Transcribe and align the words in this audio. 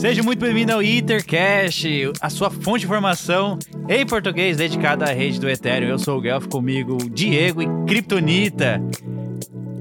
Seja 0.00 0.22
muito 0.22 0.40
bem-vindo 0.40 0.72
ao 0.72 0.82
Ethercast, 0.82 1.86
a 2.20 2.28
sua 2.28 2.50
fonte 2.50 2.80
de 2.80 2.86
informação 2.86 3.58
em 3.88 4.04
português 4.04 4.56
dedicada 4.56 5.04
à 5.04 5.12
rede 5.12 5.38
do 5.38 5.48
Ethereum. 5.48 5.88
Eu 5.88 5.98
sou 5.98 6.18
o 6.18 6.20
Guelph, 6.20 6.46
comigo 6.46 6.96
Diego 7.10 7.62
e 7.62 7.66
Kryptonita. 7.86 8.80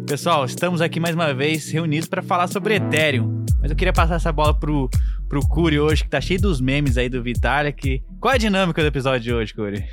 Pessoal, 0.07 0.45
estamos 0.45 0.81
aqui 0.81 0.99
mais 0.99 1.15
uma 1.15 1.33
vez 1.33 1.71
reunidos 1.71 2.07
para 2.07 2.21
falar 2.21 2.47
sobre 2.47 2.75
Ethereum. 2.75 3.43
Mas 3.59 3.71
eu 3.71 3.75
queria 3.75 3.93
passar 3.93 4.15
essa 4.15 4.31
bola 4.31 4.53
pro, 4.53 4.87
pro 5.27 5.41
Curi 5.41 5.79
hoje, 5.79 6.03
que 6.03 6.09
tá 6.09 6.21
cheio 6.21 6.39
dos 6.39 6.61
memes 6.61 6.97
aí 6.97 7.09
do 7.09 7.23
Vitalik. 7.23 8.03
Qual 8.19 8.31
é 8.31 8.35
a 8.35 8.39
dinâmica 8.39 8.81
do 8.81 8.87
episódio 8.87 9.21
de 9.21 9.33
hoje, 9.33 9.53
Curi? 9.53 9.83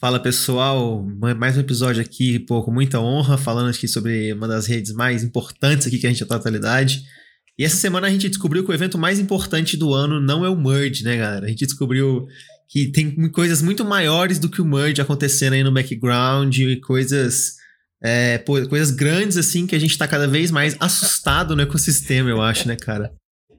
Fala 0.00 0.18
pessoal, 0.18 1.06
mais 1.38 1.56
um 1.56 1.60
episódio 1.60 2.02
aqui, 2.02 2.40
pô, 2.40 2.60
com 2.64 2.72
muita 2.72 2.98
honra, 2.98 3.38
falando 3.38 3.70
aqui 3.70 3.86
sobre 3.86 4.32
uma 4.32 4.48
das 4.48 4.66
redes 4.66 4.92
mais 4.92 5.22
importantes 5.22 5.86
aqui 5.86 5.98
que 5.98 6.06
a 6.08 6.10
gente 6.10 6.18
tem 6.18 6.28
na 6.28 6.36
atualidade. 6.36 7.04
E 7.62 7.64
essa 7.64 7.76
semana 7.76 8.08
a 8.08 8.10
gente 8.10 8.28
descobriu 8.28 8.64
que 8.64 8.72
o 8.72 8.74
evento 8.74 8.98
mais 8.98 9.20
importante 9.20 9.76
do 9.76 9.94
ano 9.94 10.20
não 10.20 10.44
é 10.44 10.48
o 10.48 10.60
Merge, 10.60 11.04
né, 11.04 11.16
galera? 11.16 11.46
A 11.46 11.48
gente 11.48 11.64
descobriu 11.64 12.26
que 12.68 12.88
tem 12.88 13.30
coisas 13.30 13.62
muito 13.62 13.84
maiores 13.84 14.40
do 14.40 14.48
que 14.48 14.60
o 14.60 14.64
Merge 14.64 15.00
acontecendo 15.00 15.52
aí 15.52 15.62
no 15.62 15.70
background, 15.70 16.58
coisas, 16.84 17.52
é, 18.02 18.38
pô, 18.38 18.60
coisas 18.66 18.90
grandes 18.90 19.36
assim 19.36 19.64
que 19.64 19.76
a 19.76 19.78
gente 19.78 19.96
tá 19.96 20.08
cada 20.08 20.26
vez 20.26 20.50
mais 20.50 20.76
assustado 20.80 21.54
no 21.54 21.62
ecossistema, 21.62 22.28
eu 22.28 22.42
acho, 22.42 22.66
né, 22.66 22.74
cara? 22.74 23.12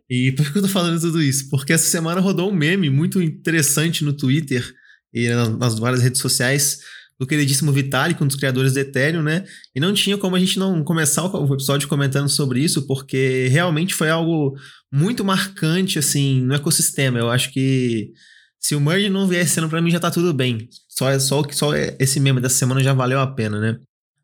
E 0.10 0.34
por 0.34 0.52
que 0.52 0.58
eu 0.58 0.64
tô 0.64 0.68
falando 0.68 1.00
tudo 1.00 1.24
isso? 1.24 1.50
Porque 1.50 1.72
essa 1.72 1.90
semana 1.90 2.20
rodou 2.20 2.52
um 2.52 2.54
meme 2.54 2.90
muito 2.90 3.22
interessante 3.22 4.04
no 4.04 4.12
Twitter 4.12 4.70
e 5.14 5.30
nas 5.30 5.80
várias 5.80 6.02
redes 6.02 6.20
sociais 6.20 6.80
do 7.20 7.28
queridíssimo 7.28 7.72
Vitalik, 7.72 8.22
um 8.24 8.28
dos 8.28 8.36
criadores 8.36 8.74
do 8.74 8.80
Ethereum, 8.80 9.24
né? 9.24 9.46
E 9.76 9.80
não 9.80 9.94
tinha 9.94 10.18
como 10.18 10.36
a 10.36 10.40
gente 10.40 10.60
não 10.60 10.84
começar 10.84 11.24
o 11.26 11.54
episódio 11.54 11.88
comentando 11.88 12.30
sobre 12.30 12.60
isso, 12.60 12.88
porque 12.88 13.48
realmente 13.50 13.94
foi 13.94 14.10
algo 14.10 14.58
muito 14.92 15.24
marcante, 15.24 16.00
assim, 16.00 16.42
no 16.42 16.54
ecossistema. 16.54 17.20
Eu 17.20 17.30
acho 17.30 17.52
que 17.52 18.12
se 18.60 18.76
o 18.76 18.82
merge 18.82 19.10
não 19.10 19.28
vier 19.28 19.48
sendo 19.48 19.70
para 19.70 19.82
mim 19.82 19.92
já 19.92 20.00
tá 20.00 20.10
tudo 20.10 20.34
bem. 20.34 20.70
Só, 20.88 21.18
só, 21.20 21.44
só 21.52 21.76
esse 21.76 22.20
meme 22.20 22.40
dessa 22.42 22.56
semana 22.56 22.84
já 22.84 22.94
valeu 22.94 23.20
a 23.20 23.28
pena, 23.28 23.60
né? 23.60 23.78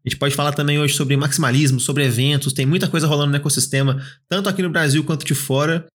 A 0.06 0.10
gente 0.10 0.18
pode 0.18 0.34
falar 0.34 0.54
também 0.54 0.80
hoje 0.80 0.94
sobre 0.94 1.18
maximalismo, 1.18 1.80
sobre 1.80 2.06
eventos, 2.06 2.54
tem 2.54 2.66
muita 2.66 2.88
coisa 2.88 3.06
rolando 3.06 3.32
no 3.32 3.36
ecossistema, 3.36 4.02
tanto 4.30 4.48
aqui 4.48 4.62
no 4.62 4.70
Brasil 4.70 5.04
quanto 5.04 5.26
de 5.26 5.36
fora. 5.36 5.86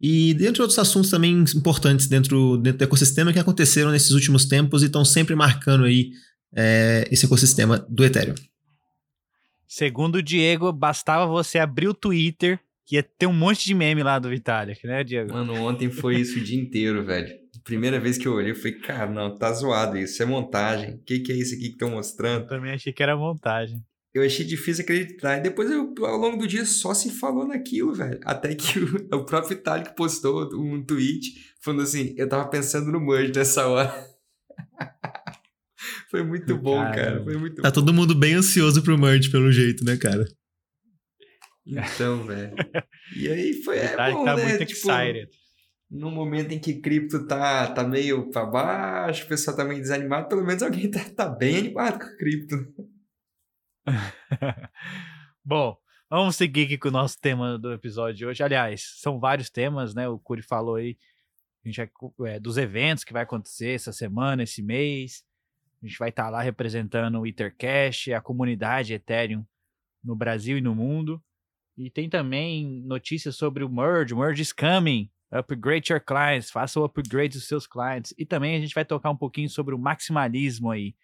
E 0.00 0.34
dentre 0.34 0.60
outros 0.60 0.78
assuntos 0.78 1.10
também 1.10 1.44
importantes 1.56 2.06
dentro, 2.06 2.58
dentro 2.58 2.78
do 2.78 2.84
ecossistema 2.84 3.32
que 3.32 3.38
aconteceram 3.38 3.90
nesses 3.90 4.10
últimos 4.10 4.44
tempos 4.44 4.82
e 4.82 4.86
estão 4.86 5.04
sempre 5.04 5.34
marcando 5.34 5.84
aí 5.84 6.10
é, 6.56 7.08
esse 7.10 7.26
ecossistema 7.26 7.84
do 7.88 8.04
Ethereum. 8.04 8.34
Segundo 9.66 10.16
o 10.16 10.22
Diego, 10.22 10.72
bastava 10.72 11.26
você 11.26 11.58
abrir 11.58 11.88
o 11.88 11.94
Twitter 11.94 12.60
que 12.86 12.96
ia 12.96 13.02
ter 13.02 13.26
um 13.26 13.32
monte 13.32 13.64
de 13.64 13.74
meme 13.74 14.02
lá 14.02 14.18
do 14.18 14.28
Vitalik, 14.28 14.86
né, 14.86 15.02
Diego? 15.02 15.32
Mano, 15.32 15.54
ontem 15.54 15.90
foi 15.90 16.16
isso 16.16 16.38
o 16.38 16.42
dia 16.42 16.60
inteiro, 16.60 17.04
velho. 17.04 17.34
Primeira 17.64 17.98
vez 17.98 18.18
que 18.18 18.28
eu 18.28 18.34
olhei, 18.34 18.50
eu 18.50 18.56
falei, 18.56 18.74
cara, 18.74 19.10
não, 19.10 19.34
tá 19.36 19.50
zoado 19.52 19.96
isso, 19.96 20.22
é 20.22 20.26
montagem. 20.26 20.96
O 20.96 20.98
que, 20.98 21.20
que 21.20 21.32
é 21.32 21.34
isso 21.34 21.54
aqui 21.54 21.68
que 21.68 21.72
estão 21.72 21.90
mostrando? 21.90 22.42
Eu 22.42 22.48
também 22.48 22.72
achei 22.72 22.92
que 22.92 23.02
era 23.02 23.16
montagem 23.16 23.82
eu 24.14 24.22
achei 24.22 24.46
difícil 24.46 24.84
acreditar. 24.84 25.38
E 25.38 25.42
depois, 25.42 25.68
eu, 25.68 25.92
ao 26.02 26.16
longo 26.16 26.36
do 26.36 26.46
dia, 26.46 26.64
só 26.64 26.94
se 26.94 27.10
falou 27.10 27.46
naquilo, 27.48 27.92
velho. 27.92 28.20
Até 28.24 28.54
que 28.54 28.78
o, 28.78 29.08
o 29.18 29.26
próprio 29.26 29.56
Vitalik 29.56 29.96
postou 29.96 30.48
um 30.54 30.82
tweet 30.82 31.52
falando 31.60 31.82
assim: 31.82 32.14
eu 32.16 32.28
tava 32.28 32.48
pensando 32.48 32.92
no 32.92 33.00
merge 33.00 33.32
nessa 33.34 33.66
hora. 33.66 34.13
Foi 36.14 36.22
muito 36.22 36.56
bom, 36.56 36.76
cara. 36.76 36.94
cara. 36.94 37.24
Foi 37.24 37.36
muito 37.36 37.60
tá 37.60 37.68
bom. 37.68 37.74
todo 37.74 37.92
mundo 37.92 38.14
bem 38.14 38.34
ansioso 38.34 38.80
pro 38.84 38.96
merge, 38.96 39.32
pelo 39.32 39.50
jeito, 39.50 39.84
né, 39.84 39.96
cara? 39.96 40.24
Então, 41.66 42.22
velho. 42.24 42.54
E 43.16 43.26
aí 43.26 43.52
foi. 43.64 43.78
É 43.78 43.96
bom, 44.12 44.24
tá 44.24 44.36
né? 44.36 44.44
muito 44.44 44.64
tipo, 44.64 44.92
excited. 44.92 45.28
No 45.90 46.12
momento 46.12 46.52
em 46.52 46.60
que 46.60 46.80
cripto 46.80 47.26
tá, 47.26 47.66
tá 47.66 47.82
meio 47.82 48.30
pra 48.30 48.46
baixo, 48.46 49.24
o 49.24 49.28
pessoal 49.28 49.56
tá 49.56 49.64
meio 49.64 49.80
desanimado, 49.80 50.28
pelo 50.28 50.44
menos 50.44 50.62
alguém 50.62 50.88
tá, 50.88 51.00
tá 51.10 51.28
bem 51.28 51.56
animado 51.56 51.98
com 51.98 52.16
cripto. 52.16 52.56
Bom, 55.44 55.76
vamos 56.08 56.36
seguir 56.36 56.66
aqui 56.66 56.78
com 56.78 56.90
o 56.90 56.92
nosso 56.92 57.18
tema 57.20 57.58
do 57.58 57.72
episódio 57.72 58.18
de 58.18 58.26
hoje. 58.26 58.40
Aliás, 58.40 59.00
são 59.00 59.18
vários 59.18 59.50
temas, 59.50 59.96
né? 59.96 60.08
O 60.08 60.16
Curi 60.16 60.42
falou 60.42 60.76
aí 60.76 60.96
a 61.64 61.68
gente 61.68 61.90
é, 62.24 62.38
dos 62.38 62.56
eventos 62.56 63.02
que 63.02 63.12
vai 63.12 63.24
acontecer 63.24 63.70
essa 63.70 63.92
semana, 63.92 64.44
esse 64.44 64.62
mês. 64.62 65.24
A 65.84 65.86
gente 65.86 65.98
vai 65.98 66.08
estar 66.08 66.24
tá 66.24 66.30
lá 66.30 66.40
representando 66.40 67.20
o 67.20 67.26
Ethercash, 67.26 68.08
a 68.08 68.20
comunidade 68.20 68.94
Ethereum 68.94 69.44
no 70.02 70.16
Brasil 70.16 70.56
e 70.56 70.60
no 70.62 70.74
mundo. 70.74 71.22
E 71.76 71.90
tem 71.90 72.08
também 72.08 72.82
notícias 72.86 73.36
sobre 73.36 73.62
o 73.62 73.68
Merge. 73.68 74.14
O 74.14 74.18
Merge 74.18 74.40
is 74.40 74.50
coming. 74.50 75.10
Upgrade 75.30 75.92
your 75.92 76.00
clients. 76.00 76.50
Faça 76.50 76.80
o 76.80 76.84
upgrade 76.84 77.36
dos 77.36 77.46
seus 77.46 77.66
clients. 77.66 78.14
E 78.16 78.24
também 78.24 78.56
a 78.56 78.60
gente 78.60 78.74
vai 78.74 78.84
tocar 78.84 79.10
um 79.10 79.16
pouquinho 79.16 79.50
sobre 79.50 79.74
o 79.74 79.78
maximalismo 79.78 80.70
aí. 80.70 80.94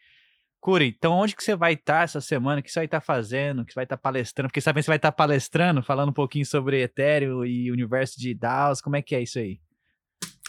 Curi, 0.61 0.95
então 0.97 1.12
onde 1.12 1.37
que 1.37 1.45
você 1.45 1.55
vai 1.55 1.75
estar 1.75 1.99
tá 1.99 2.03
essa 2.03 2.21
semana? 2.23 2.61
O 2.61 2.62
que 2.62 2.71
você 2.71 2.79
vai 2.79 2.87
estar 2.87 3.01
tá 3.01 3.07
fazendo? 3.07 3.61
O 3.61 3.65
que 3.67 3.73
você 3.73 3.77
vai 3.77 3.85
estar 3.85 3.99
tá 3.99 4.03
palestrando? 4.03 4.49
Porque 4.49 4.62
sabendo 4.62 4.81
que 4.81 4.85
você 4.87 4.91
vai 4.93 4.97
estar 4.97 5.12
tá 5.12 5.17
palestrando, 5.17 5.83
falando 5.83 6.09
um 6.09 6.15
pouquinho 6.15 6.47
sobre 6.47 6.81
Ethereum 6.81 7.45
e 7.45 7.71
universo 7.71 8.19
de 8.19 8.33
DAOs. 8.33 8.81
Como 8.81 8.97
é 8.97 9.03
que 9.03 9.15
é 9.15 9.21
isso 9.21 9.39
aí? 9.39 9.61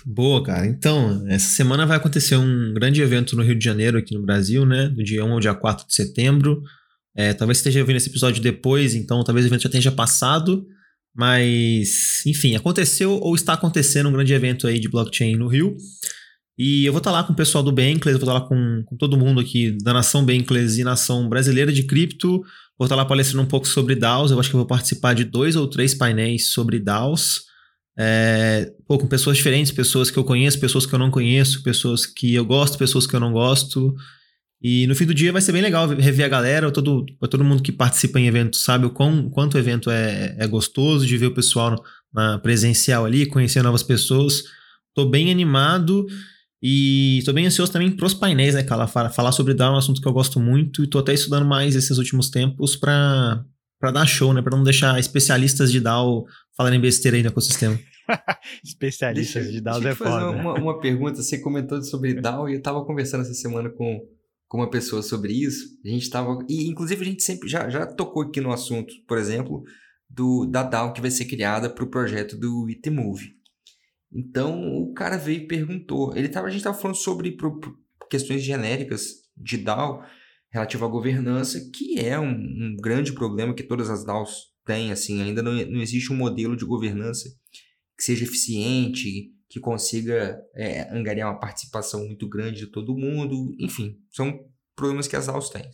Boa, 0.06 0.44
cara. 0.44 0.66
Então, 0.66 1.26
essa 1.28 1.48
semana 1.48 1.86
vai 1.86 1.98
acontecer 1.98 2.36
um 2.36 2.74
grande 2.74 3.02
evento 3.02 3.36
no 3.36 3.44
Rio 3.44 3.58
de 3.58 3.64
Janeiro, 3.64 3.98
aqui 3.98 4.16
no 4.16 4.24
Brasil, 4.24 4.66
né? 4.66 4.90
Do 4.90 5.04
dia 5.04 5.24
1 5.24 5.32
ao 5.32 5.40
dia 5.40 5.54
4 5.54 5.88
de 5.88 5.94
setembro. 5.94 6.62
É, 7.16 7.34
talvez 7.34 7.58
você 7.58 7.70
esteja 7.70 7.86
vendo 7.86 7.98
esse 7.98 8.10
episódio 8.10 8.42
depois, 8.42 8.96
então 8.96 9.24
talvez 9.24 9.46
o 9.46 9.50
evento 9.50 9.64
já 9.64 9.70
tenha 9.70 9.92
passado. 9.92 10.66
Mas, 11.14 12.26
enfim, 12.26 12.56
aconteceu 12.56 13.12
ou 13.12 13.36
está 13.36 13.54
acontecendo 13.54 14.10
um 14.10 14.14
grande 14.14 14.34
evento 14.34 14.66
aí 14.66 14.80
de 14.80 14.90
blockchain 14.90 15.36
no 15.36 15.48
Rio. 15.48 15.76
E 16.58 16.86
eu 16.86 16.94
vou 16.94 17.00
estar 17.00 17.12
lá 17.12 17.24
com 17.24 17.34
o 17.34 17.36
pessoal 17.36 17.64
do 17.64 17.72
Bankless, 17.72 18.18
vou 18.18 18.28
estar 18.28 18.34
lá 18.34 18.42
com, 18.42 18.84
com 18.86 18.96
todo 18.96 19.18
mundo 19.18 19.42
aqui 19.42 19.78
da 19.84 19.94
nação 19.94 20.26
Bankless 20.26 20.80
e 20.80 20.84
nação 20.84 21.28
brasileira 21.28 21.72
de 21.72 21.84
cripto. 21.84 22.42
Vou 22.78 22.86
estar 22.86 22.96
lá 22.96 23.06
palestrando 23.06 23.44
um 23.44 23.48
pouco 23.48 23.68
sobre 23.68 23.96
DAOs. 23.96 24.32
Eu 24.32 24.40
acho 24.40 24.50
que 24.50 24.56
eu 24.56 24.60
vou 24.60 24.68
participar 24.68 25.14
de 25.14 25.24
dois 25.24 25.56
ou 25.56 25.68
três 25.68 25.94
painéis 25.94 26.48
sobre 26.48 26.80
DAOs. 26.80 27.51
É, 27.98 28.72
pô, 28.88 28.98
com 28.98 29.08
pessoas 29.08 29.38
diferentes, 29.38 29.72
pessoas 29.72 30.10
que 30.10 30.18
eu 30.18 30.24
conheço, 30.24 30.60
pessoas 30.60 30.86
que 30.86 30.94
eu 30.94 31.00
não 31.00 31.12
conheço, 31.12 31.62
pessoas 31.64 32.06
que 32.06 32.34
eu 32.34 32.46
gosto, 32.46 32.78
pessoas 32.78 33.06
que 33.06 33.16
eu 33.16 33.20
não 33.20 33.32
gosto. 33.32 33.96
E 34.62 34.86
no 34.88 34.96
fim 34.96 35.06
do 35.06 35.14
dia 35.14 35.32
vai 35.32 35.42
ser 35.42 35.52
bem 35.52 35.62
legal 35.62 35.88
rever 35.88 36.26
a 36.26 36.30
galera. 36.30 36.72
Todo, 36.72 37.06
todo 37.30 37.44
mundo 37.44 37.64
que 37.64 37.72
participa 37.72 38.20
em 38.20 38.28
eventos 38.28 38.64
sabe 38.64 38.86
o 38.86 38.92
quão, 38.92 39.30
quanto 39.30 39.56
o 39.56 39.58
evento 39.58 39.90
é, 39.90 40.36
é 40.38 40.48
gostoso 40.48 41.06
de 41.06 41.18
ver 41.18 41.28
o 41.28 41.34
pessoal 41.34 41.84
na 42.14 42.38
presencial 42.40 43.06
ali, 43.06 43.26
conhecer 43.26 43.64
novas 43.64 43.84
pessoas. 43.84 44.44
Tô 44.94 45.06
bem 45.06 45.32
animado. 45.32 46.06
E 46.64 47.18
estou 47.18 47.34
bem 47.34 47.48
ansioso 47.48 47.72
também 47.72 47.90
para 47.90 48.06
os 48.06 48.14
painéis, 48.14 48.54
né, 48.54 48.62
cara? 48.62 48.88
Falar 48.88 49.32
sobre 49.32 49.56
DAO 49.56 49.72
é 49.72 49.76
um 49.76 49.80
assunto 49.80 50.00
que 50.00 50.08
eu 50.08 50.14
gosto 50.14 50.40
muito 50.40 50.82
e 50.82 50.86
estou 50.86 51.02
até 51.02 51.12
estudando 51.12 51.46
mais 51.46 51.76
esses 51.76 51.98
últimos 51.98 52.30
tempos 52.30 52.76
para 52.76 53.44
dar 53.90 54.06
show, 54.06 54.34
né? 54.34 54.42
Para 54.42 54.56
não 54.56 54.64
deixar 54.64 55.00
especialistas 55.00 55.72
de 55.72 55.80
DAO 55.80 56.26
falarem 56.56 56.80
besteira 56.80 57.18
aí 57.18 57.24
no 57.24 57.30
ecossistema. 57.30 57.80
especialistas 58.64 59.44
deixa, 59.44 59.52
de 59.52 59.62
DAO 59.62 59.80
é 59.88 59.96
foda. 59.96 60.10
Fazer 60.12 60.26
uma, 60.26 60.54
uma 60.54 60.80
pergunta. 60.80 61.24
Você 61.24 61.40
comentou 61.40 61.82
sobre 61.82 62.14
DAO 62.14 62.48
e 62.48 62.54
eu 62.54 62.58
estava 62.60 62.86
conversando 62.86 63.22
essa 63.22 63.34
semana 63.34 63.70
com, 63.70 64.00
com 64.48 64.58
uma 64.58 64.70
pessoa 64.70 65.02
sobre 65.02 65.34
isso. 65.34 65.66
A 65.84 65.90
gente 65.90 66.04
estava. 66.04 66.38
E 66.48 66.70
inclusive 66.70 67.02
a 67.02 67.06
gente 67.06 67.24
sempre 67.24 67.50
já, 67.50 67.70
já 67.70 67.86
tocou 67.88 68.24
aqui 68.24 68.40
no 68.40 68.52
assunto, 68.52 68.94
por 69.08 69.18
exemplo, 69.18 69.64
do, 70.08 70.46
da 70.46 70.62
DAO 70.62 70.94
que 70.94 71.02
vai 71.02 71.10
ser 71.10 71.26
criada 71.26 71.70
para 71.70 71.84
o 71.84 71.90
projeto 71.90 72.38
do 72.38 72.70
Itmove. 72.70 73.32
Então 74.14 74.78
o 74.78 74.94
cara 74.94 75.18
veio 75.18 75.42
e 75.42 75.48
perguntou. 75.48 76.16
Ele 76.16 76.28
tava, 76.28 76.48
a 76.48 76.50
gente 76.50 76.60
estava 76.60 76.78
falando 76.78 76.98
sobre 76.98 77.32
pro, 77.32 77.60
pro, 77.60 77.74
questões 78.10 78.44
genéricas 78.44 79.22
de 79.38 79.58
DAO 79.58 80.04
relativo 80.52 80.86
à 80.86 80.88
governança, 80.88 81.60
que 81.74 82.00
é 82.00 82.20
um, 82.20 82.30
um, 82.30 82.76
grande 82.80 83.14
problema 83.14 83.54
que 83.54 83.64
todas 83.64 83.90
as 83.90 84.04
DAOs 84.04 84.52
têm. 84.66 84.92
Assim, 84.92 85.22
ainda 85.22 85.42
não, 85.42 85.54
não 85.54 85.82
existe 85.82 86.12
um 86.12 86.16
modelo 86.16 86.56
de 86.56 86.66
governança 86.66 87.30
que 87.98 88.04
seja 88.04 88.24
eficiente, 88.24 89.32
que 89.50 89.60
consiga 89.60 90.40
é, 90.56 90.94
angariar 90.94 91.30
uma 91.30 91.40
participação 91.40 92.06
muito 92.06 92.28
grande 92.28 92.60
de 92.60 92.68
todo 92.68 92.98
mundo. 92.98 93.56
Enfim, 93.60 93.98
são 94.10 94.40
problemas 94.76 95.08
que 95.08 95.16
as 95.16 95.28
DAOs 95.28 95.50
têm. 95.50 95.70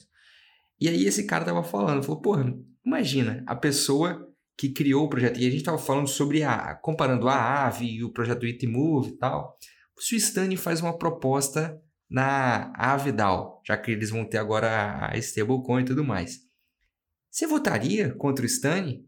E 0.80 0.88
aí 0.88 1.06
esse 1.06 1.26
cara 1.26 1.46
tava 1.46 1.64
falando, 1.64 2.04
falou, 2.04 2.22
porra, 2.22 2.54
imagina, 2.86 3.44
a 3.48 3.56
pessoa 3.56 4.28
que 4.58 4.70
criou 4.70 5.06
o 5.06 5.10
projeto. 5.10 5.40
E 5.40 5.46
a 5.46 5.50
gente 5.50 5.58
estava 5.60 5.78
falando 5.78 6.08
sobre 6.08 6.44
a. 6.44 6.76
comparando 6.76 7.28
a 7.28 7.68
AVE 7.68 7.98
e 7.98 8.04
o 8.04 8.12
projeto 8.12 8.46
Itmove 8.46 9.12
e 9.12 9.18
tal. 9.18 9.58
Se 10.00 10.16
o 10.16 10.20
Stani 10.20 10.58
faz 10.58 10.82
uma 10.82 10.98
proposta 10.98 11.80
na 12.10 12.72
AveDAO, 12.76 13.62
já 13.66 13.78
que 13.78 13.92
eles 13.92 14.10
vão 14.10 14.26
ter 14.26 14.38
agora 14.38 15.10
a 15.10 15.18
stablecoin 15.18 15.82
e 15.82 15.86
tudo 15.86 16.04
mais. 16.04 16.42
Você 17.30 17.46
votaria 17.46 18.14
contra 18.14 18.46
o 18.46 18.50
Stani? 18.50 19.06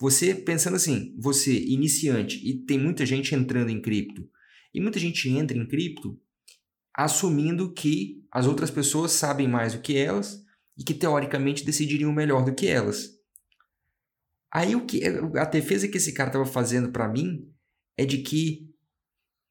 Você 0.00 0.34
pensando 0.34 0.76
assim, 0.76 1.14
você 1.18 1.56
iniciante 1.66 2.40
e 2.46 2.64
tem 2.64 2.78
muita 2.78 3.06
gente 3.06 3.34
entrando 3.34 3.70
em 3.70 3.80
cripto, 3.80 4.28
e 4.72 4.80
muita 4.80 4.98
gente 4.98 5.28
entra 5.28 5.56
em 5.56 5.66
cripto 5.66 6.20
assumindo 6.92 7.72
que 7.72 8.24
as 8.30 8.46
outras 8.46 8.70
pessoas 8.70 9.12
sabem 9.12 9.48
mais 9.48 9.74
do 9.74 9.80
que 9.80 9.96
elas 9.96 10.44
e 10.76 10.84
que 10.84 10.94
teoricamente 10.94 11.64
decidiriam 11.64 12.12
melhor 12.12 12.44
do 12.44 12.54
que 12.54 12.66
elas. 12.66 13.10
Aí 14.52 14.76
o 14.76 14.86
que 14.86 15.02
a 15.36 15.44
defesa 15.44 15.88
que 15.88 15.96
esse 15.96 16.12
cara 16.12 16.28
estava 16.28 16.46
fazendo 16.46 16.90
para 16.92 17.08
mim 17.08 17.52
é 17.96 18.04
de 18.04 18.18
que 18.18 18.72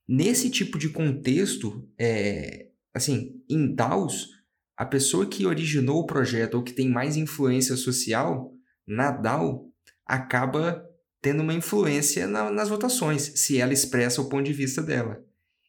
nesse 0.08 0.50
tipo 0.50 0.78
de 0.78 0.90
contexto, 0.90 1.88
é, 1.98 2.68
assim, 2.94 3.42
em 3.50 3.74
DAOs, 3.74 4.30
a 4.76 4.86
pessoa 4.86 5.26
que 5.26 5.46
originou 5.46 6.00
o 6.00 6.06
projeto 6.06 6.56
ou 6.56 6.64
que 6.64 6.74
tem 6.74 6.90
mais 6.90 7.16
influência 7.16 7.76
social 7.76 8.54
na 8.88 9.12
DAO 9.12 9.72
acaba 10.06 10.84
tendo 11.22 11.42
uma 11.42 11.54
influência 11.54 12.28
na, 12.28 12.52
nas 12.52 12.68
votações, 12.68 13.22
se 13.36 13.58
ela 13.58 13.72
expressa 13.72 14.22
o 14.22 14.28
ponto 14.28 14.44
de 14.44 14.54
vista 14.54 14.82
dela. 14.82 15.24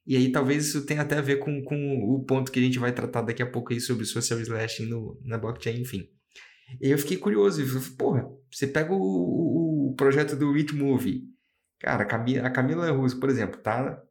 E 0.06 0.16
aí 0.16 0.32
talvez 0.32 0.66
isso 0.66 0.84
tenha 0.84 1.02
até 1.02 1.16
a 1.16 1.22
ver 1.22 1.36
com, 1.36 1.62
com 1.62 1.98
o 2.02 2.24
ponto 2.24 2.50
que 2.50 2.58
a 2.58 2.62
gente 2.62 2.78
vai 2.78 2.92
tratar 2.92 3.22
daqui 3.22 3.42
a 3.42 3.50
pouco 3.50 3.72
aí 3.72 3.80
sobre 3.80 4.04
social 4.04 4.40
slashing 4.40 4.86
no, 4.86 5.18
na 5.24 5.38
blockchain, 5.38 5.80
enfim. 5.80 6.08
E 6.80 6.90
eu 6.90 6.98
fiquei 6.98 7.16
curioso, 7.16 7.62
e 7.62 7.66
falei, 7.66 7.88
porra, 7.96 8.28
você 8.50 8.66
pega 8.66 8.92
o, 8.92 8.96
o, 8.96 9.90
o 9.90 9.94
projeto 9.94 10.34
do 10.34 10.54
It 10.54 10.74
Movie, 10.74 11.24
cara, 11.78 12.02
a 12.02 12.06
Camila, 12.06 12.46
a 12.46 12.50
Camila 12.50 12.90
Russo, 12.90 13.20
por 13.20 13.30
exemplo, 13.30 13.60
tá 13.60 14.02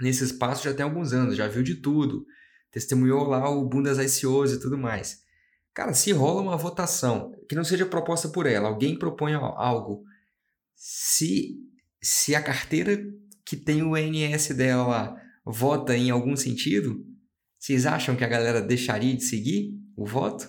nesse 0.00 0.24
espaço 0.24 0.64
já 0.64 0.74
tem 0.74 0.84
alguns 0.84 1.12
anos, 1.12 1.36
já 1.36 1.48
viu 1.48 1.62
de 1.62 1.76
tudo, 1.76 2.24
testemunhou 2.70 3.24
lá 3.24 3.48
o 3.50 3.68
Bundas 3.68 3.98
ICOs 3.98 4.52
e 4.52 4.60
tudo 4.60 4.78
mais. 4.78 5.18
Cara, 5.74 5.92
se 5.94 6.12
rola 6.12 6.42
uma 6.42 6.56
votação 6.56 7.32
que 7.48 7.54
não 7.54 7.64
seja 7.64 7.86
proposta 7.86 8.28
por 8.28 8.46
ela, 8.46 8.68
alguém 8.68 8.98
propõe 8.98 9.34
algo 9.34 10.04
se, 10.78 11.56
se 12.00 12.34
a 12.34 12.42
carteira 12.42 12.96
que 13.44 13.56
tem 13.56 13.82
o 13.82 13.96
NS 13.96 14.54
dela 14.54 14.86
lá 14.86 15.22
vota 15.44 15.96
em 15.96 16.10
algum 16.10 16.36
sentido, 16.36 17.04
vocês 17.58 17.84
acham 17.84 18.14
que 18.14 18.22
a 18.22 18.28
galera 18.28 18.62
deixaria 18.62 19.16
de 19.16 19.24
seguir 19.24 19.74
o 19.96 20.06
voto? 20.06 20.46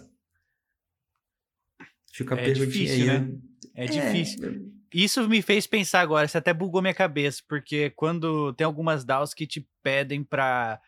Fica 2.14 2.36
a 2.36 2.40
é 2.40 2.52
difícil, 2.52 2.96
aí. 2.96 3.08
Né? 3.08 3.40
É, 3.76 3.86
é 3.86 3.88
difícil. 3.88 4.69
Isso 4.94 5.28
me 5.28 5.42
fez 5.42 5.68
pensar 5.68 6.02
agora, 6.02 6.26
isso 6.26 6.38
até 6.38 6.54
bugou 6.54 6.82
minha 6.82 6.94
cabeça, 6.94 7.42
porque 7.48 7.92
quando 7.92 8.54
tem 8.54 8.66
algumas 8.66 9.04
DAOs 9.04 9.34
que 9.34 9.46
te 9.46 9.68
pedem 9.84 10.24
para 10.24 10.80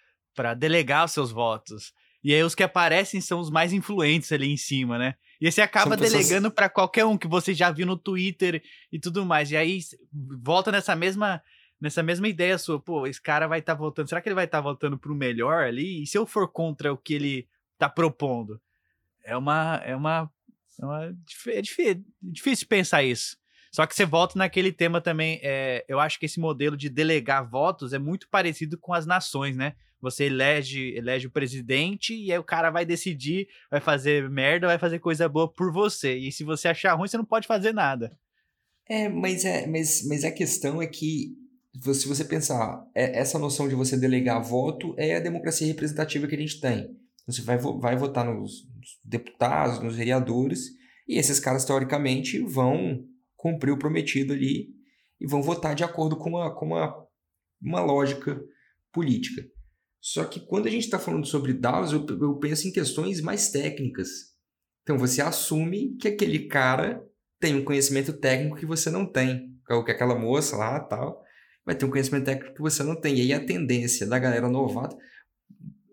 delegar 0.58 1.06
os 1.06 1.12
seus 1.12 1.32
votos, 1.32 1.94
e 2.24 2.34
aí 2.34 2.44
os 2.44 2.54
que 2.54 2.64
aparecem 2.64 3.20
são 3.20 3.40
os 3.40 3.50
mais 3.50 3.74
influentes 3.74 4.32
ali 4.32 4.52
em 4.52 4.58
cima, 4.58 4.98
né? 4.98 5.16
E 5.40 5.52
você 5.52 5.62
acaba 5.62 5.98
pessoas... 5.98 6.12
delegando 6.12 6.52
para 6.52 6.70
qualquer 6.70 7.04
um 7.04 7.18
que 7.18 7.28
você 7.28 7.54
já 7.54 7.72
viu 7.72 7.86
no 7.86 7.98
Twitter 7.98 8.62
e 8.92 9.00
tudo 9.00 9.26
mais. 9.26 9.52
E 9.52 9.58
aí 9.58 9.80
volta 10.14 10.72
nessa 10.72 10.96
mesma 10.96 11.42
nessa 11.80 12.04
mesma 12.04 12.28
ideia 12.28 12.60
sua, 12.60 12.80
pô, 12.80 13.08
esse 13.08 13.20
cara 13.20 13.48
vai 13.48 13.58
estar 13.58 13.74
tá 13.74 13.80
voltando, 13.80 14.08
será 14.08 14.22
que 14.22 14.30
ele 14.30 14.36
vai 14.36 14.46
estar 14.46 14.60
tá 14.60 14.62
voltando 14.62 15.00
pro 15.00 15.16
melhor 15.16 15.64
ali? 15.64 16.04
E 16.04 16.08
se 16.08 16.16
eu 16.16 16.28
for 16.28 16.48
contra 16.48 16.94
o 16.94 16.98
que 16.98 17.16
ele 17.16 17.48
tá 17.76 17.90
propondo? 17.90 18.62
É 19.24 19.36
uma 19.36 19.82
é 19.84 19.96
uma 19.96 20.32
é, 20.80 20.86
uma, 20.86 21.06
é 21.48 21.62
difícil, 21.62 22.06
difícil 22.22 22.68
pensar 22.68 23.04
isso. 23.04 23.36
Só 23.72 23.86
que 23.86 23.96
você 23.96 24.06
volta 24.06 24.38
naquele 24.38 24.72
tema 24.72 25.00
também. 25.00 25.40
É, 25.42 25.86
eu 25.88 26.00
acho 26.00 26.20
que 26.20 26.26
esse 26.26 26.40
modelo 26.40 26.76
de 26.76 26.90
delegar 26.90 27.50
votos 27.50 27.94
é 27.94 28.00
muito 28.00 28.28
parecido 28.30 28.78
com 28.78 28.94
as 28.94 29.06
nações, 29.06 29.56
né? 29.56 29.74
Você 30.02 30.26
elege, 30.26 30.94
elege 30.96 31.28
o 31.28 31.32
presidente 31.32 32.14
e 32.14 32.32
aí 32.32 32.38
o 32.38 32.44
cara 32.44 32.70
vai 32.70 32.86
decidir, 32.86 33.48
vai 33.70 33.80
fazer 33.80 34.30
merda, 34.30 34.68
vai 34.68 34.80
fazer 34.80 35.00
coisa 35.00 35.30
boa 35.30 35.48
por 35.48 35.72
você. 35.72 36.18
E 36.18 36.32
se 36.32 36.44
você 36.44 36.68
achar 36.68 36.96
ruim, 36.96 37.08
você 37.08 37.18
não 37.18 37.26
pode 37.26 37.48
fazer 37.48 37.72
nada. 37.72 38.18
É, 38.90 39.08
mas, 39.08 39.46
é, 39.46 39.68
mas, 39.68 40.06
mas 40.08 40.26
a 40.26 40.32
questão 40.32 40.82
é 40.82 40.88
que, 40.88 41.38
se 41.94 42.08
você 42.08 42.26
pensar, 42.26 42.84
é, 42.96 43.20
essa 43.20 43.40
noção 43.40 43.70
de 43.70 43.76
você 43.76 43.96
delegar 43.96 44.44
voto 44.44 44.94
é 44.98 45.16
a 45.16 45.22
democracia 45.22 45.68
representativa 45.68 46.28
que 46.28 46.36
a 46.36 46.40
gente 46.40 46.60
tem. 46.60 46.90
Você 47.28 47.42
vai, 47.44 47.58
vai 47.58 47.96
votar 47.96 48.26
nos 48.26 48.68
deputados, 49.06 49.82
nos 49.82 49.96
vereadores, 49.96 50.72
e 51.08 51.18
esses 51.18 51.40
caras, 51.40 51.64
teoricamente, 51.64 52.40
vão 52.40 53.06
cumprir 53.42 53.72
o 53.72 53.78
prometido 53.78 54.34
ali 54.34 54.70
e 55.20 55.26
vão 55.26 55.42
votar 55.42 55.74
de 55.74 55.84
acordo 55.84 56.16
com 56.16 56.30
uma, 56.30 56.54
com 56.54 56.68
uma, 56.68 57.08
uma 57.60 57.82
lógica 57.82 58.40
política. 58.94 59.44
Só 60.00 60.26
que 60.26 60.40
quando 60.40 60.68
a 60.68 60.70
gente 60.70 60.84
está 60.84 61.00
falando 61.00 61.26
sobre 61.26 61.54
DAOs, 61.54 61.92
eu, 61.92 62.06
eu 62.08 62.38
penso 62.38 62.68
em 62.68 62.72
questões 62.72 63.20
mais 63.20 63.50
técnicas. 63.50 64.10
Então 64.84 64.96
você 64.96 65.24
assume 65.24 65.96
que 65.98 66.08
aquele 66.08 66.48
cara 66.48 67.04
tem 67.40 67.56
um 67.56 67.66
conhecimento 67.66 68.14
técnico 68.14 68.58
que 68.58 68.66
você 68.66 68.92
não 68.92 69.12
tem. 69.12 69.52
É 69.70 69.84
que 69.84 69.92
aquela 69.92 70.18
moça 70.18 70.56
lá 70.56 70.80
tal 70.80 71.24
vai 71.66 71.76
ter 71.76 71.86
um 71.86 71.90
conhecimento 71.90 72.26
técnico 72.26 72.56
que 72.56 72.62
você 72.62 72.84
não 72.84 73.00
tem. 73.00 73.18
E 73.18 73.22
aí 73.22 73.34
a 73.34 73.44
tendência 73.44 74.06
da 74.06 74.20
galera 74.20 74.50
novata. 74.50 74.96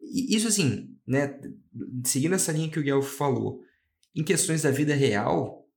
Isso 0.03 0.49
assim, 0.49 0.94
né? 1.06 1.39
Seguindo 2.05 2.35
essa 2.35 2.53
linha 2.53 2.71
que 2.71 2.79
o 2.79 2.83
Guilherme 2.83 3.05
falou, 3.05 3.61
em 4.15 4.25
questões 4.25 4.62
da 4.62 4.71
vida 4.71 4.94
real, 4.94 5.68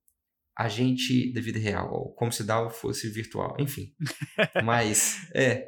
a 0.62 0.70
gente. 0.70 1.34
Da 1.34 1.42
vida 1.42 1.60
real, 1.60 2.14
como 2.16 2.32
se 2.32 2.44
DAO 2.44 2.70
fosse 2.70 3.10
virtual, 3.10 3.58
enfim. 3.60 3.94
Mas, 4.64 5.28
é. 5.34 5.68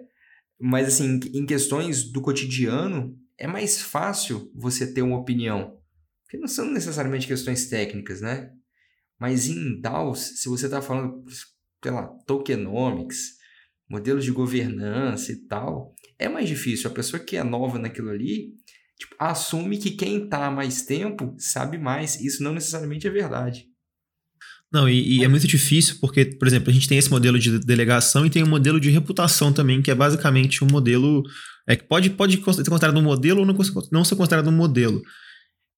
Mas, 0.60 0.88
assim, 0.88 1.20
em 1.34 1.46
questões 1.46 2.12
do 2.12 2.22
cotidiano, 2.22 3.18
é 3.38 3.48
mais 3.48 3.82
fácil 3.82 4.52
você 4.56 4.94
ter 4.94 5.02
uma 5.02 5.18
opinião. 5.18 5.80
Porque 6.24 6.38
não 6.38 6.48
são 6.48 6.70
necessariamente 6.72 7.28
questões 7.28 7.68
técnicas, 7.68 8.22
né? 8.22 8.52
Mas 9.20 9.48
em 9.48 9.82
DAOs, 9.82 10.42
se 10.42 10.48
você 10.48 10.66
está 10.66 10.82
falando, 10.82 11.24
sei 11.82 11.92
lá, 11.92 12.08
tokenomics, 12.28 13.38
modelos 13.90 14.24
de 14.24 14.32
governança 14.32 15.32
e 15.32 15.48
tal, 15.48 15.96
é 16.20 16.30
mais 16.30 16.48
difícil. 16.48 16.90
A 16.90 16.94
pessoa 16.94 17.24
que 17.24 17.36
é 17.36 17.44
nova 17.44 17.80
naquilo 17.80 18.10
ali 18.10 18.54
tipo, 18.98 19.16
assume 19.18 19.78
que 19.78 19.92
quem 19.92 20.26
está 20.26 20.46
há 20.46 20.52
mais 20.52 20.84
tempo 20.84 21.36
sabe 21.38 21.78
mais. 21.78 22.20
Isso 22.22 22.44
não 22.44 22.54
necessariamente 22.54 23.08
é 23.08 23.10
verdade. 23.10 23.73
Não, 24.74 24.90
e, 24.90 25.20
e, 25.20 25.24
é 25.24 25.28
muito 25.28 25.48
difícil 25.48 25.98
porque, 26.02 26.26
por 26.26 26.48
exemplo, 26.48 26.72
a 26.72 26.74
gente 26.74 26.90
tem 26.90 26.98
esse 26.98 27.12
modelo 27.12 27.38
de 27.38 27.60
delegação 27.60 28.26
e 28.26 28.30
tem 28.30 28.44
um 28.44 28.50
modelo 28.50 28.80
de 28.80 28.90
reputação 28.90 29.54
também, 29.54 29.84
que 29.84 29.92
é 29.92 29.96
basicamente 29.96 30.64
um 30.64 30.68
modelo 30.68 31.24
é, 31.68 31.76
que 31.76 31.84
pode, 31.84 32.10
pode 32.10 32.38
ser 32.38 32.44
considerado 32.44 32.98
um 32.98 33.04
modelo 33.04 33.42
ou 33.42 33.46
não, 33.46 33.56
não 33.92 34.04
ser 34.04 34.16
considerado 34.16 34.48
um 34.48 34.52
modelo. 34.52 35.00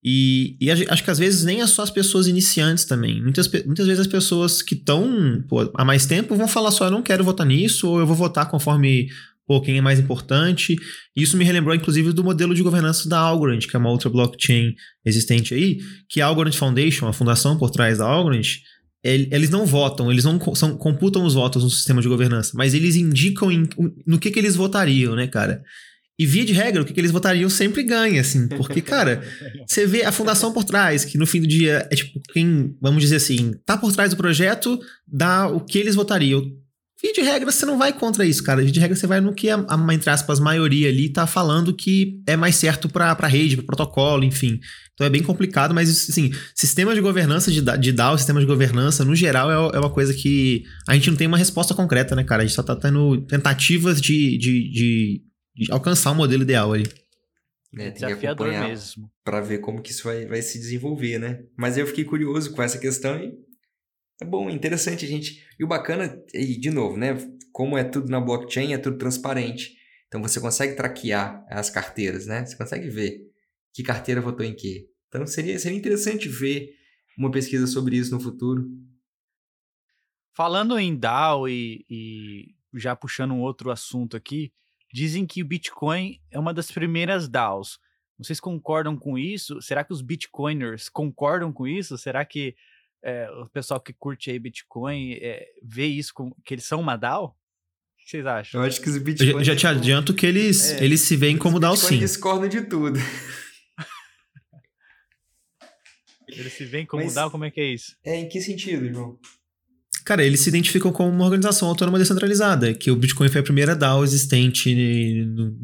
E, 0.01 0.55
e, 0.61 0.71
acho 0.71 1.03
que 1.03 1.11
às 1.11 1.17
vezes 1.17 1.43
nem 1.43 1.61
é 1.61 1.67
só 1.67 1.81
as 1.81 1.89
pessoas 1.89 2.27
iniciantes 2.27 2.85
também. 2.85 3.21
Muitas, 3.21 3.51
muitas 3.65 3.85
vezes 3.85 4.01
as 4.01 4.07
pessoas 4.07 4.61
que 4.61 4.75
estão 4.75 5.43
há 5.73 5.83
mais 5.83 6.05
tempo 6.05 6.35
vão 6.35 6.47
falar 6.47 6.71
só, 6.71 6.85
eu 6.85 6.91
não 6.91 7.01
quero 7.01 7.23
votar 7.23 7.45
nisso, 7.45 7.89
ou 7.89 7.99
eu 7.99 8.05
vou 8.05 8.15
votar 8.15 8.49
conforme 8.49 9.09
pô, 9.45 9.59
quem 9.59 9.77
é 9.77 9.81
mais 9.81 9.99
importante. 9.99 10.75
Isso 11.15 11.35
me 11.35 11.43
relembrou, 11.43 11.75
inclusive, 11.75 12.13
do 12.13 12.23
modelo 12.23 12.55
de 12.55 12.63
governança 12.63 13.09
da 13.09 13.19
Algorand, 13.19 13.59
que 13.59 13.75
é 13.75 13.79
uma 13.79 13.89
outra 13.89 14.09
blockchain 14.09 14.73
existente 15.03 15.53
aí, 15.53 15.79
que 16.07 16.21
a 16.21 16.27
Algorand 16.27 16.53
Foundation, 16.53 17.07
a 17.07 17.13
fundação 17.13 17.57
por 17.57 17.69
trás 17.69 17.97
da 17.97 18.05
Algorand, 18.05 18.59
eles 19.05 19.49
não 19.49 19.65
votam, 19.65 20.11
eles 20.11 20.23
não 20.23 20.39
são, 20.55 20.75
computam 20.75 21.23
os 21.25 21.35
votos 21.35 21.63
no 21.63 21.69
sistema 21.69 22.01
de 22.01 22.07
governança, 22.07 22.51
mas 22.55 22.73
eles 22.73 22.95
indicam 22.95 23.51
em, 23.51 23.69
no 24.05 24.17
que, 24.17 24.31
que 24.31 24.39
eles 24.39 24.55
votariam, 24.55 25.15
né, 25.15 25.27
cara? 25.27 25.61
E 26.17 26.25
via 26.25 26.45
de 26.45 26.53
regra, 26.53 26.81
o 26.81 26.85
que, 26.85 26.93
que 26.93 26.99
eles 26.99 27.11
votariam 27.11 27.49
sempre 27.49 27.83
ganha, 27.83 28.21
assim, 28.21 28.47
porque, 28.47 28.81
cara, 28.81 29.21
você 29.67 29.85
vê 29.85 30.03
a 30.03 30.11
fundação 30.11 30.51
por 30.51 30.63
trás, 30.63 31.05
que 31.05 31.17
no 31.17 31.27
fim 31.27 31.41
do 31.41 31.47
dia 31.47 31.87
é 31.91 31.95
tipo, 31.95 32.19
quem, 32.33 32.75
vamos 32.81 33.01
dizer 33.01 33.17
assim, 33.17 33.53
tá 33.65 33.77
por 33.77 33.91
trás 33.91 34.09
do 34.09 34.17
projeto, 34.17 34.79
dá 35.07 35.47
o 35.47 35.59
que 35.59 35.77
eles 35.77 35.93
votariam. 35.93 36.41
Via 37.01 37.11
de 37.11 37.21
regra, 37.21 37.51
você 37.51 37.65
não 37.65 37.77
vai 37.77 37.91
contra 37.91 38.25
isso, 38.25 38.41
cara. 38.41 38.61
Via 38.61 38.71
de 38.71 38.79
regra, 38.79 38.95
você 38.95 39.05
vai 39.05 39.19
no 39.19 39.33
que 39.33 39.49
a, 39.49 39.57
a 39.67 39.93
entre 39.93 40.09
aspas, 40.09 40.39
maioria 40.39 40.87
ali 40.87 41.09
tá 41.09 41.27
falando 41.27 41.75
que 41.75 42.21
é 42.25 42.37
mais 42.37 42.55
certo 42.55 42.87
pra, 42.87 43.13
pra 43.13 43.27
rede, 43.27 43.57
pro 43.57 43.65
protocolo, 43.65 44.23
enfim. 44.23 44.59
Então 44.95 45.05
é 45.05 45.09
bem 45.09 45.21
complicado, 45.21 45.73
mas 45.73 45.89
assim, 45.89 46.31
sistema 46.55 46.95
de 46.95 47.01
governança 47.01 47.51
de, 47.51 47.61
de 47.61 47.91
DAO, 47.91 48.17
sistema 48.17 48.39
de 48.39 48.45
governança, 48.45 49.03
no 49.03 49.13
geral, 49.13 49.51
é, 49.51 49.75
é 49.75 49.79
uma 49.79 49.89
coisa 49.89 50.13
que 50.13 50.63
a 50.87 50.93
gente 50.93 51.11
não 51.11 51.17
tem 51.17 51.27
uma 51.27 51.37
resposta 51.37 51.73
concreta, 51.73 52.15
né, 52.15 52.23
cara? 52.23 52.43
A 52.43 52.45
gente 52.45 52.55
só 52.55 52.63
tá 52.63 52.75
tendo 52.77 53.21
tentativas 53.27 54.01
de, 54.01 54.37
de, 54.37 54.71
de, 54.71 55.21
de 55.53 55.71
alcançar 55.71 56.11
o 56.11 56.13
um 56.13 56.17
modelo 56.17 56.43
ideal 56.43 56.71
ali. 56.71 56.85
É, 57.77 57.91
tem 57.91 58.07
Desafiador 58.07 58.49
que 58.49 58.57
mesmo. 58.57 59.11
Pra 59.21 59.41
ver 59.41 59.59
como 59.59 59.81
que 59.81 59.91
isso 59.91 60.05
vai, 60.05 60.25
vai 60.25 60.41
se 60.41 60.57
desenvolver, 60.57 61.19
né? 61.19 61.43
Mas 61.57 61.77
eu 61.77 61.85
fiquei 61.85 62.05
curioso 62.05 62.53
com 62.53 62.63
essa 62.63 62.77
questão 62.77 63.19
e 63.19 63.33
é 64.21 64.25
bom, 64.25 64.49
interessante 64.49 65.03
a 65.03 65.07
gente. 65.07 65.45
E 65.59 65.63
o 65.65 65.67
bacana, 65.67 66.17
e 66.33 66.57
de 66.57 66.71
novo, 66.71 66.95
né? 66.95 67.17
Como 67.51 67.77
é 67.77 67.83
tudo 67.83 68.09
na 68.09 68.21
blockchain, 68.21 68.73
é 68.73 68.77
tudo 68.77 68.97
transparente. 68.97 69.73
Então 70.07 70.21
você 70.21 70.39
consegue 70.39 70.75
traquear 70.75 71.45
as 71.49 71.69
carteiras, 71.69 72.25
né? 72.25 72.45
Você 72.45 72.55
consegue 72.55 72.87
ver 72.89 73.34
que 73.75 73.83
carteira 73.83 74.21
votou 74.21 74.45
em 74.45 74.55
quê. 74.55 74.87
Então 75.09 75.27
seria, 75.27 75.59
seria 75.59 75.77
interessante 75.77 76.29
ver 76.29 76.73
uma 77.17 77.29
pesquisa 77.29 77.67
sobre 77.67 77.97
isso 77.97 78.11
no 78.11 78.21
futuro. 78.21 78.65
Falando 80.33 80.79
em 80.79 80.95
DAO 80.95 81.47
e, 81.47 81.85
e 81.89 82.55
já 82.73 82.95
puxando 82.95 83.31
um 83.31 83.41
outro 83.41 83.69
assunto 83.69 84.15
aqui, 84.15 84.51
dizem 84.93 85.25
que 85.25 85.41
o 85.41 85.45
Bitcoin 85.45 86.21
é 86.31 86.39
uma 86.39 86.53
das 86.53 86.71
primeiras 86.71 87.27
DAOs. 87.27 87.77
Vocês 88.17 88.39
concordam 88.39 88.97
com 88.97 89.17
isso? 89.17 89.61
Será 89.61 89.83
que 89.83 89.91
os 89.91 90.01
Bitcoiners 90.01 90.87
concordam 90.87 91.51
com 91.51 91.67
isso? 91.67 91.97
Será 91.97 92.23
que 92.23 92.55
é, 93.03 93.29
o 93.29 93.49
pessoal 93.49 93.79
que 93.79 93.91
curte 93.91 94.31
aí 94.31 94.39
Bitcoin 94.39 95.13
é, 95.21 95.45
vê 95.61 95.85
isso 95.85 96.13
como 96.13 96.35
que 96.45 96.53
eles 96.53 96.65
são 96.65 96.79
uma 96.79 96.95
DAO? 96.95 97.27
O 97.27 97.31
que 97.97 98.09
vocês 98.09 98.25
acham? 98.25 98.61
Eu 98.61 98.67
acho 98.67 98.81
que 98.81 98.89
os 98.89 98.97
Bitcoin. 98.97 99.31
Eu 99.31 99.43
já, 99.43 99.53
já 99.53 99.55
te 99.55 99.67
adianto 99.67 100.13
que 100.13 100.25
eles, 100.25 100.71
é, 100.71 100.83
eles 100.83 101.01
se 101.01 101.17
veem 101.17 101.37
como 101.37 101.59
DAO 101.59 101.75
sim. 101.75 101.95
Eles 101.97 102.11
discordam 102.11 102.47
de 102.47 102.61
tudo. 102.61 102.97
Eles 106.27 106.53
se 106.53 106.65
veem 106.65 106.85
como 106.85 107.03
Mas, 107.03 107.13
DAO? 107.13 107.31
Como 107.31 107.45
é 107.45 107.51
que 107.51 107.61
é 107.61 107.73
isso? 107.73 107.95
É, 108.03 108.19
em 108.19 108.27
que 108.27 108.41
sentido, 108.41 108.87
João? 108.91 109.17
Cara, 110.03 110.23
eles 110.23 110.41
se 110.41 110.49
identificam 110.49 110.91
como 110.91 111.09
uma 111.09 111.25
organização 111.25 111.67
autônoma 111.67 111.97
descentralizada, 111.97 112.73
que 112.73 112.91
o 112.91 112.95
Bitcoin 112.95 113.29
foi 113.29 113.41
a 113.41 113.43
primeira 113.43 113.75
DAO 113.75 114.03
existente 114.03 114.73
no 115.25 115.55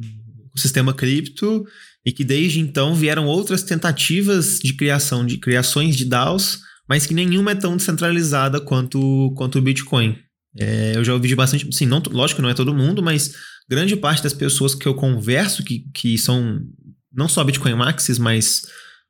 sistema 0.56 0.94
cripto 0.94 1.64
e 2.06 2.12
que 2.12 2.24
desde 2.24 2.60
então 2.60 2.96
vieram 2.96 3.28
outras 3.28 3.64
tentativas 3.64 4.60
de 4.60 4.74
criação 4.74 5.26
de 5.26 5.38
criações 5.38 5.96
de 5.96 6.06
DAOs, 6.06 6.60
mas 6.90 7.06
que 7.06 7.14
nenhuma 7.14 7.52
é 7.52 7.56
tão 7.56 7.78
descentralizada 7.78 8.60
quanto, 8.60 9.32
quanto 9.38 9.60
o 9.60 9.62
Bitcoin. 9.62 10.18
É, 10.58 10.94
eu 10.96 11.04
já 11.04 11.14
ouvi 11.14 11.28
de 11.28 11.36
bastante, 11.36 11.72
sim, 11.72 11.86
não, 11.86 12.02
lógico 12.10 12.38
que 12.38 12.42
não 12.42 12.50
é 12.50 12.54
todo 12.54 12.74
mundo, 12.74 13.02
mas 13.02 13.34
grande 13.70 13.96
parte 13.96 14.24
das 14.24 14.34
pessoas 14.34 14.76
que 14.76 14.88
eu 14.88 14.94
converso 14.94 15.64
que, 15.64 15.86
que 15.94 16.18
são 16.18 16.60
não 17.14 17.28
só 17.28 17.44
Bitcoin 17.44 17.76
Maxis, 17.76 18.18
mas 18.18 18.64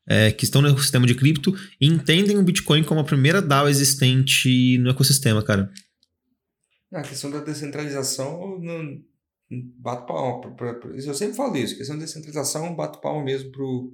é, 0.07 0.31
que 0.31 0.43
estão 0.43 0.61
no 0.61 0.69
ecossistema 0.69 1.05
de 1.05 1.15
cripto 1.15 1.53
entendem 1.79 2.37
o 2.37 2.43
Bitcoin 2.43 2.83
como 2.83 2.99
a 2.99 3.05
primeira 3.05 3.41
DAO 3.41 3.69
existente 3.69 4.77
no 4.79 4.89
ecossistema, 4.89 5.43
cara. 5.43 5.71
A 6.93 7.01
questão 7.01 7.31
da 7.31 7.39
descentralização, 7.39 8.59
não, 8.59 9.01
bato 9.77 10.05
palma. 10.07 10.55
Eu 10.93 11.13
sempre 11.13 11.35
falo 11.35 11.55
isso, 11.57 11.75
a 11.75 11.77
questão 11.77 11.97
da 11.97 12.03
descentralização, 12.03 12.75
bato 12.75 12.99
palma 12.99 13.23
mesmo 13.23 13.51
pro, 13.51 13.93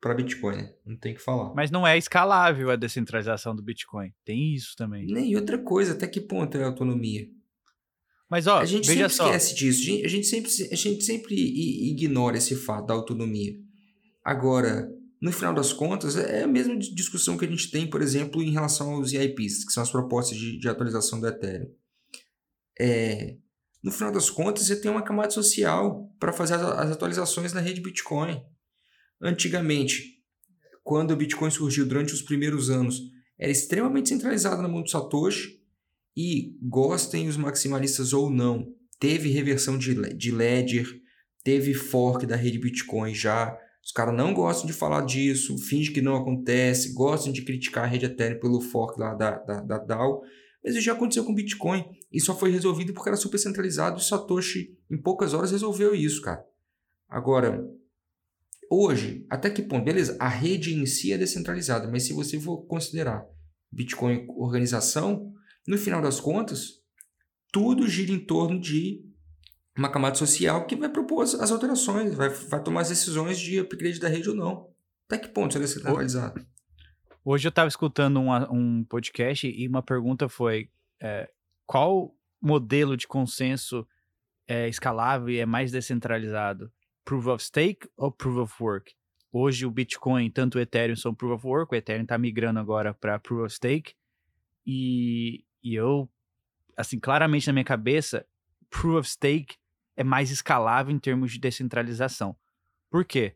para 0.00 0.14
Bitcoin, 0.14 0.56
né? 0.56 0.72
não 0.86 0.96
tem 0.96 1.14
que 1.14 1.20
falar. 1.20 1.52
Mas 1.54 1.70
não 1.70 1.86
é 1.86 1.98
escalável 1.98 2.70
a 2.70 2.76
descentralização 2.76 3.54
do 3.54 3.62
Bitcoin. 3.62 4.12
Tem 4.24 4.54
isso 4.54 4.74
também. 4.76 5.06
Nem 5.06 5.36
outra 5.36 5.58
coisa, 5.58 5.92
até 5.92 6.06
que 6.06 6.20
ponto 6.20 6.56
é 6.56 6.62
a 6.62 6.66
autonomia? 6.66 7.28
Mas 8.30 8.46
ó, 8.46 8.58
a 8.58 8.64
gente 8.64 8.86
veja 8.86 9.08
sempre 9.08 9.14
só. 9.14 9.24
esquece 9.26 9.54
disso. 9.54 10.04
A 10.04 10.08
gente 10.08 10.26
sempre, 10.26 10.50
a 10.70 10.76
gente 10.76 11.04
sempre 11.04 11.34
ignora 11.90 12.36
esse 12.36 12.54
fato 12.54 12.86
da 12.86 12.94
autonomia. 12.94 13.54
Agora, 14.22 14.88
no 15.20 15.32
final 15.32 15.52
das 15.52 15.72
contas, 15.72 16.16
é 16.16 16.44
a 16.44 16.48
mesma 16.48 16.76
discussão 16.76 17.36
que 17.36 17.44
a 17.44 17.48
gente 17.48 17.70
tem, 17.70 17.88
por 17.88 18.00
exemplo, 18.00 18.42
em 18.42 18.52
relação 18.52 18.94
aos 18.94 19.12
EIPs, 19.12 19.64
que 19.64 19.72
são 19.72 19.82
as 19.82 19.90
propostas 19.90 20.38
de, 20.38 20.58
de 20.58 20.68
atualização 20.68 21.20
do 21.20 21.26
Ethereum. 21.26 21.70
É, 22.78 23.36
no 23.82 23.90
final 23.90 24.12
das 24.12 24.30
contas, 24.30 24.66
você 24.66 24.80
tem 24.80 24.90
uma 24.90 25.02
camada 25.02 25.30
social 25.30 26.12
para 26.18 26.32
fazer 26.32 26.54
as, 26.54 26.62
as 26.62 26.90
atualizações 26.92 27.52
na 27.52 27.60
rede 27.60 27.80
Bitcoin. 27.80 28.40
Antigamente, 29.20 30.22
quando 30.84 31.10
o 31.10 31.16
Bitcoin 31.16 31.50
surgiu 31.50 31.86
durante 31.86 32.14
os 32.14 32.22
primeiros 32.22 32.70
anos, 32.70 33.00
era 33.38 33.52
extremamente 33.52 34.08
centralizado 34.08 34.62
na 34.62 34.68
mão 34.68 34.82
do 34.82 34.90
Satoshi 34.90 35.60
e 36.16 36.56
gostem 36.62 37.28
os 37.28 37.36
maximalistas 37.36 38.12
ou 38.12 38.30
não, 38.30 38.72
teve 38.98 39.28
reversão 39.30 39.78
de, 39.78 39.94
de 40.14 40.30
Ledger, 40.30 41.00
teve 41.44 41.74
fork 41.74 42.26
da 42.26 42.36
rede 42.36 42.58
Bitcoin 42.58 43.14
já. 43.14 43.56
Os 43.88 43.92
caras 43.92 44.14
não 44.14 44.34
gostam 44.34 44.66
de 44.66 44.74
falar 44.74 45.00
disso, 45.06 45.56
fingem 45.56 45.94
que 45.94 46.02
não 46.02 46.14
acontece, 46.14 46.92
gostam 46.92 47.32
de 47.32 47.40
criticar 47.40 47.84
a 47.84 47.86
rede 47.86 48.04
Ethereum 48.04 48.38
pelo 48.38 48.60
fork 48.60 49.00
lá 49.00 49.14
da, 49.14 49.38
da, 49.38 49.62
da 49.62 49.78
DAO. 49.78 50.20
Mas 50.62 50.74
isso 50.74 50.84
já 50.84 50.92
aconteceu 50.92 51.24
com 51.24 51.34
Bitcoin 51.34 51.82
e 52.12 52.20
só 52.20 52.36
foi 52.36 52.50
resolvido 52.50 52.92
porque 52.92 53.08
era 53.08 53.16
super 53.16 53.38
centralizado 53.38 53.98
e 53.98 54.02
o 54.02 54.04
Satoshi, 54.04 54.76
em 54.90 55.00
poucas 55.00 55.32
horas, 55.32 55.52
resolveu 55.52 55.94
isso, 55.94 56.20
cara. 56.20 56.44
Agora, 57.08 57.66
hoje, 58.70 59.24
até 59.30 59.48
que 59.48 59.62
ponto? 59.62 59.86
Beleza, 59.86 60.18
a 60.20 60.28
rede 60.28 60.74
em 60.74 60.84
si 60.84 61.10
é 61.10 61.16
descentralizada, 61.16 61.90
mas 61.90 62.02
se 62.02 62.12
você 62.12 62.38
for 62.38 62.66
considerar 62.66 63.24
Bitcoin 63.72 64.26
organização, 64.36 65.32
no 65.66 65.78
final 65.78 66.02
das 66.02 66.20
contas, 66.20 66.82
tudo 67.50 67.88
gira 67.88 68.12
em 68.12 68.20
torno 68.20 68.60
de 68.60 69.07
uma 69.78 69.88
camada 69.88 70.16
social 70.16 70.66
que 70.66 70.74
vai 70.74 70.88
propor 70.88 71.22
as 71.22 71.52
alterações, 71.52 72.12
vai, 72.14 72.28
vai 72.28 72.62
tomar 72.62 72.80
as 72.80 72.88
decisões 72.88 73.38
de 73.38 73.60
upgrade 73.60 74.00
da 74.00 74.08
rede 74.08 74.28
ou 74.28 74.34
não. 74.34 74.68
Até 75.06 75.18
que 75.18 75.28
ponto 75.28 75.50
isso 75.50 75.58
é 75.58 75.60
descentralizado? 75.60 76.44
Hoje 77.24 77.46
eu 77.46 77.50
estava 77.50 77.68
escutando 77.68 78.18
um, 78.18 78.32
um 78.52 78.84
podcast 78.84 79.46
e 79.46 79.68
uma 79.68 79.82
pergunta 79.82 80.28
foi: 80.28 80.68
é, 81.00 81.30
qual 81.64 82.12
modelo 82.42 82.96
de 82.96 83.06
consenso 83.06 83.86
é 84.48 84.68
escalável 84.68 85.30
e 85.30 85.38
é 85.38 85.46
mais 85.46 85.70
descentralizado? 85.70 86.72
Proof 87.04 87.26
of 87.26 87.44
Stake 87.44 87.88
ou 87.96 88.10
Proof 88.10 88.36
of 88.36 88.62
Work? 88.62 88.94
Hoje 89.30 89.64
o 89.64 89.70
Bitcoin, 89.70 90.30
tanto 90.30 90.58
o 90.58 90.60
Ethereum 90.60 90.96
são 90.96 91.14
Proof 91.14 91.36
of 91.36 91.46
Work, 91.46 91.74
o 91.74 91.76
Ethereum 91.76 92.02
está 92.02 92.18
migrando 92.18 92.58
agora 92.58 92.92
para 92.92 93.18
Proof 93.18 93.44
of 93.44 93.54
Stake. 93.54 93.94
E, 94.66 95.44
e 95.62 95.74
eu, 95.74 96.10
assim, 96.76 96.98
claramente 96.98 97.46
na 97.46 97.52
minha 97.52 97.64
cabeça, 97.64 98.26
Proof 98.70 99.00
of 99.00 99.08
Stake 99.08 99.56
é 99.98 100.04
mais 100.04 100.30
escalável 100.30 100.94
em 100.94 100.98
termos 100.98 101.32
de 101.32 101.40
descentralização. 101.40 102.36
Por 102.88 103.04
quê? 103.04 103.34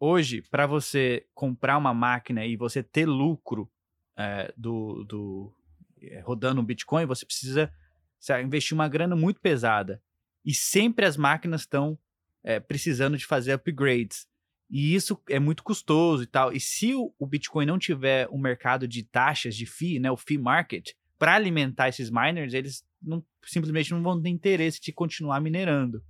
Hoje, 0.00 0.40
para 0.40 0.66
você 0.66 1.26
comprar 1.34 1.76
uma 1.76 1.92
máquina 1.92 2.46
e 2.46 2.56
você 2.56 2.82
ter 2.82 3.04
lucro 3.04 3.70
é, 4.16 4.50
do, 4.56 5.04
do 5.04 5.52
é, 6.00 6.20
rodando 6.20 6.62
um 6.62 6.64
Bitcoin, 6.64 7.04
você 7.04 7.26
precisa 7.26 7.70
sabe, 8.18 8.42
investir 8.42 8.74
uma 8.74 8.88
grana 8.88 9.14
muito 9.14 9.38
pesada. 9.38 10.02
E 10.42 10.54
sempre 10.54 11.04
as 11.04 11.14
máquinas 11.14 11.60
estão 11.60 11.98
é, 12.42 12.58
precisando 12.58 13.18
de 13.18 13.26
fazer 13.26 13.52
upgrades. 13.52 14.26
E 14.70 14.94
isso 14.94 15.20
é 15.28 15.38
muito 15.38 15.62
custoso 15.62 16.22
e 16.22 16.26
tal. 16.26 16.54
E 16.54 16.58
se 16.58 16.94
o, 16.94 17.12
o 17.18 17.26
Bitcoin 17.26 17.66
não 17.66 17.78
tiver 17.78 18.26
um 18.30 18.38
mercado 18.38 18.88
de 18.88 19.02
taxas, 19.02 19.54
de 19.54 19.66
fee, 19.66 19.98
né, 19.98 20.10
o 20.10 20.16
fee 20.16 20.38
market, 20.38 20.92
para 21.18 21.34
alimentar 21.34 21.88
esses 21.88 22.10
miners, 22.10 22.54
eles 22.54 22.84
não, 23.02 23.24
simplesmente 23.44 23.90
não 23.90 24.02
vão 24.02 24.20
ter 24.20 24.28
interesse 24.28 24.80
de 24.80 24.92
continuar 24.92 25.40
minerando. 25.40 26.02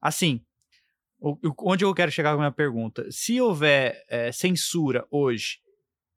Assim, 0.00 0.44
onde 1.20 1.84
eu 1.84 1.94
quero 1.94 2.10
chegar 2.10 2.30
com 2.30 2.36
a 2.36 2.44
minha 2.44 2.52
pergunta? 2.52 3.06
Se 3.10 3.40
houver 3.40 4.04
é, 4.08 4.32
censura 4.32 5.06
hoje 5.10 5.60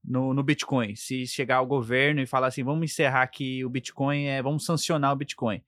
no, 0.04 0.34
no 0.34 0.44
Bitcoin, 0.44 0.96
se 0.96 1.28
chegar 1.28 1.62
o 1.62 1.68
governo 1.68 2.22
e 2.22 2.26
falar 2.26 2.48
assim, 2.48 2.64
vamos 2.64 2.92
encerrar 2.92 3.22
aqui 3.22 3.64
o 3.64 3.70
Bitcoin, 3.70 4.26
é, 4.26 4.42
vamos 4.42 4.66
sancionar 4.66 5.14
o 5.14 5.16
Bitcoin. 5.16 5.62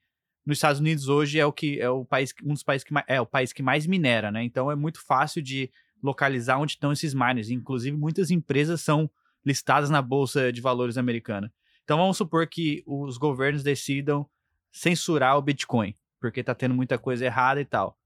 Nos 0.45 0.57
Estados 0.57 0.79
Unidos 0.79 1.07
hoje 1.07 1.39
é 1.39 1.45
o 1.45 1.53
que 1.53 1.79
é 1.79 1.89
o 1.89 2.03
país, 2.03 2.33
um 2.43 2.53
dos 2.53 2.63
países 2.63 2.83
que 2.83 2.91
mais, 2.91 3.05
é 3.07 3.21
o 3.21 3.25
país 3.25 3.53
que 3.53 3.61
mais 3.61 3.85
minera, 3.85 4.31
né? 4.31 4.43
Então 4.43 4.71
é 4.71 4.75
muito 4.75 4.99
fácil 5.05 5.41
de 5.41 5.69
localizar 6.01 6.57
onde 6.57 6.71
estão 6.71 6.91
esses 6.91 7.13
miners. 7.13 7.51
Inclusive 7.51 7.95
muitas 7.95 8.31
empresas 8.31 8.81
são 8.81 9.09
listadas 9.45 9.91
na 9.91 10.01
bolsa 10.01 10.51
de 10.51 10.59
valores 10.59 10.97
americana. 10.97 11.53
Então 11.83 11.97
vamos 11.97 12.17
supor 12.17 12.47
que 12.47 12.83
os 12.85 13.17
governos 13.17 13.63
decidam 13.63 14.29
censurar 14.71 15.37
o 15.37 15.41
Bitcoin, 15.41 15.95
porque 16.19 16.39
está 16.39 16.55
tendo 16.55 16.73
muita 16.73 16.97
coisa 16.97 17.25
errada 17.25 17.59
e 17.59 17.65
tal. 17.65 17.97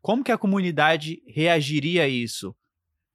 Como 0.00 0.24
que 0.24 0.32
a 0.32 0.38
comunidade 0.38 1.22
reagiria 1.26 2.04
a 2.04 2.08
isso? 2.08 2.54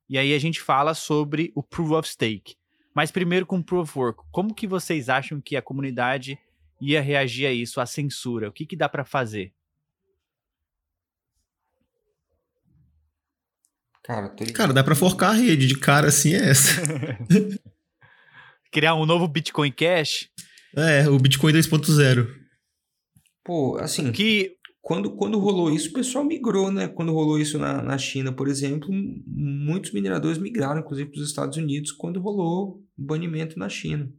E 0.09 0.17
aí 0.17 0.33
a 0.33 0.39
gente 0.39 0.61
fala 0.61 0.93
sobre 0.93 1.51
o 1.53 1.61
Proof 1.61 1.91
of 1.91 2.07
Stake. 2.07 2.55
Mas 2.95 3.11
primeiro 3.11 3.45
com 3.45 3.57
o 3.57 3.63
Proof 3.63 3.89
of 3.89 3.99
Work. 3.99 4.23
Como 4.31 4.55
que 4.55 4.65
vocês 4.65 5.09
acham 5.09 5.41
que 5.41 5.55
a 5.55 5.61
comunidade 5.61 6.39
ia 6.79 7.01
reagir 7.01 7.45
a 7.45 7.51
isso, 7.51 7.81
a 7.81 7.85
censura? 7.85 8.49
O 8.49 8.51
que, 8.51 8.65
que 8.65 8.75
dá 8.75 8.87
para 8.87 9.03
fazer? 9.03 9.53
Cara, 14.01 14.33
cara, 14.53 14.71
dá 14.71 14.83
para 14.83 14.95
forcar 14.95 15.31
a 15.31 15.33
rede 15.33 15.67
de 15.67 15.77
cara 15.77 16.07
assim 16.07 16.33
é 16.33 16.49
essa. 16.49 16.81
Criar 18.71 18.95
um 18.95 19.05
novo 19.05 19.27
Bitcoin 19.27 19.71
Cash? 19.71 20.29
É, 20.75 21.07
o 21.09 21.17
Bitcoin 21.17 21.53
2.0. 21.53 22.27
Pô, 23.43 23.77
assim. 23.79 24.11
Que 24.11 24.57
quando, 24.81 25.11
quando 25.15 25.37
rolou 25.37 25.69
isso, 25.69 25.89
o 25.89 25.93
pessoal 25.93 26.23
migrou, 26.23 26.71
né? 26.71 26.87
Quando 26.87 27.11
rolou 27.11 27.39
isso 27.39 27.57
na, 27.57 27.81
na 27.81 27.97
China, 27.97 28.31
por 28.31 28.47
exemplo, 28.47 28.89
muitos 29.25 29.91
mineradores 29.91 30.37
migraram, 30.37 30.79
inclusive 30.79 31.09
para 31.11 31.19
os 31.19 31.27
Estados 31.27 31.57
Unidos, 31.57 31.91
quando 31.91 32.21
rolou 32.21 32.81
o 32.97 33.05
banimento 33.05 33.59
na 33.59 33.67
China. 33.67 34.09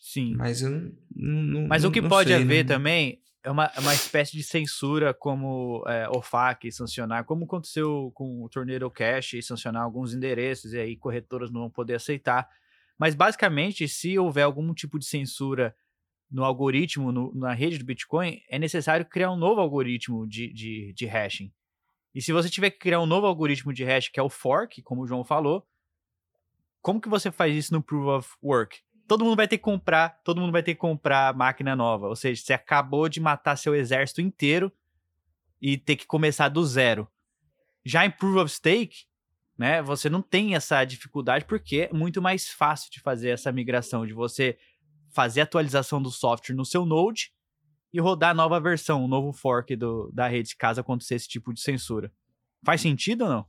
Sim. 0.00 0.34
Mas 0.36 0.62
eu 0.62 0.70
não. 0.70 0.92
não 1.14 1.66
Mas 1.66 1.82
não, 1.82 1.90
o 1.90 1.92
que 1.92 2.00
não 2.00 2.08
pode 2.08 2.28
sei, 2.28 2.40
haver 2.40 2.64
né? 2.64 2.74
também 2.74 3.20
é 3.42 3.50
uma, 3.50 3.70
uma 3.78 3.94
espécie 3.94 4.36
de 4.36 4.42
censura, 4.42 5.12
como 5.12 5.84
é, 5.88 6.08
OFAC 6.10 6.70
sancionar, 6.70 7.24
como 7.24 7.44
aconteceu 7.44 8.12
com 8.14 8.44
o 8.44 8.48
Tornado 8.48 8.90
Cash 8.90 9.34
e 9.34 9.42
sancionar 9.42 9.82
alguns 9.82 10.14
endereços, 10.14 10.72
e 10.72 10.78
aí 10.78 10.96
corretoras 10.96 11.50
não 11.50 11.62
vão 11.62 11.70
poder 11.70 11.94
aceitar. 11.94 12.48
Mas 12.98 13.14
basicamente, 13.14 13.86
se 13.88 14.18
houver 14.18 14.42
algum 14.42 14.72
tipo 14.72 14.98
de 14.98 15.06
censura 15.06 15.74
no 16.30 16.44
algoritmo, 16.44 17.12
no, 17.12 17.32
na 17.34 17.52
rede 17.52 17.78
do 17.78 17.84
Bitcoin, 17.84 18.40
é 18.48 18.58
necessário 18.58 19.06
criar 19.06 19.30
um 19.30 19.36
novo 19.36 19.60
algoritmo 19.60 20.26
de, 20.26 20.52
de, 20.52 20.92
de 20.92 21.06
hashing. 21.06 21.52
E 22.14 22.22
se 22.22 22.32
você 22.32 22.48
tiver 22.48 22.70
que 22.70 22.78
criar 22.78 23.00
um 23.00 23.06
novo 23.06 23.26
algoritmo 23.26 23.72
de 23.72 23.84
hash, 23.84 24.08
que 24.08 24.18
é 24.18 24.22
o 24.22 24.30
fork, 24.30 24.82
como 24.82 25.02
o 25.02 25.06
João 25.06 25.22
falou, 25.22 25.66
como 26.80 27.00
que 27.00 27.08
você 27.08 27.30
faz 27.30 27.54
isso 27.54 27.74
no 27.74 27.82
Proof 27.82 28.06
of 28.06 28.36
Work? 28.42 28.80
Todo 29.06 29.24
mundo 29.24 29.36
vai 29.36 29.46
ter 29.46 29.58
que 29.58 29.64
comprar, 29.64 30.20
todo 30.24 30.40
mundo 30.40 30.52
vai 30.52 30.62
ter 30.62 30.74
que 30.74 30.80
comprar 30.80 31.34
máquina 31.34 31.76
nova. 31.76 32.08
Ou 32.08 32.16
seja, 32.16 32.42
você 32.42 32.52
acabou 32.52 33.08
de 33.08 33.20
matar 33.20 33.56
seu 33.56 33.74
exército 33.74 34.20
inteiro 34.20 34.72
e 35.60 35.76
ter 35.76 35.96
que 35.96 36.06
começar 36.06 36.48
do 36.48 36.64
zero. 36.64 37.06
Já 37.84 38.04
em 38.04 38.10
Proof 38.10 38.36
of 38.36 38.50
Stake, 38.50 39.04
né, 39.58 39.82
você 39.82 40.10
não 40.10 40.20
tem 40.20 40.54
essa 40.54 40.84
dificuldade 40.84 41.44
porque 41.44 41.88
é 41.90 41.94
muito 41.94 42.20
mais 42.20 42.48
fácil 42.48 42.90
de 42.90 43.00
fazer 43.00 43.30
essa 43.30 43.50
migração, 43.50 44.06
de 44.06 44.12
você 44.12 44.58
fazer 45.14 45.40
a 45.40 45.44
atualização 45.44 46.00
do 46.00 46.10
software 46.10 46.54
no 46.54 46.64
seu 46.64 46.84
Node 46.84 47.32
e 47.92 48.00
rodar 48.00 48.30
a 48.30 48.34
nova 48.34 48.60
versão, 48.60 49.02
o 49.02 49.08
novo 49.08 49.32
fork 49.32 49.74
do, 49.74 50.10
da 50.12 50.28
rede, 50.28 50.54
caso 50.56 50.80
aconteça 50.80 51.14
esse 51.14 51.28
tipo 51.28 51.54
de 51.54 51.60
censura. 51.60 52.12
Faz 52.64 52.80
sentido 52.80 53.22
ou 53.22 53.30
não? 53.30 53.46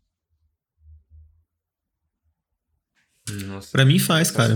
Nossa, 3.46 3.72
Pra 3.72 3.84
mim 3.84 4.00
faz, 4.00 4.32
cara. 4.32 4.56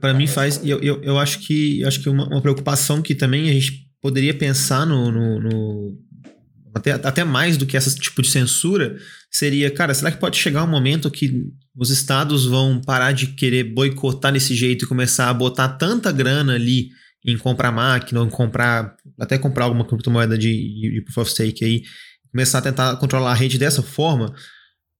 Para 0.00 0.14
mim 0.14 0.26
faz. 0.26 0.64
Eu, 0.64 0.80
eu, 0.80 1.02
eu 1.02 1.18
acho 1.18 1.40
que, 1.40 1.82
eu 1.82 1.88
acho 1.88 2.02
que 2.02 2.08
uma, 2.08 2.26
uma 2.26 2.40
preocupação 2.40 3.02
que 3.02 3.14
também 3.14 3.50
a 3.50 3.52
gente 3.52 3.88
poderia 4.00 4.36
pensar 4.36 4.86
no, 4.86 5.10
no, 5.10 5.40
no 5.40 6.07
até, 6.74 6.92
até 6.92 7.24
mais 7.24 7.56
do 7.56 7.66
que 7.66 7.76
esse 7.76 7.94
tipo 7.96 8.22
de 8.22 8.28
censura, 8.28 8.96
seria, 9.30 9.70
cara, 9.70 9.94
será 9.94 10.10
que 10.10 10.18
pode 10.18 10.36
chegar 10.36 10.64
um 10.64 10.68
momento 10.68 11.10
que 11.10 11.46
os 11.76 11.90
estados 11.90 12.46
vão 12.46 12.80
parar 12.80 13.12
de 13.12 13.28
querer 13.28 13.64
boicotar 13.64 14.32
desse 14.32 14.54
jeito 14.54 14.84
e 14.84 14.88
começar 14.88 15.28
a 15.28 15.34
botar 15.34 15.68
tanta 15.68 16.10
grana 16.10 16.54
ali 16.54 16.90
em 17.24 17.36
comprar 17.36 17.72
máquina, 17.72 18.22
em 18.22 18.30
comprar, 18.30 18.96
até 19.18 19.38
comprar 19.38 19.64
alguma 19.64 19.84
criptomoeda 19.84 20.38
de, 20.38 20.48
de, 20.50 21.02
proof 21.02 21.18
of 21.18 21.30
stake 21.30 21.64
aí, 21.64 21.82
começar 22.30 22.58
a 22.58 22.62
tentar 22.62 22.96
controlar 22.96 23.32
a 23.32 23.34
rede 23.34 23.58
dessa 23.58 23.82
forma? 23.82 24.34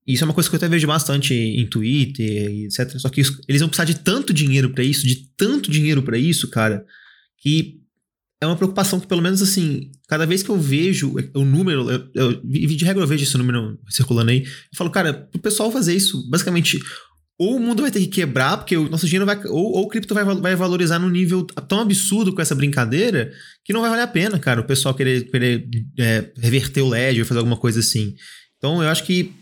Isso 0.06 0.25
é 0.25 0.26
uma 0.26 0.34
coisa 0.34 0.48
que 0.48 0.54
eu 0.54 0.58
até 0.58 0.68
vejo 0.68 0.87
bastante 0.87 1.34
em 1.34 1.66
Twitter 1.66 2.64
etc. 2.64 2.98
Só 2.98 3.08
que 3.08 3.20
isso, 3.20 3.40
eles 3.46 3.60
vão 3.60 3.68
precisar 3.68 3.84
de 3.84 3.96
tanto 3.96 4.32
dinheiro 4.32 4.70
para 4.70 4.82
isso, 4.82 5.06
de 5.06 5.28
tanto 5.37 5.70
dinheiro 5.70 6.02
para 6.02 6.18
isso, 6.18 6.48
cara, 6.48 6.84
que 7.38 7.78
é 8.40 8.47
uma 8.47 8.57
preocupação 8.57 9.00
que, 9.00 9.07
pelo 9.07 9.23
menos 9.23 9.42
assim, 9.42 9.90
cada 10.07 10.25
vez 10.25 10.42
que 10.42 10.50
eu 10.50 10.59
vejo 10.59 11.14
o 11.35 11.45
número, 11.45 11.90
eu, 11.90 12.09
eu, 12.14 12.40
de 12.42 12.85
regra 12.85 13.02
eu 13.02 13.07
vejo 13.07 13.25
esse 13.25 13.37
número 13.37 13.78
circulando 13.88 14.30
aí, 14.30 14.42
eu 14.42 14.76
falo, 14.76 14.90
cara, 14.90 15.12
pro 15.12 15.40
pessoal 15.40 15.73
fazer 15.73 15.95
isso, 15.95 16.28
basicamente, 16.30 16.78
ou 17.38 17.57
o 17.57 17.61
mundo 17.61 17.83
vai 17.83 17.90
ter 17.90 18.00
que 18.00 18.09
quebrar, 18.09 18.57
porque 18.57 18.76
o 18.76 18.88
nosso 18.88 19.07
dinheiro 19.07 19.25
vai. 19.25 19.40
Ou, 19.47 19.76
ou 19.76 19.83
o 19.85 19.88
cripto 19.88 20.12
vai, 20.12 20.25
vai 20.25 20.57
valorizar 20.57 20.99
num 20.99 21.09
nível 21.09 21.45
tão 21.45 21.80
absurdo 21.80 22.35
com 22.35 22.42
essa 22.42 22.54
brincadeira 22.54 23.33
que 23.64 23.73
não 23.73 23.80
vai 23.80 23.90
valer 23.90 24.02
a 24.02 24.09
pena, 24.09 24.38
cara, 24.40 24.61
o 24.61 24.64
pessoal 24.66 24.92
querer, 24.92 25.30
querer 25.30 25.68
é, 25.99 26.33
reverter 26.37 26.83
o 26.83 26.88
LED 26.88 27.21
ou 27.21 27.26
fazer 27.26 27.38
alguma 27.38 27.57
coisa 27.57 27.78
assim. 27.78 28.14
Então 28.57 28.83
eu 28.83 28.88
acho 28.88 29.04
que 29.04 29.33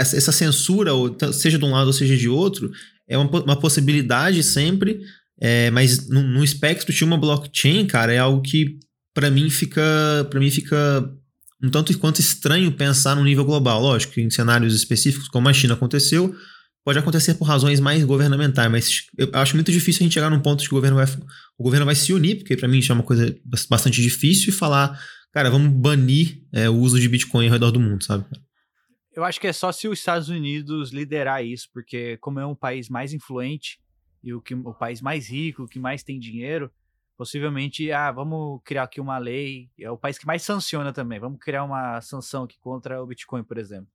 essa, 0.00 0.16
essa 0.16 0.32
censura, 0.32 0.92
seja 1.32 1.58
de 1.58 1.64
um 1.64 1.70
lado 1.70 1.88
ou 1.88 1.92
seja 1.92 2.16
de 2.16 2.28
outro, 2.30 2.70
é 3.06 3.18
uma, 3.18 3.28
uma 3.42 3.60
possibilidade 3.60 4.42
sempre, 4.42 5.00
é, 5.40 5.70
mas 5.70 6.08
no, 6.08 6.22
no 6.22 6.44
espectro 6.44 6.92
de 6.92 7.04
uma 7.04 7.18
blockchain, 7.18 7.86
cara, 7.86 8.12
é 8.12 8.18
algo 8.18 8.42
que 8.42 8.78
para 9.12 9.30
mim 9.30 9.48
fica 9.50 10.26
para 10.30 10.40
mim 10.40 10.50
fica 10.50 11.08
um 11.62 11.70
tanto 11.70 11.96
quanto 11.98 12.20
estranho 12.20 12.72
pensar 12.72 13.14
no 13.16 13.24
nível 13.24 13.44
global. 13.44 13.80
Lógico, 13.80 14.20
em 14.20 14.30
cenários 14.30 14.74
específicos, 14.74 15.28
como 15.28 15.48
a 15.48 15.52
China 15.52 15.74
aconteceu, 15.74 16.34
pode 16.84 16.98
acontecer 16.98 17.34
por 17.34 17.44
razões 17.44 17.80
mais 17.80 18.04
governamentais, 18.04 18.70
mas 18.70 19.02
eu 19.16 19.30
acho 19.32 19.56
muito 19.56 19.72
difícil 19.72 20.00
a 20.00 20.04
gente 20.04 20.12
chegar 20.12 20.30
num 20.30 20.40
ponto 20.40 20.62
que 20.62 20.68
o 20.68 20.76
governo 20.76 20.96
vai, 20.96 21.06
o 21.58 21.64
governo 21.64 21.86
vai 21.86 21.94
se 21.94 22.12
unir, 22.12 22.36
porque 22.36 22.56
para 22.56 22.68
mim 22.68 22.78
isso 22.78 22.92
é 22.92 22.94
uma 22.94 23.02
coisa 23.02 23.34
bastante 23.70 24.02
difícil, 24.02 24.50
e 24.50 24.52
falar, 24.52 24.98
cara, 25.32 25.50
vamos 25.50 25.72
banir 25.72 26.42
é, 26.52 26.68
o 26.68 26.74
uso 26.74 27.00
de 27.00 27.08
Bitcoin 27.08 27.46
ao 27.46 27.52
redor 27.52 27.70
do 27.70 27.80
mundo, 27.80 28.04
sabe? 28.04 28.26
Eu 29.16 29.24
acho 29.24 29.40
que 29.40 29.46
é 29.46 29.52
só 29.52 29.72
se 29.72 29.88
os 29.88 29.98
Estados 29.98 30.28
Unidos 30.28 30.92
liderar 30.92 31.42
isso, 31.42 31.68
porque 31.72 32.18
como 32.18 32.38
é 32.38 32.46
um 32.46 32.54
país 32.54 32.90
mais 32.90 33.14
influente, 33.14 33.78
e 34.24 34.32
o, 34.32 34.40
que, 34.40 34.54
o 34.54 34.72
país 34.72 35.02
mais 35.02 35.28
rico, 35.28 35.68
que 35.68 35.78
mais 35.78 36.02
tem 36.02 36.18
dinheiro, 36.18 36.72
possivelmente, 37.16 37.92
ah, 37.92 38.10
vamos 38.10 38.60
criar 38.64 38.84
aqui 38.84 39.00
uma 39.00 39.18
lei, 39.18 39.70
é 39.78 39.90
o 39.90 39.98
país 39.98 40.16
que 40.16 40.26
mais 40.26 40.42
sanciona 40.42 40.92
também, 40.94 41.20
vamos 41.20 41.38
criar 41.38 41.62
uma 41.62 42.00
sanção 42.00 42.44
aqui 42.44 42.58
contra 42.58 43.02
o 43.02 43.06
Bitcoin, 43.06 43.44
por 43.44 43.58
exemplo. 43.58 43.88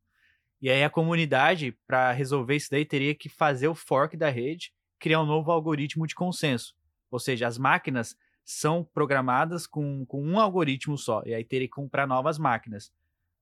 E 0.61 0.69
aí 0.69 0.83
a 0.83 0.89
comunidade, 0.89 1.75
para 1.87 2.11
resolver 2.11 2.55
isso 2.55 2.69
daí, 2.69 2.85
teria 2.85 3.15
que 3.15 3.27
fazer 3.27 3.67
o 3.67 3.75
fork 3.75 4.15
da 4.15 4.29
rede, 4.29 4.71
criar 4.99 5.21
um 5.21 5.25
novo 5.25 5.51
algoritmo 5.51 6.05
de 6.05 6.13
consenso. 6.13 6.75
Ou 7.09 7.17
seja, 7.17 7.47
as 7.47 7.57
máquinas 7.57 8.15
são 8.45 8.83
programadas 8.83 9.65
com, 9.65 10.05
com 10.05 10.21
um 10.23 10.39
algoritmo 10.39 10.97
só, 10.97 11.23
e 11.25 11.33
aí 11.33 11.43
teria 11.43 11.67
que 11.67 11.73
comprar 11.73 12.05
novas 12.05 12.37
máquinas. 12.37 12.91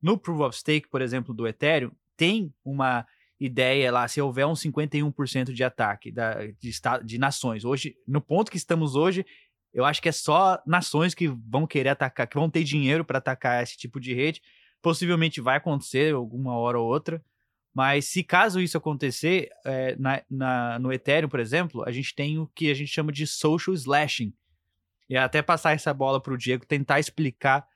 No 0.01 0.17
Proof 0.17 0.39
of 0.39 0.58
Stake, 0.58 0.88
por 0.88 1.01
exemplo, 1.01 1.34
do 1.34 1.48
Ethereum, 1.48 1.91
tem 2.15 2.53
uma 2.63 3.06
ideia 3.39 3.91
lá, 3.91 4.08
se 4.08 4.22
houver 4.22 4.46
um 4.46 4.53
51% 4.53 5.53
de 5.53 5.63
ataque 5.63 6.12
da, 6.12 6.46
de, 6.60 6.72
de 7.03 7.17
nações. 7.17 7.63
Hoje, 7.63 7.96
no 8.08 8.20
ponto 8.20 8.50
que 8.50 8.58
estamos 8.58 8.96
hoje, 8.96 9.25
eu 9.74 9.86
acho 9.86 10.01
que 10.01 10.10
é 10.10 10.12
só 10.12 10.62
nações 10.65 11.13
que 11.13 11.27
vão 11.27 11.67
querer 11.67 11.89
atacar, 11.89 12.27
que 12.27 12.36
vão 12.36 12.50
ter 12.50 12.63
dinheiro 12.63 13.06
para 13.06 13.20
atacar 13.20 13.62
esse 13.62 13.77
tipo 13.77 14.00
de 14.00 14.13
rede. 14.13 14.41
Possivelmente 14.82 15.39
vai 15.39 15.58
acontecer 15.58 16.13
alguma 16.13 16.58
hora 16.58 16.80
ou 16.80 16.88
outra. 16.88 17.23
Mas 17.73 18.06
se 18.06 18.23
caso 18.23 18.60
isso 18.60 18.76
acontecer, 18.76 19.50
é, 19.63 19.95
na, 19.97 20.23
na, 20.28 20.80
no 20.80 20.91
Ethereum, 20.91 21.30
por 21.30 21.39
exemplo, 21.39 21.84
a 21.86 21.91
gente 21.91 22.15
tem 22.15 22.39
o 22.39 22.47
que 22.47 22.71
a 22.71 22.73
gente 22.73 22.91
chama 22.91 23.12
de 23.12 23.28
social 23.28 23.73
slashing. 23.76 24.34
E 25.08 25.15
até 25.15 25.43
passar 25.43 25.73
essa 25.73 25.93
bola 25.93 26.19
para 26.19 26.34
o 26.34 26.38
Diego 26.38 26.65
tentar 26.65 27.00
explicar 27.00 27.67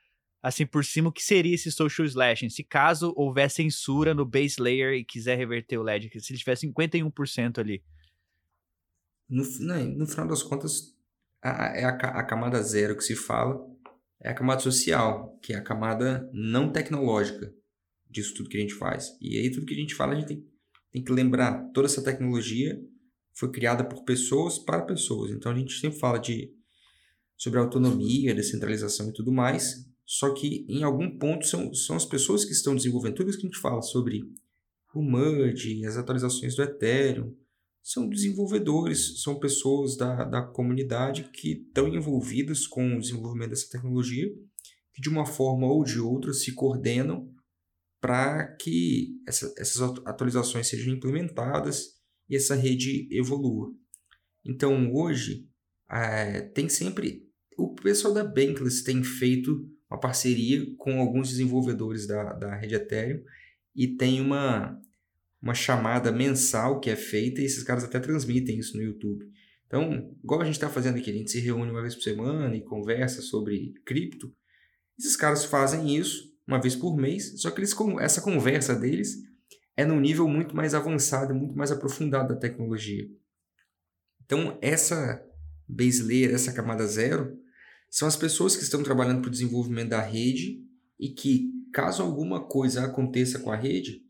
assim 0.42 0.66
por 0.66 0.84
cima 0.84 1.08
o 1.08 1.12
que 1.12 1.22
seria 1.22 1.54
esse 1.54 1.70
social 1.70 2.04
slashing. 2.06 2.50
Se 2.50 2.64
caso 2.64 3.12
houver 3.16 3.48
censura 3.48 4.12
no 4.12 4.26
base 4.26 4.60
layer 4.60 4.94
e 4.94 5.04
quiser 5.04 5.36
reverter 5.36 5.78
o 5.78 5.82
LED, 5.82 6.10
se 6.20 6.32
ele 6.32 6.38
tiver 6.38 6.56
51% 6.56 7.58
ali. 7.58 7.82
No, 9.28 9.44
não, 9.60 9.84
no 9.84 10.06
final 10.06 10.26
das 10.26 10.42
contas, 10.42 10.94
a, 11.40 11.66
é 11.76 11.84
a, 11.84 11.90
a, 11.90 12.24
camada 12.24 12.62
zero 12.62 12.96
que 12.96 13.04
se 13.04 13.14
fala 13.14 13.58
é 14.20 14.30
a 14.30 14.34
camada 14.34 14.60
social, 14.60 15.38
que 15.42 15.52
é 15.52 15.56
a 15.56 15.62
camada 15.62 16.28
não 16.32 16.70
tecnológica 16.70 17.52
disso 18.08 18.34
tudo 18.34 18.48
que 18.48 18.56
a 18.56 18.60
gente 18.60 18.74
faz. 18.74 19.16
E 19.20 19.38
aí 19.38 19.50
tudo 19.50 19.66
que 19.66 19.74
a 19.74 19.76
gente 19.76 19.94
fala, 19.94 20.12
a 20.12 20.16
gente 20.16 20.28
tem, 20.28 20.46
tem 20.92 21.02
que 21.02 21.12
lembrar, 21.12 21.70
toda 21.72 21.86
essa 21.86 22.04
tecnologia 22.04 22.78
foi 23.34 23.50
criada 23.50 23.82
por 23.82 24.04
pessoas 24.04 24.58
para 24.58 24.82
pessoas. 24.82 25.30
Então 25.30 25.50
a 25.50 25.54
gente 25.54 25.72
sempre 25.78 25.98
fala 25.98 26.18
de 26.18 26.52
sobre 27.36 27.58
autonomia, 27.58 28.34
descentralização 28.34 29.08
e 29.08 29.12
tudo 29.12 29.32
mais, 29.32 29.84
só 30.12 30.34
que 30.34 30.66
em 30.68 30.82
algum 30.82 31.16
ponto 31.16 31.46
são, 31.46 31.72
são 31.72 31.96
as 31.96 32.04
pessoas 32.04 32.44
que 32.44 32.52
estão 32.52 32.76
desenvolvendo 32.76 33.14
tudo 33.14 33.30
isso 33.30 33.38
que 33.38 33.46
a 33.46 33.48
gente 33.48 33.58
fala 33.58 33.80
sobre 33.80 34.20
o 34.94 35.02
merge, 35.02 35.86
as 35.86 35.96
atualizações 35.96 36.54
do 36.54 36.62
Ethereum, 36.62 37.34
são 37.82 38.10
desenvolvedores, 38.10 39.22
são 39.22 39.40
pessoas 39.40 39.96
da, 39.96 40.22
da 40.24 40.42
comunidade 40.42 41.30
que 41.32 41.52
estão 41.66 41.88
envolvidas 41.88 42.66
com 42.66 42.94
o 42.94 43.00
desenvolvimento 43.00 43.48
dessa 43.48 43.70
tecnologia, 43.70 44.28
que 44.92 45.00
de 45.00 45.08
uma 45.08 45.24
forma 45.24 45.66
ou 45.66 45.82
de 45.82 45.98
outra 45.98 46.34
se 46.34 46.52
coordenam 46.52 47.32
para 47.98 48.54
que 48.56 49.18
essa, 49.26 49.50
essas 49.56 49.80
atualizações 50.04 50.66
sejam 50.66 50.92
implementadas 50.92 51.94
e 52.28 52.36
essa 52.36 52.54
rede 52.54 53.08
evolua. 53.10 53.72
Então, 54.44 54.92
hoje, 54.92 55.48
é, 55.90 56.42
tem 56.42 56.68
sempre. 56.68 57.26
O 57.56 57.74
pessoal 57.74 58.12
da 58.12 58.22
Bankless 58.22 58.84
tem 58.84 59.02
feito 59.02 59.72
uma 59.92 60.00
parceria 60.00 60.64
com 60.78 61.00
alguns 61.00 61.28
desenvolvedores 61.28 62.06
da, 62.06 62.32
da 62.32 62.56
rede 62.56 62.74
Ethereum 62.74 63.22
e 63.76 63.86
tem 63.86 64.20
uma, 64.20 64.80
uma 65.40 65.54
chamada 65.54 66.10
mensal 66.10 66.80
que 66.80 66.88
é 66.88 66.96
feita 66.96 67.40
e 67.40 67.44
esses 67.44 67.62
caras 67.62 67.84
até 67.84 68.00
transmitem 68.00 68.58
isso 68.58 68.76
no 68.76 68.82
YouTube. 68.82 69.30
Então, 69.66 70.14
igual 70.24 70.40
a 70.40 70.44
gente 70.44 70.54
está 70.54 70.68
fazendo 70.68 70.96
aqui, 70.96 71.10
a 71.10 71.14
gente 71.14 71.30
se 71.30 71.40
reúne 71.40 71.70
uma 71.70 71.82
vez 71.82 71.94
por 71.94 72.02
semana 72.02 72.56
e 72.56 72.62
conversa 72.62 73.20
sobre 73.20 73.74
cripto. 73.84 74.34
Esses 74.98 75.14
caras 75.14 75.44
fazem 75.44 75.94
isso 75.96 76.32
uma 76.46 76.60
vez 76.60 76.74
por 76.74 76.96
mês, 76.96 77.40
só 77.40 77.50
que 77.50 77.60
eles, 77.60 77.74
essa 78.00 78.22
conversa 78.22 78.74
deles 78.74 79.18
é 79.76 79.84
num 79.84 80.00
nível 80.00 80.26
muito 80.26 80.56
mais 80.56 80.74
avançado, 80.74 81.34
muito 81.34 81.56
mais 81.56 81.70
aprofundado 81.70 82.34
da 82.34 82.40
tecnologia. 82.40 83.06
Então, 84.24 84.58
essa 84.62 85.22
base 85.68 86.02
layer, 86.02 86.34
essa 86.34 86.52
camada 86.52 86.86
zero, 86.86 87.41
são 87.92 88.08
as 88.08 88.16
pessoas 88.16 88.56
que 88.56 88.62
estão 88.62 88.82
trabalhando 88.82 89.20
para 89.20 89.28
o 89.28 89.30
desenvolvimento 89.30 89.90
da 89.90 90.00
rede 90.00 90.64
e 90.98 91.10
que, 91.10 91.50
caso 91.74 92.02
alguma 92.02 92.42
coisa 92.48 92.86
aconteça 92.86 93.38
com 93.38 93.52
a 93.52 93.54
rede, 93.54 94.02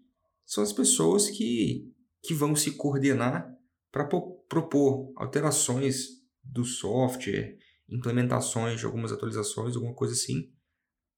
são 0.47 0.63
as 0.63 0.73
pessoas 0.73 1.29
que, 1.29 1.93
que 2.23 2.33
vão 2.33 2.55
se 2.55 2.77
coordenar 2.77 3.53
para 3.91 4.05
propor 4.05 5.13
alterações 5.17 6.11
do 6.45 6.65
software, 6.65 7.59
implementações 7.89 8.79
de 8.79 8.87
algumas 8.87 9.11
atualizações, 9.11 9.75
alguma 9.75 9.95
coisa 9.95 10.15
assim, 10.15 10.53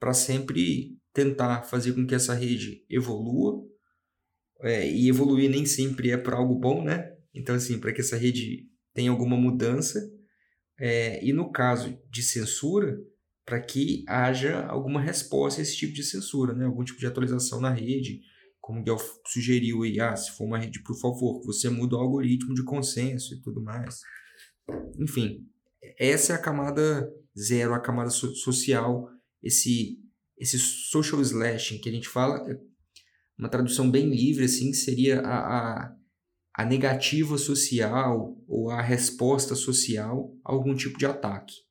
para 0.01 0.15
sempre 0.15 0.99
tentar 1.13 1.65
fazer 1.65 1.93
com 1.93 2.07
que 2.07 2.15
essa 2.15 2.33
rede 2.33 2.83
evolua. 2.89 3.63
É, 4.63 4.91
e 4.91 5.07
evoluir 5.11 5.51
nem 5.51 5.67
sempre 5.67 6.11
é 6.11 6.17
para 6.17 6.39
algo 6.39 6.55
bom, 6.55 6.83
né? 6.83 7.15
Então, 7.35 7.55
assim, 7.55 7.79
para 7.79 7.93
que 7.93 8.01
essa 8.01 8.17
rede 8.17 8.67
tenha 8.95 9.11
alguma 9.11 9.37
mudança, 9.37 10.01
é, 10.79 11.25
e 11.25 11.33
no 11.33 11.51
caso 11.53 11.99
de 12.11 12.23
censura, 12.23 12.99
para 13.45 13.61
que 13.61 14.05
haja 14.09 14.65
alguma 14.67 15.01
resposta 15.01 15.61
a 15.61 15.63
esse 15.63 15.77
tipo 15.77 15.93
de 15.93 16.03
censura, 16.03 16.55
né? 16.55 16.65
algum 16.65 16.83
tipo 16.83 16.99
de 16.99 17.07
atualização 17.07 17.61
na 17.61 17.71
rede, 17.71 18.21
como 18.61 18.81
o 18.81 18.83
Guel 18.83 18.97
sugeriu 19.27 19.83
aí, 19.83 20.01
ah, 20.01 20.17
se 20.17 20.31
for 20.33 20.45
uma 20.45 20.59
rede 20.59 20.83
por 20.83 20.99
favor, 20.99 21.45
você 21.45 21.69
muda 21.69 21.97
o 21.97 22.01
algoritmo 22.01 22.55
de 22.55 22.65
consenso 22.65 23.35
e 23.35 23.43
tudo 23.43 23.63
mais. 23.63 24.01
Enfim, 24.99 25.47
essa 25.99 26.33
é 26.33 26.37
a 26.37 26.41
camada 26.41 27.13
zero, 27.39 27.75
a 27.75 27.81
camada 27.81 28.09
so 28.09 28.35
social, 28.35 29.11
esse, 29.43 29.99
esse 30.39 30.59
social 30.59 31.21
slashing 31.21 31.79
que 31.79 31.91
a 31.91 31.93
gente 31.93 32.09
fala, 32.09 32.39
é 32.51 32.59
uma 33.39 33.51
tradução 33.51 33.91
bem 33.91 34.09
livre, 34.09 34.45
assim, 34.45 34.73
seria 34.73 35.21
a, 35.21 35.85
a 35.85 35.97
a 36.55 36.65
negativa 36.65 37.37
social 37.37 38.37
ou 38.47 38.71
a 38.71 38.81
resposta 38.81 39.57
social 39.57 40.33
a 40.45 40.53
algum 40.53 40.75
tipo 40.75 40.97
de 40.97 41.05
ataque. 41.05 41.65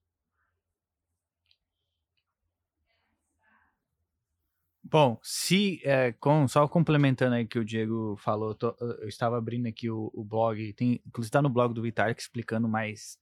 Bom, 4.84 5.18
se 5.24 5.82
é, 5.84 6.12
com, 6.12 6.48
só 6.48 6.68
complementando 6.68 7.34
aí 7.34 7.48
que 7.48 7.58
o 7.58 7.66
Diego 7.66 8.16
falou, 8.18 8.54
tô, 8.54 8.76
eu 8.80 9.08
estava 9.08 9.38
abrindo 9.38 9.66
aqui 9.66 9.90
o, 9.90 10.12
o 10.14 10.24
blog, 10.24 10.72
tem, 10.74 11.02
inclusive 11.08 11.30
está 11.30 11.42
no 11.42 11.50
blog 11.50 11.74
do 11.74 11.82
Vitalik 11.82 12.22
explicando 12.22 12.68
mais, 12.68 13.18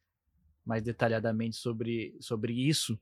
mais 0.65 0.84
detalhadamente 0.84 1.56
sobre, 1.56 2.17
sobre 2.19 2.52
isso. 2.52 3.00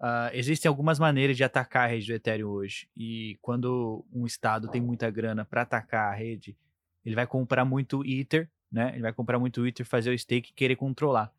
Uh, 0.00 0.32
existem 0.32 0.68
algumas 0.68 0.98
maneiras 0.98 1.36
de 1.36 1.44
atacar 1.44 1.84
a 1.84 1.92
rede 1.92 2.06
do 2.08 2.14
Ethereum 2.14 2.48
hoje. 2.48 2.88
E 2.96 3.38
quando 3.40 4.04
um 4.12 4.26
estado 4.26 4.68
tem 4.68 4.80
muita 4.80 5.08
grana 5.08 5.44
para 5.44 5.62
atacar 5.62 6.12
a 6.12 6.16
rede, 6.16 6.56
ele 7.04 7.14
vai 7.14 7.26
comprar 7.26 7.64
muito 7.64 8.04
Ether, 8.04 8.50
né? 8.70 8.90
Ele 8.92 9.02
vai 9.02 9.12
comprar 9.12 9.38
muito 9.38 9.66
Ether, 9.66 9.86
fazer 9.86 10.10
o 10.10 10.18
stake 10.18 10.50
e 10.50 10.54
querer 10.54 10.76
controlar. 10.76 11.32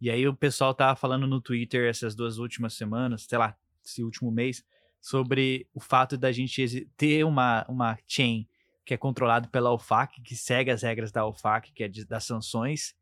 E 0.00 0.10
aí 0.10 0.26
o 0.28 0.34
pessoal 0.34 0.72
tava 0.72 0.94
falando 0.94 1.26
no 1.26 1.40
Twitter 1.40 1.88
essas 1.88 2.14
duas 2.14 2.38
últimas 2.38 2.74
semanas, 2.74 3.22
sei 3.22 3.36
lá, 3.36 3.56
esse 3.84 4.02
último 4.02 4.30
mês, 4.30 4.64
sobre 5.00 5.66
o 5.74 5.80
fato 5.80 6.16
da 6.16 6.30
gente 6.30 6.88
ter 6.96 7.24
uma, 7.24 7.64
uma 7.68 7.98
chain 8.06 8.48
que 8.84 8.94
é 8.94 8.96
controlado 8.96 9.48
pela 9.48 9.70
OFAC, 9.72 10.22
que 10.22 10.34
segue 10.34 10.70
as 10.70 10.82
regras 10.82 11.12
da 11.12 11.26
OFAC, 11.26 11.72
que 11.72 11.84
é 11.84 11.88
de, 11.88 12.06
das 12.06 12.24
sanções, 12.24 12.94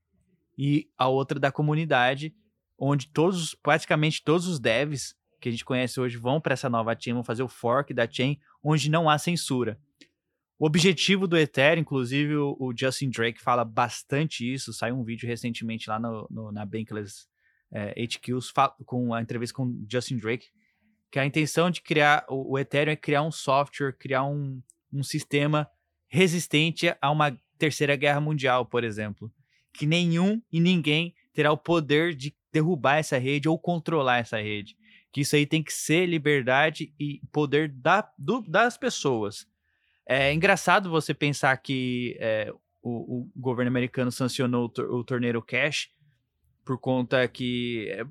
e 0.59 0.91
a 0.99 1.07
outra 1.07 1.39
da 1.39 1.53
comunidade, 1.53 2.35
onde 2.79 3.07
todos, 3.09 3.55
praticamente 3.55 4.23
todos 4.25 4.49
os 4.49 4.59
devs 4.59 5.15
que 5.41 5.49
a 5.49 5.53
gente 5.53 5.65
conhece 5.65 6.01
hoje 6.01 6.17
vão 6.17 6.41
para 6.41 6.55
essa 6.55 6.69
nova 6.69 6.97
chain, 6.99 7.13
vão 7.13 7.23
fazer 7.23 7.43
o 7.43 7.49
fork 7.49 7.95
da 7.95 8.11
chain, 8.11 8.41
onde 8.65 8.91
não 8.91 9.09
há 9.09 9.17
censura. 9.17 9.79
O 10.59 10.67
objetivo 10.67 11.27
do 11.27 11.37
Ethereum, 11.37 11.83
inclusive 11.83 12.35
o, 12.35 12.73
Justin 12.75 13.11
Drake 13.11 13.43
fala 13.43 13.65
bastante 13.65 14.51
isso, 14.51 14.73
saiu 14.73 14.97
um 14.97 15.05
vídeo 15.05 15.29
recentemente 15.29 15.89
lá 15.89 15.99
no, 15.99 16.27
no 16.31 16.51
na 16.51 16.65
Bankless 16.65 17.27
é, 17.71 18.03
HQs 18.03 18.53
com 18.87 19.13
a 19.13 19.21
entrevista 19.21 19.55
com 19.55 19.85
Justin 19.91 20.17
Drake, 20.17 20.49
que 21.11 21.19
a 21.19 21.27
intenção 21.27 21.71
de 21.71 21.83
criar 21.83 22.25
o, 22.29 22.53
o 22.53 22.59
Ethereum 22.59 22.93
é 22.93 22.97
criar 22.97 23.23
um 23.23 23.31
software, 23.31 23.93
criar 23.99 24.25
um, 24.25 24.63
um 24.91 25.03
sistema 25.03 25.69
resistente 26.09 26.95
a 27.03 27.11
uma 27.11 27.39
terceira 27.59 27.95
guerra 27.95 28.21
mundial, 28.21 28.65
por 28.65 28.83
exemplo, 28.83 29.31
que 29.75 29.87
nenhum 29.87 30.41
e 30.51 30.59
ninguém 30.59 31.15
terá 31.35 31.53
o 31.53 31.59
poder 31.59 32.15
de 32.15 32.35
derrubar 32.51 32.97
essa 32.97 33.19
rede 33.19 33.47
ou 33.47 33.59
controlar 33.59 34.19
essa 34.19 34.39
rede. 34.39 34.75
Que 35.13 35.21
isso 35.21 35.37
aí 35.37 35.45
tem 35.45 35.63
que 35.63 35.73
ser 35.73 36.07
liberdade 36.07 36.95
e 36.99 37.21
poder 37.31 37.69
da, 37.69 38.09
do, 38.19 38.41
das 38.41 38.79
pessoas. 38.79 39.47
É 40.07 40.33
engraçado 40.33 40.89
você 40.89 41.13
pensar 41.13 41.57
que 41.57 42.17
é, 42.21 42.53
o, 42.81 43.19
o, 43.19 43.31
governo 43.35 43.69
americano 43.69 44.13
sancionou 44.13 44.73
o, 44.79 44.83
o 44.99 45.05
torneio 45.05 45.43
Cash 45.43 45.91
por 46.65 46.79
conta 46.79 47.27
que, 47.27 47.89
é, 47.91 48.05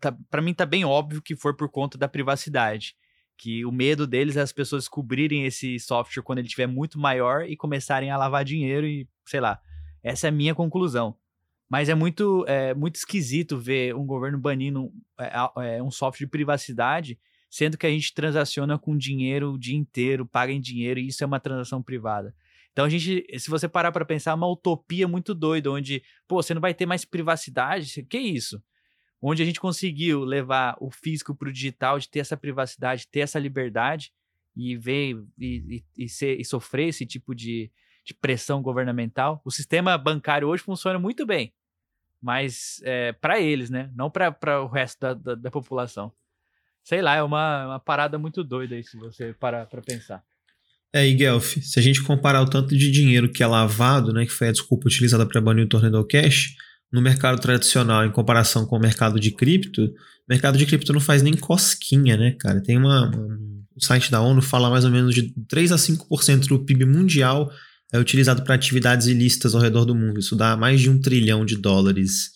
tá, 0.00 0.16
para 0.30 0.40
mim, 0.40 0.54
tá 0.54 0.64
bem 0.64 0.84
óbvio 0.84 1.20
que 1.20 1.36
foi 1.36 1.54
por 1.54 1.68
conta 1.68 1.98
da 1.98 2.08
privacidade. 2.08 2.96
Que 3.36 3.64
o 3.66 3.72
medo 3.72 4.06
deles 4.06 4.36
é 4.36 4.40
as 4.40 4.52
pessoas 4.52 4.84
descobrirem 4.84 5.44
esse 5.44 5.78
software 5.78 6.22
quando 6.22 6.38
ele 6.38 6.46
estiver 6.46 6.66
muito 6.66 6.98
maior 6.98 7.44
e 7.44 7.56
começarem 7.56 8.10
a 8.10 8.16
lavar 8.16 8.44
dinheiro 8.44 8.86
e, 8.86 9.06
sei 9.26 9.40
lá. 9.40 9.60
Essa 10.02 10.28
é 10.28 10.30
a 10.30 10.32
minha 10.32 10.54
conclusão. 10.54 11.16
Mas 11.68 11.88
é 11.88 11.94
muito, 11.94 12.44
é, 12.46 12.74
muito 12.74 12.96
esquisito 12.96 13.58
ver 13.58 13.94
um 13.94 14.06
governo 14.06 14.38
banindo 14.38 14.92
é, 15.18 15.82
um 15.82 15.90
software 15.90 16.26
de 16.26 16.30
privacidade 16.30 17.18
sendo 17.52 17.76
que 17.76 17.86
a 17.86 17.90
gente 17.90 18.14
transaciona 18.14 18.78
com 18.78 18.96
dinheiro 18.96 19.52
o 19.52 19.58
dia 19.58 19.76
inteiro, 19.76 20.24
paga 20.24 20.50
em 20.50 20.58
dinheiro, 20.58 20.98
e 20.98 21.08
isso 21.08 21.22
é 21.22 21.26
uma 21.26 21.38
transação 21.38 21.82
privada. 21.82 22.34
Então 22.72 22.86
a 22.86 22.88
gente, 22.88 23.26
se 23.38 23.50
você 23.50 23.68
parar 23.68 23.92
para 23.92 24.06
pensar, 24.06 24.30
é 24.30 24.34
uma 24.34 24.48
utopia 24.50 25.06
muito 25.06 25.34
doida, 25.34 25.70
onde, 25.70 26.02
pô, 26.26 26.42
você 26.42 26.54
não 26.54 26.62
vai 26.62 26.72
ter 26.72 26.86
mais 26.86 27.04
privacidade, 27.04 28.04
que 28.04 28.18
isso? 28.18 28.62
Onde 29.20 29.42
a 29.42 29.44
gente 29.44 29.60
conseguiu 29.60 30.24
levar 30.24 30.78
o 30.80 30.90
físico 30.90 31.34
para 31.34 31.50
o 31.50 31.52
digital, 31.52 31.98
de 31.98 32.08
ter 32.08 32.20
essa 32.20 32.38
privacidade, 32.38 33.06
ter 33.06 33.20
essa 33.20 33.38
liberdade 33.38 34.14
e 34.56 34.74
ver 34.74 35.22
e, 35.38 35.84
e, 35.98 36.04
e, 36.04 36.08
ser, 36.08 36.40
e 36.40 36.44
sofrer 36.46 36.88
esse 36.88 37.04
tipo 37.04 37.34
de, 37.34 37.70
de 38.02 38.14
pressão 38.14 38.62
governamental. 38.62 39.42
O 39.44 39.50
sistema 39.50 39.98
bancário 39.98 40.48
hoje 40.48 40.62
funciona 40.62 40.98
muito 40.98 41.26
bem, 41.26 41.52
mas 42.18 42.80
é, 42.82 43.12
para 43.12 43.38
eles, 43.38 43.68
né? 43.68 43.90
Não 43.94 44.10
para 44.10 44.62
o 44.62 44.68
resto 44.68 44.98
da, 45.00 45.12
da, 45.12 45.34
da 45.34 45.50
população 45.50 46.10
sei 46.82 47.02
lá, 47.02 47.16
é 47.16 47.22
uma, 47.22 47.66
uma 47.66 47.80
parada 47.80 48.18
muito 48.18 48.42
doida 48.42 48.74
aí, 48.74 48.84
se 48.84 48.96
você 48.96 49.32
parar 49.32 49.66
pra 49.66 49.80
pensar. 49.80 50.22
É, 50.94 51.06
e 51.06 51.14
Guelph, 51.14 51.56
se 51.62 51.78
a 51.78 51.82
gente 51.82 52.02
comparar 52.02 52.42
o 52.42 52.50
tanto 52.50 52.76
de 52.76 52.90
dinheiro 52.90 53.30
que 53.30 53.42
é 53.42 53.46
lavado, 53.46 54.12
né, 54.12 54.26
que 54.26 54.32
foi 54.32 54.48
a 54.48 54.52
desculpa 54.52 54.86
utilizada 54.86 55.26
para 55.26 55.40
banir 55.40 55.64
o 55.64 55.68
Tornado 55.68 56.06
Cash, 56.06 56.50
no 56.92 57.00
mercado 57.00 57.40
tradicional, 57.40 58.04
em 58.04 58.10
comparação 58.10 58.66
com 58.66 58.76
o 58.76 58.80
mercado 58.80 59.18
de 59.18 59.30
cripto, 59.30 59.84
o 59.84 59.92
mercado 60.28 60.58
de 60.58 60.66
cripto 60.66 60.92
não 60.92 61.00
faz 61.00 61.22
nem 61.22 61.34
cosquinha, 61.34 62.16
né, 62.18 62.36
cara? 62.38 62.62
Tem 62.62 62.76
uma, 62.76 63.08
uma 63.08 63.52
o 63.76 63.84
site 63.84 64.10
da 64.10 64.20
ONU 64.20 64.42
fala 64.42 64.70
mais 64.70 64.84
ou 64.84 64.90
menos 64.90 65.14
de 65.14 65.32
3 65.48 65.72
a 65.72 65.76
5% 65.76 66.46
do 66.46 66.64
PIB 66.64 66.84
mundial 66.84 67.50
é 67.92 67.98
utilizado 67.98 68.42
para 68.42 68.54
atividades 68.54 69.06
ilícitas 69.06 69.54
ao 69.54 69.60
redor 69.60 69.84
do 69.84 69.94
mundo. 69.94 70.18
Isso 70.18 70.34
dá 70.34 70.56
mais 70.56 70.80
de 70.80 70.88
um 70.88 71.00
trilhão 71.00 71.44
de 71.44 71.56
dólares 71.56 72.30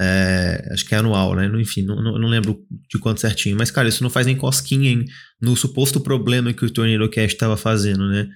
é, 0.00 0.68
acho 0.72 0.84
que 0.84 0.94
é 0.94 0.98
anual, 0.98 1.34
né? 1.34 1.46
Enfim, 1.60 1.82
não, 1.82 1.96
não, 2.02 2.28
lembro 2.28 2.58
de 2.90 2.98
quanto 2.98 3.20
certinho. 3.20 3.56
Mas, 3.56 3.70
cara, 3.70 3.88
isso 3.88 4.02
não 4.02 4.10
faz 4.10 4.26
nem 4.26 4.36
cosquinha 4.36 4.90
hein, 4.90 5.04
no 5.40 5.56
suposto 5.56 6.00
problema 6.00 6.52
que 6.52 6.64
o 6.64 6.70
Tornado 6.70 7.08
Cash 7.08 7.32
estava 7.32 7.56
fazendo, 7.56 8.08
né? 8.08 8.28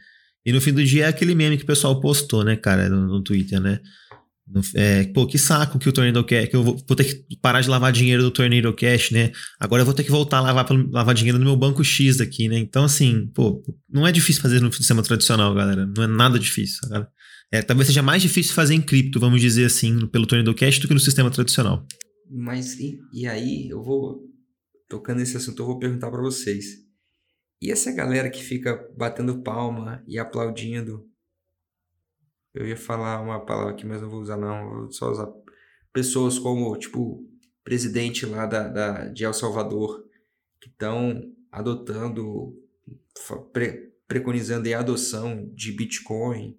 E 0.46 0.52
no 0.52 0.60
fim 0.60 0.72
do 0.72 0.84
dia 0.84 1.06
é 1.06 1.08
aquele 1.08 1.34
meme 1.34 1.56
que 1.56 1.64
o 1.64 1.66
pessoal 1.66 2.00
postou, 2.00 2.44
né, 2.44 2.56
cara, 2.56 2.88
no, 2.88 3.06
no 3.06 3.22
Twitter, 3.22 3.60
né? 3.60 3.80
É, 4.74 5.04
pô, 5.12 5.26
que 5.26 5.36
saco 5.36 5.78
que 5.78 5.88
o 5.88 5.92
Tornado 5.92 6.24
Cash, 6.24 6.48
que 6.48 6.56
eu 6.56 6.62
vou, 6.62 6.82
vou, 6.86 6.96
ter 6.96 7.04
que 7.04 7.36
parar 7.42 7.60
de 7.60 7.68
lavar 7.68 7.92
dinheiro 7.92 8.22
do 8.22 8.30
Tornado 8.30 8.72
Cash, 8.72 9.10
né? 9.10 9.30
Agora 9.60 9.82
eu 9.82 9.84
vou 9.84 9.92
ter 9.92 10.04
que 10.04 10.10
voltar 10.10 10.38
a 10.38 10.40
lavar, 10.40 10.66
lavar 10.90 11.14
dinheiro 11.14 11.38
no 11.38 11.44
meu 11.44 11.56
banco 11.56 11.84
X 11.84 12.16
daqui, 12.16 12.48
né? 12.48 12.58
Então, 12.58 12.84
assim, 12.84 13.26
pô, 13.34 13.62
não 13.92 14.06
é 14.06 14.12
difícil 14.12 14.40
fazer 14.40 14.60
no 14.60 14.72
sistema 14.72 15.02
tradicional, 15.02 15.52
galera. 15.52 15.86
Não 15.94 16.04
é 16.04 16.06
nada 16.06 16.38
difícil, 16.38 16.88
cara. 16.88 17.08
É, 17.50 17.62
talvez 17.62 17.87
seja 17.87 18.02
mais 18.02 18.20
difícil 18.20 18.54
fazer 18.54 18.74
em 18.74 18.82
cripto, 18.82 19.18
vamos 19.18 19.40
dizer 19.40 19.64
assim, 19.64 20.06
pelo 20.08 20.26
Tornado 20.26 20.54
Cash 20.54 20.78
do 20.78 20.87
que 20.87 20.94
no 20.94 21.00
sistema 21.00 21.30
tradicional. 21.30 21.87
Mas 22.30 22.78
e, 22.78 23.00
e 23.12 23.26
aí, 23.26 23.68
eu 23.70 23.82
vou, 23.82 24.22
tocando 24.88 25.18
nesse 25.18 25.37
assunto, 25.37 25.62
eu 25.62 25.66
vou 25.66 25.78
perguntar 25.78 26.11
para 26.11 26.20
vocês. 26.20 26.87
E 27.61 27.70
essa 27.70 27.90
galera 27.90 28.30
que 28.30 28.42
fica 28.42 28.88
batendo 28.96 29.42
palma 29.42 30.04
e 30.06 30.18
aplaudindo? 30.18 31.08
Eu 32.54 32.66
ia 32.66 32.76
falar 32.76 33.20
uma 33.22 33.44
palavra 33.44 33.72
aqui, 33.72 33.87
mas 33.87 34.02
não 34.02 34.11
vou 34.11 34.20
usar 34.20 34.37
não, 34.37 34.68
vou 34.68 34.92
só 34.92 35.11
usar 35.11 35.28
pessoas 35.92 36.38
como, 36.38 36.76
tipo, 36.76 37.26
presidente 37.64 38.26
lá 38.26 38.46
da, 38.46 38.68
da 38.68 39.08
de 39.08 39.24
El 39.24 39.32
Salvador, 39.32 40.04
que 40.61 40.68
estão 40.68 41.20
adotando, 41.50 42.54
pre, 43.52 43.92
preconizando 44.06 44.72
a 44.72 44.78
adoção 44.78 45.50
de 45.54 45.72
Bitcoin, 45.72 46.56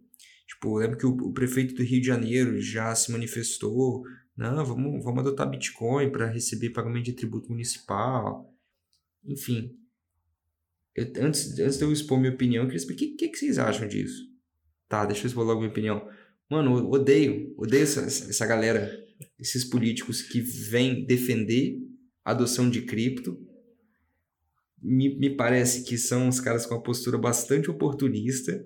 Tipo, 0.60 0.78
lembro 0.78 0.98
que 0.98 1.06
o, 1.06 1.12
o, 1.12 1.32
prefeito 1.32 1.74
do 1.74 1.84
Rio 1.84 2.02
de 2.02 2.08
Janeiro 2.08 2.60
já 2.60 2.94
se 2.94 3.14
manifestou, 3.14 4.04
não, 4.36 4.66
vamos, 4.66 5.02
vamos 5.02 5.22
adotar 5.22 5.50
Bitcoin 5.50 6.12
para 6.12 6.28
receber 6.28 6.72
pagamento 6.72 7.06
de 7.06 7.14
tributo 7.14 7.50
municipal. 7.50 8.54
Enfim, 9.24 9.74
eu, 10.94 11.06
antes, 11.22 11.58
antes 11.58 11.78
de 11.78 11.84
eu 11.86 11.94
expor 11.94 12.20
minha 12.20 12.34
opinião, 12.34 12.64
eu 12.64 12.68
queria 12.68 12.82
saber 12.82 12.94
o 12.94 12.98
que, 12.98 13.08
que, 13.16 13.30
que, 13.30 13.38
vocês 13.38 13.58
acham 13.58 13.88
disso. 13.88 14.28
Tá, 14.90 15.06
deixa 15.06 15.24
eu 15.24 15.28
expor 15.28 15.46
logo 15.46 15.62
minha 15.62 15.72
opinião. 15.72 16.06
Mano, 16.50 16.78
eu 16.78 16.92
odeio, 16.92 17.54
odeio 17.58 17.84
essa, 17.84 18.02
essa 18.02 18.46
galera, 18.46 19.02
esses 19.40 19.64
políticos 19.64 20.22
que 20.22 20.42
vêm 20.42 21.06
defender 21.06 21.78
a 22.26 22.32
adoção 22.32 22.70
de 22.70 22.82
cripto. 22.82 23.40
Me, 24.82 25.18
me 25.18 25.30
parece 25.30 25.86
que 25.86 25.98
são 25.98 26.28
os 26.28 26.42
caras 26.42 26.66
com 26.66 26.76
uma 26.76 26.84
postura 26.84 27.18
bastante 27.18 27.72
oportunista 27.72 28.62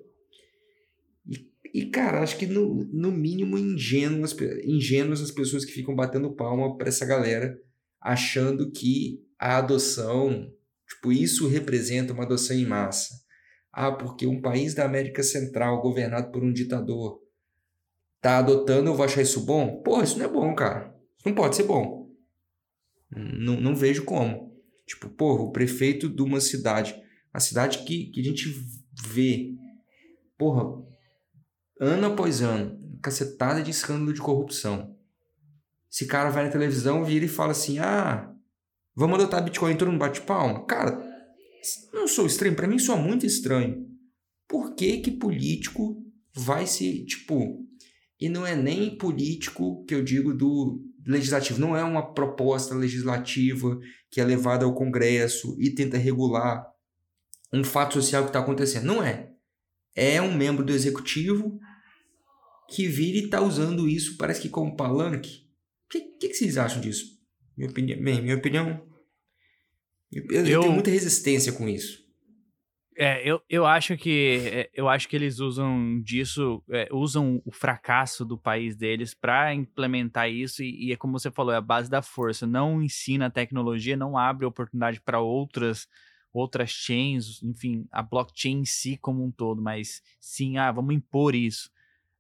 e, 1.74 1.88
cara, 1.88 2.22
acho 2.22 2.38
que 2.38 2.46
no, 2.46 2.84
no 2.94 3.12
mínimo 3.12 3.58
ingênuas, 3.58 4.36
ingênuas 4.64 5.22
as 5.22 5.32
pessoas 5.32 5.66
que 5.66 5.72
ficam 5.72 5.96
batendo 5.96 6.36
palma 6.36 6.78
para 6.78 6.88
essa 6.88 7.04
galera, 7.04 7.60
achando 8.00 8.72
que 8.72 9.26
a 9.40 9.58
adoção, 9.58 10.54
tipo, 10.88 11.12
isso 11.12 11.48
representa 11.48 12.14
uma 12.14 12.26
adoção 12.26 12.56
em 12.56 12.66
massa. 12.66 13.16
Ah, 13.72 13.92
porque 13.92 14.28
um 14.28 14.40
país 14.40 14.76
da 14.76 14.86
América 14.86 15.24
Central 15.24 15.82
governado 15.82 16.32
por 16.32 16.44
um 16.44 16.54
ditador 16.54 17.20
tá 18.22 18.38
adotando, 18.38 18.92
eu 18.92 18.96
vou 18.96 19.04
achar 19.04 19.24
isso 19.24 19.44
bom? 19.44 19.82
Pô, 19.82 20.04
isso 20.04 20.20
não 20.20 20.26
é 20.26 20.30
bom, 20.30 20.54
cara. 20.54 20.96
Isso 21.18 21.28
não 21.28 21.34
pode 21.34 21.56
ser 21.56 21.64
bom. 21.64 22.08
Não, 23.10 23.60
não 23.60 23.76
vejo 23.76 24.06
como. 24.06 24.56
Tipo, 24.86 25.10
porra, 25.10 25.42
o 25.42 25.52
prefeito 25.52 26.08
de 26.08 26.22
uma 26.22 26.40
cidade, 26.40 26.96
a 27.34 27.40
cidade 27.40 27.80
que, 27.80 28.12
que 28.12 28.22
a 28.22 28.24
gente 28.24 28.46
vê, 29.08 29.56
porra, 30.38 30.93
ano 31.80 32.08
após 32.08 32.42
ano, 32.42 32.80
cacetada 33.02 33.62
de 33.62 33.72
escândalo 33.72 34.14
de 34.14 34.22
corrupção. 34.22 34.96
Esse 35.92 36.06
cara 36.08 36.30
vai 36.30 36.46
na 36.46 36.52
televisão, 36.52 37.06
vira 37.06 37.26
e 37.26 37.30
fala 37.30 37.52
assim: 37.52 37.80
ah, 37.80 38.32
vamos 38.96 39.20
adotar 39.20 39.44
Bitcoin, 39.44 39.76
todo 39.76 39.92
mundo 39.92 40.00
bate 40.00 40.22
palma. 40.22 40.66
Cara, 40.66 41.02
não 41.94 42.08
sou 42.08 42.26
estranho, 42.26 42.56
para 42.56 42.68
mim 42.68 42.80
sou 42.80 42.98
muito 42.98 43.26
estranho. 43.26 43.86
Por 44.48 44.76
que 44.76 44.98
que 44.98 45.12
político 45.12 46.04
vai 46.36 46.66
se, 46.66 47.06
tipo, 47.06 47.64
e 48.20 48.30
não 48.30 48.46
é 48.46 48.56
nem 48.56 48.98
político 48.98 49.84
que 49.86 49.94
eu 49.94 50.04
digo 50.04 50.34
do 50.34 50.82
legislativo, 51.06 51.60
não 51.60 51.76
é 51.76 51.84
uma 51.84 52.14
proposta 52.14 52.74
legislativa 52.74 53.78
que 54.10 54.22
é 54.22 54.24
levada 54.24 54.66
ao 54.66 54.74
Congresso 54.74 55.56
e 55.60 55.70
tenta 55.70 55.98
regular 55.98 56.66
um 57.52 57.64
fato 57.64 57.96
social 57.96 58.24
que 58.24 58.30
está 58.30 58.40
acontecendo. 58.40 58.86
Não 58.86 59.04
é. 59.04 59.30
É 59.96 60.22
um 60.22 60.34
membro 60.34 60.64
do 60.64 60.74
executivo 60.74 61.60
que 62.74 62.88
vira 62.88 63.18
e 63.18 63.26
está 63.26 63.40
usando 63.40 63.88
isso, 63.88 64.18
parece 64.18 64.42
que 64.42 64.50
como 64.50 64.76
palanque. 64.76 65.44
O 65.86 65.90
que, 65.90 66.02
que, 66.02 66.30
que, 66.30 66.34
vocês 66.34 66.58
acham 66.58 66.82
disso? 66.82 67.06
Minha 67.56 67.70
opinião, 67.70 68.02
bem, 68.02 68.22
minha 68.22 68.36
opinião. 68.36 68.84
Eu, 70.12 70.24
eu, 70.30 70.46
eu 70.46 70.62
tenho 70.62 70.74
muita 70.74 70.90
resistência 70.90 71.54
com 71.54 71.70
isso. 71.70 72.02
É, 72.96 73.28
eu, 73.28 73.42
eu 73.50 73.66
acho 73.66 73.98
que 73.98 74.40
é, 74.46 74.70
eu 74.74 74.88
acho 74.88 75.08
que 75.08 75.16
eles 75.16 75.40
usam 75.40 76.00
disso, 76.02 76.64
é, 76.70 76.88
usam 76.92 77.42
o 77.44 77.52
fracasso 77.52 78.24
do 78.24 78.38
país 78.38 78.76
deles 78.76 79.16
para 79.16 79.54
implementar 79.54 80.30
isso 80.30 80.64
e, 80.64 80.88
e, 80.88 80.94
é 80.94 80.96
como 80.96 81.18
você 81.18 81.32
falou, 81.32 81.54
é 81.54 81.58
a 81.58 81.62
base 81.62 81.90
da 81.90 82.02
força. 82.02 82.46
Não 82.48 82.82
ensina 82.82 83.28
a 83.28 83.32
tecnologia, 83.32 83.98
não 83.98 84.18
abre 84.18 84.46
oportunidade 84.46 85.00
para 85.02 85.20
outras 85.20 85.88
outras 86.32 86.72
chains, 86.72 87.44
enfim, 87.44 87.88
a 87.92 88.02
blockchain 88.02 88.62
em 88.62 88.66
si 88.66 88.98
como 88.98 89.24
um 89.24 89.32
todo, 89.32 89.62
mas 89.62 90.02
sim, 90.20 90.58
ah, 90.58 90.72
vamos 90.72 90.96
impor 90.96 91.36
isso. 91.36 91.70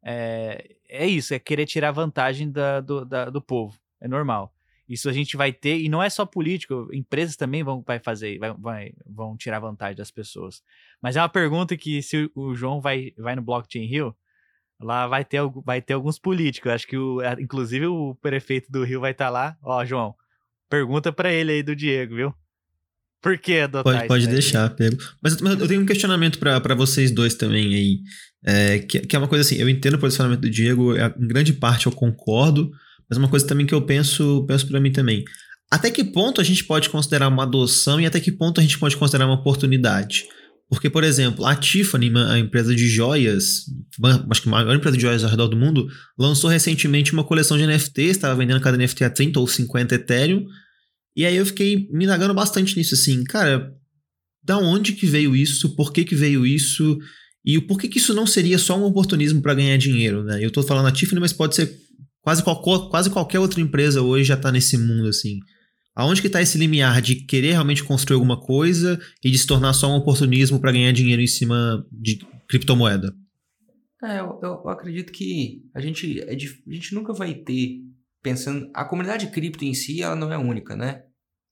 É, 0.03 0.75
é 0.89 1.07
isso, 1.07 1.33
é 1.33 1.39
querer 1.39 1.65
tirar 1.65 1.91
vantagem 1.91 2.51
da, 2.51 2.81
do, 2.81 3.05
da, 3.05 3.29
do 3.29 3.41
povo, 3.41 3.77
é 4.01 4.07
normal. 4.07 4.53
Isso 4.87 5.09
a 5.09 5.13
gente 5.13 5.37
vai 5.37 5.53
ter, 5.53 5.79
e 5.79 5.87
não 5.87 6.03
é 6.03 6.09
só 6.09 6.25
político, 6.25 6.89
empresas 6.91 7.37
também 7.37 7.63
vão 7.63 7.81
vai 7.81 7.99
fazer, 7.99 8.37
vai, 8.37 8.53
vai, 8.53 8.93
vão 9.05 9.37
tirar 9.37 9.59
vantagem 9.59 9.95
das 9.95 10.11
pessoas. 10.11 10.61
Mas 11.01 11.15
é 11.15 11.21
uma 11.21 11.29
pergunta 11.29 11.77
que 11.77 12.01
se 12.01 12.29
o 12.35 12.53
João 12.53 12.81
vai, 12.81 13.13
vai 13.17 13.35
no 13.35 13.41
Blockchain 13.41 13.85
Rio, 13.85 14.15
lá 14.79 15.07
vai 15.07 15.23
ter, 15.23 15.39
vai 15.65 15.81
ter 15.81 15.93
alguns 15.93 16.19
políticos. 16.19 16.71
Acho 16.71 16.87
que, 16.87 16.97
o, 16.97 17.21
inclusive, 17.39 17.87
o 17.87 18.15
prefeito 18.15 18.71
do 18.71 18.83
Rio 18.83 18.99
vai 18.99 19.11
estar 19.11 19.25
tá 19.25 19.31
lá. 19.31 19.57
Ó, 19.63 19.83
João, 19.85 20.15
pergunta 20.69 21.13
para 21.13 21.31
ele 21.31 21.53
aí 21.53 21.63
do 21.63 21.75
Diego, 21.75 22.15
viu? 22.15 22.35
Por 23.23 23.37
que 23.37 23.59
adotar 23.59 23.83
Pode, 23.83 24.07
pode 24.07 24.27
deixar, 24.27 24.69
pego. 24.71 24.97
Mas, 25.21 25.39
mas, 25.39 25.57
eu 25.57 25.65
tenho 25.65 25.81
um 25.81 25.85
questionamento 25.85 26.37
para 26.37 26.75
vocês 26.75 27.09
dois 27.09 27.33
também 27.33 27.73
aí. 27.73 27.99
É, 28.45 28.79
que, 28.79 28.99
que, 28.99 29.15
é 29.15 29.19
uma 29.19 29.29
coisa 29.29 29.41
assim, 29.41 29.55
eu 29.55 29.69
entendo 29.69 29.93
o 29.93 29.97
posicionamento 29.97 30.41
do 30.41 30.49
Diego, 30.49 30.93
é, 30.97 31.13
em 31.17 31.27
grande 31.27 31.53
parte 31.53 31.85
eu 31.85 31.91
concordo, 31.93 32.69
mas 33.09 33.17
uma 33.17 33.29
coisa 33.29 33.47
também 33.47 33.65
que 33.65 33.73
eu 33.73 33.81
penso, 33.81 34.43
penso 34.45 34.67
para 34.67 34.81
mim 34.81 34.91
também. 34.91 35.23
Até 35.71 35.89
que 35.89 36.03
ponto 36.03 36.41
a 36.41 36.43
gente 36.43 36.65
pode 36.65 36.89
considerar 36.89 37.29
uma 37.29 37.43
adoção 37.43 37.99
e 38.01 38.05
até 38.05 38.19
que 38.19 38.31
ponto 38.31 38.59
a 38.59 38.63
gente 38.63 38.77
pode 38.77 38.97
considerar 38.97 39.25
uma 39.25 39.35
oportunidade? 39.35 40.25
Porque, 40.69 40.89
por 40.89 41.05
exemplo, 41.05 41.45
a 41.45 41.55
Tiffany, 41.55 42.11
a 42.29 42.37
empresa 42.37 42.75
de 42.75 42.87
joias, 42.89 43.65
acho 44.29 44.41
que 44.41 44.49
a 44.49 44.51
maior 44.51 44.75
empresa 44.75 44.97
de 44.97 45.01
joias 45.01 45.23
ao 45.23 45.29
redor 45.29 45.47
do 45.47 45.55
mundo, 45.55 45.87
lançou 46.17 46.49
recentemente 46.49 47.13
uma 47.13 47.23
coleção 47.23 47.57
de 47.57 47.65
NFTs, 47.65 48.11
estava 48.11 48.35
vendendo 48.35 48.59
cada 48.59 48.77
NFT 48.77 49.03
a 49.05 49.09
30 49.09 49.39
ou 49.39 49.47
50 49.47 49.95
Ethereum. 49.95 50.45
E 51.15 51.25
aí 51.25 51.35
eu 51.35 51.45
fiquei 51.45 51.87
me 51.91 52.05
indagando 52.05 52.33
bastante 52.33 52.75
nisso, 52.77 52.95
assim, 52.95 53.23
cara, 53.23 53.73
da 54.43 54.57
onde 54.57 54.93
que 54.93 55.05
veio 55.05 55.35
isso? 55.35 55.75
Por 55.75 55.93
que 55.93 56.03
que 56.03 56.15
veio 56.15 56.45
isso? 56.45 56.97
E 57.45 57.59
por 57.61 57.79
que 57.79 57.87
que 57.87 57.97
isso 57.97 58.13
não 58.13 58.25
seria 58.25 58.57
só 58.57 58.77
um 58.77 58.83
oportunismo 58.83 59.41
para 59.41 59.53
ganhar 59.53 59.77
dinheiro, 59.77 60.23
né? 60.23 60.43
Eu 60.43 60.47
estou 60.47 60.63
falando 60.63 60.87
a 60.87 60.91
Tiffany, 60.91 61.19
mas 61.19 61.33
pode 61.33 61.55
ser 61.55 61.83
Quase, 62.23 62.41
quase 62.41 63.09
qualquer 63.09 63.39
outra 63.39 63.59
empresa 63.59 64.01
hoje 64.01 64.23
já 64.23 64.35
está 64.35 64.49
nesse 64.49 64.77
mundo, 64.77 65.09
assim. 65.09 65.39
Aonde 65.93 66.21
que 66.21 66.27
está 66.27 66.41
esse 66.41 66.57
limiar 66.57 67.01
de 67.01 67.15
querer 67.15 67.51
realmente 67.51 67.83
construir 67.83 68.15
alguma 68.15 68.39
coisa 68.39 68.97
e 69.21 69.29
de 69.29 69.37
se 69.37 69.45
tornar 69.45 69.73
só 69.73 69.91
um 69.91 69.97
oportunismo 69.97 70.59
para 70.59 70.71
ganhar 70.71 70.93
dinheiro 70.93 71.21
em 71.21 71.27
cima 71.27 71.85
de 71.91 72.25
criptomoeda? 72.47 73.13
É, 74.01 74.21
eu, 74.21 74.39
eu 74.41 74.69
acredito 74.69 75.11
que 75.11 75.63
a 75.75 75.81
gente, 75.81 76.21
é 76.21 76.33
a 76.33 76.73
gente 76.73 76.95
nunca 76.95 77.11
vai 77.13 77.33
ter, 77.33 77.81
pensando... 78.23 78.71
A 78.73 78.83
comunidade 78.83 79.27
cripto 79.27 79.63
em 79.63 79.73
si, 79.75 80.01
ela 80.01 80.15
não 80.15 80.31
é 80.33 80.37
única, 80.37 80.75
né? 80.75 81.03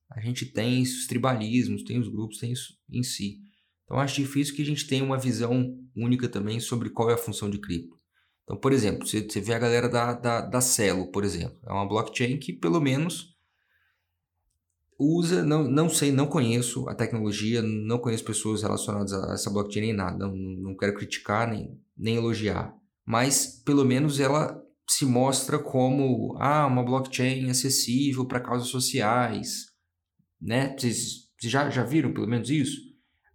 A 0.09 0.19
gente 0.19 0.45
tem 0.45 0.81
os 0.81 1.05
tribalismos, 1.05 1.83
tem 1.83 1.99
os 1.99 2.07
grupos, 2.07 2.39
tem 2.39 2.51
isso 2.51 2.77
em 2.89 3.03
si. 3.03 3.39
Então, 3.85 3.99
acho 3.99 4.21
difícil 4.21 4.55
que 4.55 4.61
a 4.61 4.65
gente 4.65 4.87
tenha 4.87 5.03
uma 5.03 5.17
visão 5.17 5.77
única 5.95 6.27
também 6.27 6.59
sobre 6.59 6.89
qual 6.89 7.09
é 7.09 7.13
a 7.13 7.17
função 7.17 7.49
de 7.49 7.59
cripto. 7.59 7.99
Então, 8.43 8.57
por 8.57 8.73
exemplo, 8.73 9.07
você, 9.07 9.21
você 9.21 9.39
vê 9.39 9.53
a 9.53 9.59
galera 9.59 9.87
da, 9.87 10.13
da, 10.13 10.41
da 10.41 10.61
Celo, 10.61 11.11
por 11.11 11.23
exemplo. 11.23 11.57
É 11.65 11.71
uma 11.71 11.87
blockchain 11.87 12.37
que, 12.37 12.51
pelo 12.51 12.81
menos, 12.81 13.37
usa, 14.97 15.43
não, 15.43 15.63
não 15.63 15.89
sei, 15.89 16.11
não 16.11 16.27
conheço 16.27 16.87
a 16.87 16.93
tecnologia, 16.93 17.61
não 17.61 17.97
conheço 17.97 18.23
pessoas 18.23 18.61
relacionadas 18.61 19.13
a 19.13 19.33
essa 19.33 19.49
blockchain 19.49 19.81
nem 19.81 19.93
nada, 19.93 20.27
não, 20.27 20.35
não 20.35 20.75
quero 20.75 20.93
criticar 20.93 21.49
nem, 21.49 21.79
nem 21.97 22.17
elogiar, 22.17 22.75
mas 23.05 23.61
pelo 23.65 23.83
menos 23.83 24.19
ela 24.19 24.61
se 24.91 25.05
mostra 25.05 25.57
como 25.57 26.35
ah, 26.37 26.67
uma 26.67 26.83
blockchain 26.83 27.49
acessível 27.49 28.25
para 28.25 28.41
causas 28.41 28.67
sociais, 28.67 29.67
né? 30.39 30.75
Vocês, 30.77 31.29
vocês 31.39 31.51
já, 31.51 31.69
já 31.69 31.83
viram 31.83 32.13
pelo 32.13 32.27
menos 32.27 32.49
isso? 32.49 32.77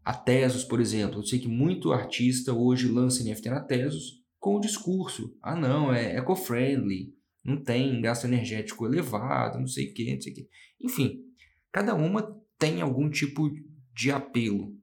A 0.05 0.13
Tesos, 0.13 0.65
por 0.65 0.81
exemplo, 0.81 1.21
eu 1.21 1.25
sei 1.25 1.39
que 1.39 1.49
muito 1.49 1.95
artista 1.95 2.53
hoje 2.53 2.87
lança 2.89 3.25
NFT 3.25 3.49
na 3.49 3.61
Tesos 3.61 4.23
com 4.39 4.57
o 4.57 4.61
discurso. 4.61 5.35
Ah, 5.43 5.57
não, 5.57 5.93
é 5.93 6.17
eco-friendly, 6.17 7.15
não 7.43 7.57
tem 7.57 8.03
gasto 8.03 8.27
energético 8.27 8.85
elevado, 8.85 9.59
não 9.59 9.67
sei 9.67 9.91
o 9.91 9.95
que, 9.95 10.15
não 10.15 10.21
sei 10.21 10.33
o 10.33 10.37
que. 10.37 10.49
Enfim, 10.81 11.23
cada 11.73 11.95
uma 11.95 12.39
tem 12.59 12.83
algum 12.83 13.09
tipo 13.09 13.51
de 13.95 14.11
apelo. 14.11 14.77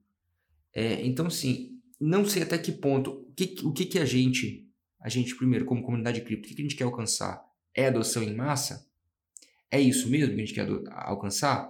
É, 0.74 1.06
então, 1.06 1.26
assim, 1.26 1.70
não 2.00 2.24
sei 2.24 2.42
até 2.42 2.58
que 2.58 2.72
ponto, 2.72 3.12
o 3.12 3.32
que, 3.32 3.64
o 3.64 3.72
que, 3.72 3.86
que 3.86 3.98
a 4.00 4.04
gente, 4.04 4.68
a 5.04 5.08
gente 5.10 5.36
primeiro, 5.36 5.66
como 5.66 5.82
comunidade 5.82 6.22
cripto, 6.22 6.48
o 6.48 6.54
que, 6.54 6.58
a 6.58 6.64
gente 6.64 6.76
quer 6.76 6.84
alcançar? 6.84 7.42
É 7.76 7.88
adoção 7.88 8.22
em 8.22 8.34
massa? 8.34 8.86
É 9.70 9.78
isso 9.78 10.08
mesmo 10.08 10.34
que 10.34 10.40
a 10.40 10.44
gente 10.46 10.54
quer 10.54 10.66
alcançar? 10.92 11.68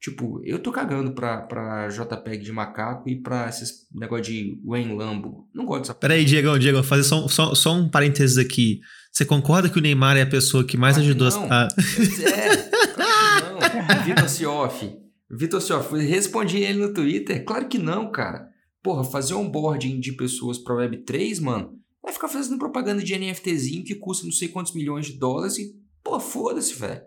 Tipo, 0.00 0.40
eu 0.44 0.58
tô 0.58 0.72
cagando 0.72 1.12
pra, 1.12 1.42
pra 1.42 1.88
JPEG 1.88 2.42
de 2.42 2.52
macaco 2.52 3.08
e 3.08 3.20
pra 3.20 3.48
esses 3.50 3.86
negócio 3.94 4.24
de 4.24 4.58
Wayne 4.64 4.94
Lambo. 4.94 5.46
Não 5.54 5.66
gosto 5.66 5.82
dessa 5.82 5.94
Peraí, 5.94 6.24
Diego, 6.24 6.58
Diego, 6.58 6.78
vou 6.78 6.86
fazer 6.86 7.04
só, 7.04 7.28
só, 7.28 7.54
só 7.54 7.74
um 7.74 7.88
parênteses 7.88 8.38
aqui. 8.38 8.80
Você 9.12 9.26
concorda 9.26 9.68
que 9.68 9.78
o 9.78 9.82
Neymar 9.82 10.16
é 10.16 10.22
a 10.22 10.26
pessoa 10.26 10.64
que 10.64 10.76
mais 10.76 10.96
claro 10.96 11.10
ajudou 11.10 11.30
que 11.30 11.52
a. 11.52 11.68
É, 12.32 12.56
claro 12.94 13.58
que 13.58 13.94
não. 13.94 14.04
Vitor 14.04 14.28
Sioff. 14.28 14.98
Vitor 15.30 15.60
Sioff, 15.60 15.96
respondi 15.96 16.58
ele 16.58 16.78
no 16.78 16.94
Twitter. 16.94 17.44
Claro 17.44 17.68
que 17.68 17.78
não, 17.78 18.10
cara. 18.10 18.48
Porra, 18.82 19.04
fazer 19.04 19.34
onboarding 19.34 20.00
de 20.00 20.12
pessoas 20.12 20.58
pra 20.58 20.74
Web3, 20.74 21.40
mano, 21.40 21.78
vai 22.04 22.12
ficar 22.12 22.28
fazendo 22.28 22.58
propaganda 22.58 23.02
de 23.02 23.18
NFTzinho 23.18 23.82
que 23.82 23.94
custa 23.94 24.26
não 24.26 24.32
sei 24.32 24.48
quantos 24.48 24.74
milhões 24.74 25.06
de 25.06 25.14
dólares 25.14 25.56
e, 25.58 25.74
pô, 26.02 26.20
foda-se, 26.20 26.74
velho. 26.74 27.02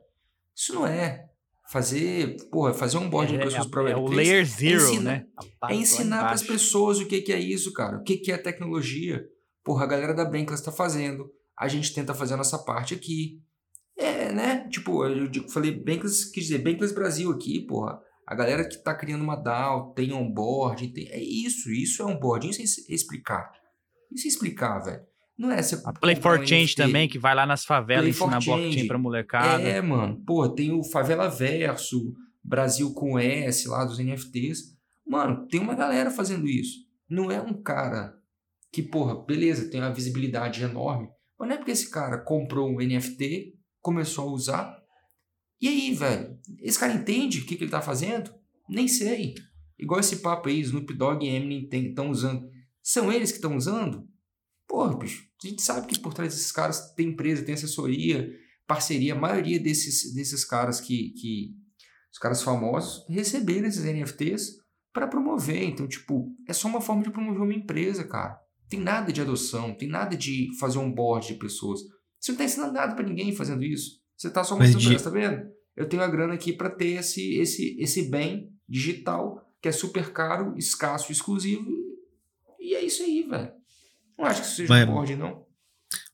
Isso 0.55 0.73
não 0.73 0.87
é 0.87 1.29
fazer, 1.71 2.35
porra, 2.49 2.73
fazer 2.73 2.97
um 2.97 3.09
board 3.09 3.35
é, 3.35 3.37
de 3.37 3.43
pessoas 3.43 3.67
é, 3.67 3.69
para 3.69 3.83
Web3. 3.83 3.91
É 3.91 3.97
o 3.97 4.07
layer 4.07 4.45
zero, 4.45 4.81
é 4.81 4.89
ensinar, 4.89 5.03
né? 5.03 5.25
É 5.69 5.75
ensinar 5.75 6.19
para 6.23 6.33
as 6.33 6.41
pessoas 6.41 6.99
o 6.99 7.05
que, 7.05 7.21
que 7.21 7.31
é 7.31 7.39
isso, 7.39 7.71
cara. 7.73 7.97
O 7.97 8.03
que, 8.03 8.17
que 8.17 8.31
é 8.31 8.37
tecnologia. 8.37 9.23
Porra, 9.63 9.83
a 9.83 9.87
galera 9.87 10.13
da 10.13 10.25
Bankless 10.25 10.61
está 10.61 10.71
fazendo. 10.71 11.29
A 11.55 11.67
gente 11.67 11.93
tenta 11.93 12.13
fazer 12.13 12.33
a 12.33 12.37
nossa 12.37 12.57
parte 12.57 12.95
aqui. 12.95 13.39
É, 13.95 14.31
né? 14.31 14.67
Tipo, 14.69 15.05
eu 15.05 15.49
falei 15.49 15.71
Bankless, 15.71 16.31
quis 16.31 16.45
dizer, 16.45 16.59
Bankless 16.59 16.93
Brasil 16.93 17.29
aqui, 17.31 17.59
porra. 17.61 17.99
A 18.25 18.35
galera 18.35 18.67
que 18.67 18.75
está 18.75 18.95
criando 18.95 19.23
uma 19.23 19.35
DAO, 19.35 19.93
tem 19.93 20.11
onboard, 20.11 20.87
tem... 20.89 21.07
é 21.09 21.21
isso, 21.21 21.71
isso 21.71 22.01
é 22.01 22.05
onboard, 22.05 22.49
isso 22.49 22.81
é 22.89 22.93
explicar. 22.93 23.51
Isso 24.11 24.27
é 24.27 24.29
explicar, 24.29 24.79
velho. 24.79 25.01
Não 25.37 25.51
é 25.51 25.59
A 25.85 25.93
Play 25.93 26.15
for 26.15 26.45
Change 26.45 26.75
também, 26.75 27.07
que 27.07 27.19
vai 27.19 27.35
lá 27.35 27.45
nas 27.45 27.63
favelas 27.63 28.03
Play 28.03 28.09
ensinar 28.09 28.43
blockchain 28.43 28.87
pra 28.87 28.97
molecada. 28.97 29.61
É, 29.61 29.79
mano. 29.81 30.19
Pô, 30.25 30.49
tem 30.49 30.71
o 30.71 30.83
Favela 30.83 31.29
Verso, 31.29 32.13
Brasil 32.43 32.91
com 32.93 33.19
S 33.19 33.67
lá 33.67 33.85
dos 33.85 33.99
NFTs. 33.99 34.75
Mano, 35.05 35.47
tem 35.47 35.59
uma 35.59 35.75
galera 35.75 36.09
fazendo 36.09 36.47
isso. 36.47 36.79
Não 37.07 37.29
é 37.29 37.39
um 37.39 37.53
cara 37.61 38.15
que, 38.71 38.81
porra, 38.81 39.23
beleza, 39.25 39.69
tem 39.69 39.79
uma 39.79 39.93
visibilidade 39.93 40.63
enorme. 40.63 41.07
Mas 41.39 41.47
não 41.47 41.55
é 41.55 41.57
porque 41.57 41.71
esse 41.71 41.91
cara 41.91 42.17
comprou 42.17 42.67
um 42.67 42.77
NFT, 42.77 43.53
começou 43.79 44.29
a 44.29 44.31
usar. 44.31 44.77
E 45.61 45.67
aí, 45.67 45.93
velho? 45.93 46.37
Esse 46.61 46.79
cara 46.79 46.93
entende 46.93 47.39
o 47.39 47.45
que, 47.45 47.55
que 47.55 47.63
ele 47.63 47.71
tá 47.71 47.81
fazendo? 47.81 48.31
Nem 48.67 48.87
sei. 48.87 49.35
Igual 49.77 49.99
esse 49.99 50.17
papo 50.17 50.49
aí, 50.49 50.59
Snoop 50.61 50.91
Dogg 50.95 51.23
e 51.23 51.29
Eminem 51.29 51.67
estão 51.89 52.09
usando. 52.09 52.49
São 52.87 53.11
eles 53.11 53.31
que 53.31 53.37
estão 53.37 53.57
usando? 53.57 54.07
Porra, 54.65 54.97
bicho, 54.97 55.27
a 55.43 55.47
gente 55.47 55.61
sabe 55.61 55.87
que 55.87 55.99
por 55.99 56.13
trás 56.13 56.33
desses 56.33 56.53
caras 56.53 56.93
tem 56.93 57.09
empresa, 57.09 57.43
tem 57.43 57.53
assessoria, 57.53 58.31
parceria. 58.65 59.13
A 59.13 59.19
maioria 59.19 59.59
desses, 59.59 60.13
desses 60.13 60.45
caras 60.45 60.79
que, 60.79 61.09
que. 61.09 61.53
Os 62.09 62.17
caras 62.17 62.41
famosos 62.41 63.05
receberam 63.09 63.67
esses 63.67 63.83
NFTs 63.83 64.53
para 64.93 65.05
promover. 65.05 65.63
Então, 65.63 65.85
tipo, 65.85 66.33
é 66.47 66.53
só 66.53 66.69
uma 66.69 66.79
forma 66.79 67.03
de 67.03 67.11
promover 67.11 67.41
uma 67.41 67.53
empresa, 67.53 68.05
cara. 68.05 68.39
Tem 68.69 68.79
nada 68.79 69.11
de 69.11 69.19
adoção, 69.19 69.75
tem 69.75 69.89
nada 69.89 70.15
de 70.15 70.47
fazer 70.57 70.77
um 70.77 70.89
board 70.89 71.27
de 71.27 71.33
pessoas. 71.33 71.81
Você 72.17 72.31
não 72.31 72.37
tá 72.37 72.45
ensinando 72.45 72.71
nada 72.71 72.95
para 72.95 73.05
ninguém 73.05 73.35
fazendo 73.35 73.65
isso. 73.65 73.99
Você 74.15 74.29
tá 74.29 74.45
só 74.45 74.57
mostrando, 74.57 74.97
de... 74.97 75.03
tá 75.03 75.09
vendo? 75.09 75.45
Eu 75.75 75.89
tenho 75.89 76.01
a 76.01 76.07
grana 76.07 76.35
aqui 76.35 76.53
para 76.53 76.69
ter 76.69 76.99
esse, 76.99 77.37
esse, 77.37 77.75
esse 77.81 78.09
bem 78.09 78.49
digital 78.67 79.45
que 79.61 79.67
é 79.67 79.73
super 79.73 80.13
caro, 80.13 80.57
escasso, 80.57 81.11
exclusivo. 81.11 81.86
E 82.67 82.75
é 82.75 82.85
isso 82.85 83.01
aí, 83.01 83.23
velho. 83.23 83.49
Não 84.19 84.25
acho 84.25 84.41
que 84.41 84.47
isso 84.47 84.55
seja 84.57 84.69
mas, 84.73 84.89
um 84.89 84.91
board, 84.91 85.15
não. 85.15 85.45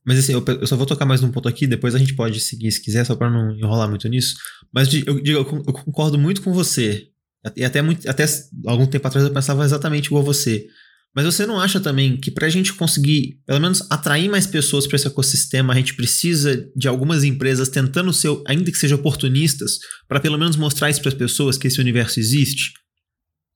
Mas 0.05 0.19
assim, 0.19 0.33
eu, 0.33 0.45
eu, 0.45 0.67
só 0.67 0.75
vou 0.75 0.85
tocar 0.85 1.03
mais 1.03 1.19
num 1.19 1.31
ponto 1.31 1.49
aqui, 1.49 1.65
depois 1.65 1.95
a 1.95 1.97
gente 1.97 2.13
pode 2.13 2.39
seguir 2.39 2.71
se 2.71 2.83
quiser, 2.83 3.03
só 3.05 3.15
para 3.15 3.31
não 3.31 3.57
enrolar 3.57 3.89
muito 3.89 4.07
nisso. 4.07 4.35
Mas 4.71 4.93
eu 4.93 5.19
digo, 5.19 5.39
eu, 5.39 5.45
concordo 5.45 6.19
muito 6.19 6.43
com 6.43 6.53
você 6.53 7.07
E 7.55 7.63
até, 7.63 7.81
muito, 7.81 8.07
até 8.07 8.23
algum 8.67 8.85
tempo 8.85 9.07
atrás 9.07 9.25
eu 9.25 9.33
pensava 9.33 9.65
exatamente 9.65 10.07
igual 10.07 10.21
você. 10.21 10.67
Mas 11.15 11.25
você 11.25 11.45
não 11.47 11.59
acha 11.59 11.79
também 11.79 12.17
que 12.17 12.29
para 12.29 12.45
a 12.45 12.49
gente 12.49 12.71
conseguir, 12.73 13.39
pelo 13.47 13.59
menos, 13.59 13.89
atrair 13.89 14.29
mais 14.29 14.45
pessoas 14.45 14.85
para 14.85 14.95
esse 14.95 15.07
ecossistema, 15.07 15.73
a 15.73 15.75
gente 15.75 15.95
precisa 15.95 16.69
de 16.75 16.87
algumas 16.87 17.23
empresas 17.23 17.69
tentando 17.69 18.13
ser, 18.13 18.29
ainda 18.45 18.71
que 18.71 18.77
sejam 18.77 18.99
oportunistas, 18.99 19.79
para 20.07 20.19
pelo 20.19 20.37
menos 20.37 20.55
mostrar 20.55 20.91
isso 20.91 21.01
para 21.01 21.09
as 21.09 21.17
pessoas 21.17 21.57
que 21.57 21.67
esse 21.67 21.81
universo 21.81 22.19
existe? 22.19 22.73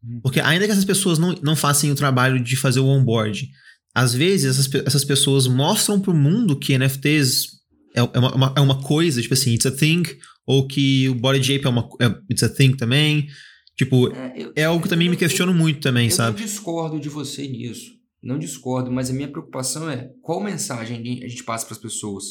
Hum. 0.04 0.20
Porque 0.22 0.40
ainda 0.40 0.66
que 0.66 0.72
essas 0.72 0.86
pessoas 0.86 1.18
não, 1.20 1.34
não 1.42 1.56
façam 1.56 1.92
o 1.92 1.96
trabalho 1.96 2.44
de 2.44 2.56
fazer 2.56 2.80
o 2.80 2.88
onboard, 2.88 3.50
às 3.94 4.14
vezes 4.14 4.58
essas, 4.58 4.74
essas 4.86 5.04
pessoas 5.04 5.48
mostram 5.48 6.00
para 6.00 6.12
o 6.12 6.16
mundo 6.16 6.58
que 6.58 6.78
NFTs 6.78 7.58
é, 7.96 8.00
é, 8.00 8.20
uma, 8.20 8.54
é 8.56 8.62
uma 8.62 8.82
coisa, 8.82 9.22
tipo 9.22 9.34
assim, 9.34 9.54
it's 9.54 9.66
a 9.66 9.72
thing, 9.72 10.04
ou 10.46 10.68
que 10.68 11.10
o 11.10 11.16
Body 11.16 11.42
Jape 11.42 11.66
é 11.66 11.70
uma 11.70 11.90
é, 12.00 12.06
it's 12.32 12.44
a 12.44 12.50
thing 12.50 12.76
também. 12.76 13.28
Tipo, 13.76 14.14
é, 14.14 14.34
eu, 14.38 14.54
é 14.56 14.64
algo 14.66 14.84
que 14.84 14.90
também 14.90 15.08
eu, 15.08 15.12
me 15.12 15.18
questiono 15.18 15.52
eu, 15.52 15.56
muito 15.56 15.80
também, 15.80 16.10
sabe? 16.10 16.42
Eu 16.42 16.46
discordo 16.46 17.00
de 17.00 17.10
você 17.10 17.48
nisso. 17.48 17.98
Não 18.22 18.38
discordo, 18.40 18.92
mas 18.92 19.10
a 19.10 19.14
minha 19.14 19.28
preocupação 19.28 19.90
é 19.90 20.12
qual 20.22 20.42
mensagem 20.42 21.24
a 21.24 21.28
gente 21.28 21.44
passa 21.44 21.66
para 21.66 21.76
as 21.76 21.82
pessoas? 21.82 22.24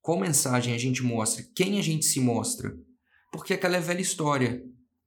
Qual 0.00 0.18
mensagem 0.18 0.74
a 0.74 0.78
gente 0.78 1.02
mostra? 1.02 1.44
Quem 1.54 1.78
a 1.78 1.82
gente 1.82 2.04
se 2.04 2.20
mostra? 2.20 2.74
Porque 3.32 3.54
aquela 3.54 3.76
é 3.76 3.80
velha 3.80 4.00
história. 4.00 4.62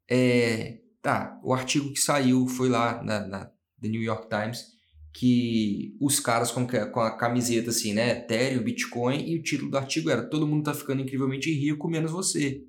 É, 0.09 0.77
tá, 1.01 1.39
o 1.43 1.53
artigo 1.53 1.91
que 1.91 1.99
saiu 1.99 2.47
foi 2.47 2.69
lá 2.69 3.01
na, 3.03 3.27
na 3.27 3.45
The 3.81 3.87
New 3.87 4.01
York 4.01 4.27
Times 4.29 4.79
que 5.13 5.97
os 5.99 6.21
caras 6.21 6.51
com, 6.51 6.65
com 6.65 6.99
a 7.01 7.17
camiseta 7.17 7.69
assim, 7.69 7.93
né, 7.93 8.11
Ethereum, 8.11 8.63
Bitcoin 8.63 9.29
e 9.29 9.37
o 9.37 9.43
título 9.43 9.71
do 9.71 9.77
artigo 9.77 10.09
era 10.09 10.29
todo 10.29 10.47
mundo 10.47 10.63
tá 10.63 10.73
ficando 10.73 11.01
incrivelmente 11.01 11.51
rico 11.51 11.89
menos 11.89 12.11
você 12.11 12.63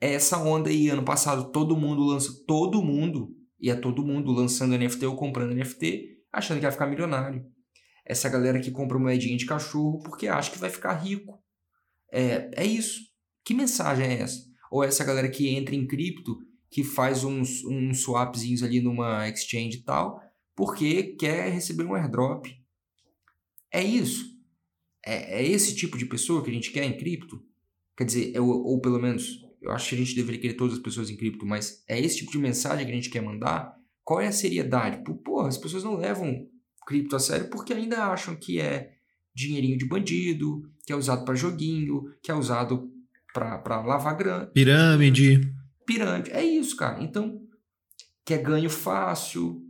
essa 0.00 0.38
onda 0.38 0.70
aí, 0.70 0.88
ano 0.88 1.04
passado, 1.04 1.52
todo 1.52 1.76
mundo 1.76 2.02
lança, 2.02 2.32
todo 2.46 2.82
mundo, 2.82 3.36
e 3.60 3.68
é 3.68 3.74
todo 3.74 4.04
mundo 4.04 4.32
lançando 4.32 4.76
NFT 4.76 5.04
ou 5.04 5.14
comprando 5.14 5.54
NFT, 5.54 6.22
achando 6.32 6.56
que 6.56 6.62
vai 6.62 6.72
ficar 6.72 6.86
milionário. 6.86 7.44
Essa 8.06 8.28
galera 8.30 8.58
que 8.58 8.70
compra 8.70 8.98
moedinha 8.98 9.36
de 9.36 9.44
cachorro 9.44 9.98
porque 10.02 10.26
acha 10.26 10.50
que 10.50 10.58
vai 10.58 10.70
ficar 10.70 10.94
rico. 10.94 11.38
É, 12.10 12.50
é 12.56 12.64
isso. 12.64 13.00
Que 13.44 13.52
mensagem 13.52 14.06
é 14.06 14.22
essa? 14.22 14.40
Ou 14.72 14.82
essa 14.82 15.04
galera 15.04 15.28
que 15.28 15.48
entra 15.48 15.74
em 15.74 15.86
cripto, 15.86 16.38
que 16.70 16.84
faz 16.84 17.24
uns, 17.24 17.64
uns 17.64 18.02
swapzinhos 18.02 18.62
ali 18.62 18.80
numa 18.80 19.28
exchange 19.28 19.78
e 19.78 19.82
tal, 19.82 20.22
porque 20.54 21.02
quer 21.14 21.50
receber 21.50 21.84
um 21.84 21.94
airdrop. 21.94 22.46
É 23.72 23.82
isso. 23.82 24.38
É, 25.04 25.40
é 25.40 25.46
esse 25.46 25.74
tipo 25.74 25.98
de 25.98 26.06
pessoa 26.06 26.42
que 26.44 26.50
a 26.50 26.54
gente 26.54 26.70
quer 26.70 26.84
em 26.84 26.96
cripto? 26.96 27.42
Quer 27.96 28.04
dizer, 28.04 28.40
ou, 28.40 28.48
ou 28.64 28.80
pelo 28.80 29.00
menos 29.00 29.44
eu 29.60 29.70
acho 29.72 29.88
que 29.88 29.94
a 29.94 29.98
gente 29.98 30.14
deveria 30.14 30.40
querer 30.40 30.54
todas 30.54 30.74
as 30.74 30.82
pessoas 30.82 31.10
em 31.10 31.16
cripto, 31.16 31.44
mas 31.44 31.84
é 31.88 32.00
esse 32.00 32.18
tipo 32.18 32.32
de 32.32 32.38
mensagem 32.38 32.86
que 32.86 32.92
a 32.92 32.94
gente 32.94 33.10
quer 33.10 33.20
mandar? 33.20 33.74
Qual 34.04 34.20
é 34.20 34.28
a 34.28 34.32
seriedade? 34.32 35.02
Pô, 35.24 35.40
as 35.40 35.58
pessoas 35.58 35.84
não 35.84 35.96
levam 35.96 36.46
cripto 36.86 37.16
a 37.16 37.20
sério 37.20 37.50
porque 37.50 37.72
ainda 37.72 38.06
acham 38.06 38.34
que 38.34 38.60
é 38.60 38.92
dinheirinho 39.34 39.78
de 39.78 39.86
bandido, 39.86 40.62
que 40.84 40.92
é 40.92 40.96
usado 40.96 41.24
para 41.24 41.34
joguinho, 41.34 42.04
que 42.22 42.30
é 42.30 42.34
usado 42.34 42.90
para 43.32 43.82
lavar 43.82 44.16
grana. 44.16 44.46
Pirâmide. 44.46 45.59
Pirâmide. 45.86 46.30
É 46.30 46.44
isso, 46.44 46.76
cara. 46.76 47.02
Então, 47.02 47.40
que 48.24 48.34
é 48.34 48.38
ganho 48.38 48.70
fácil. 48.70 49.62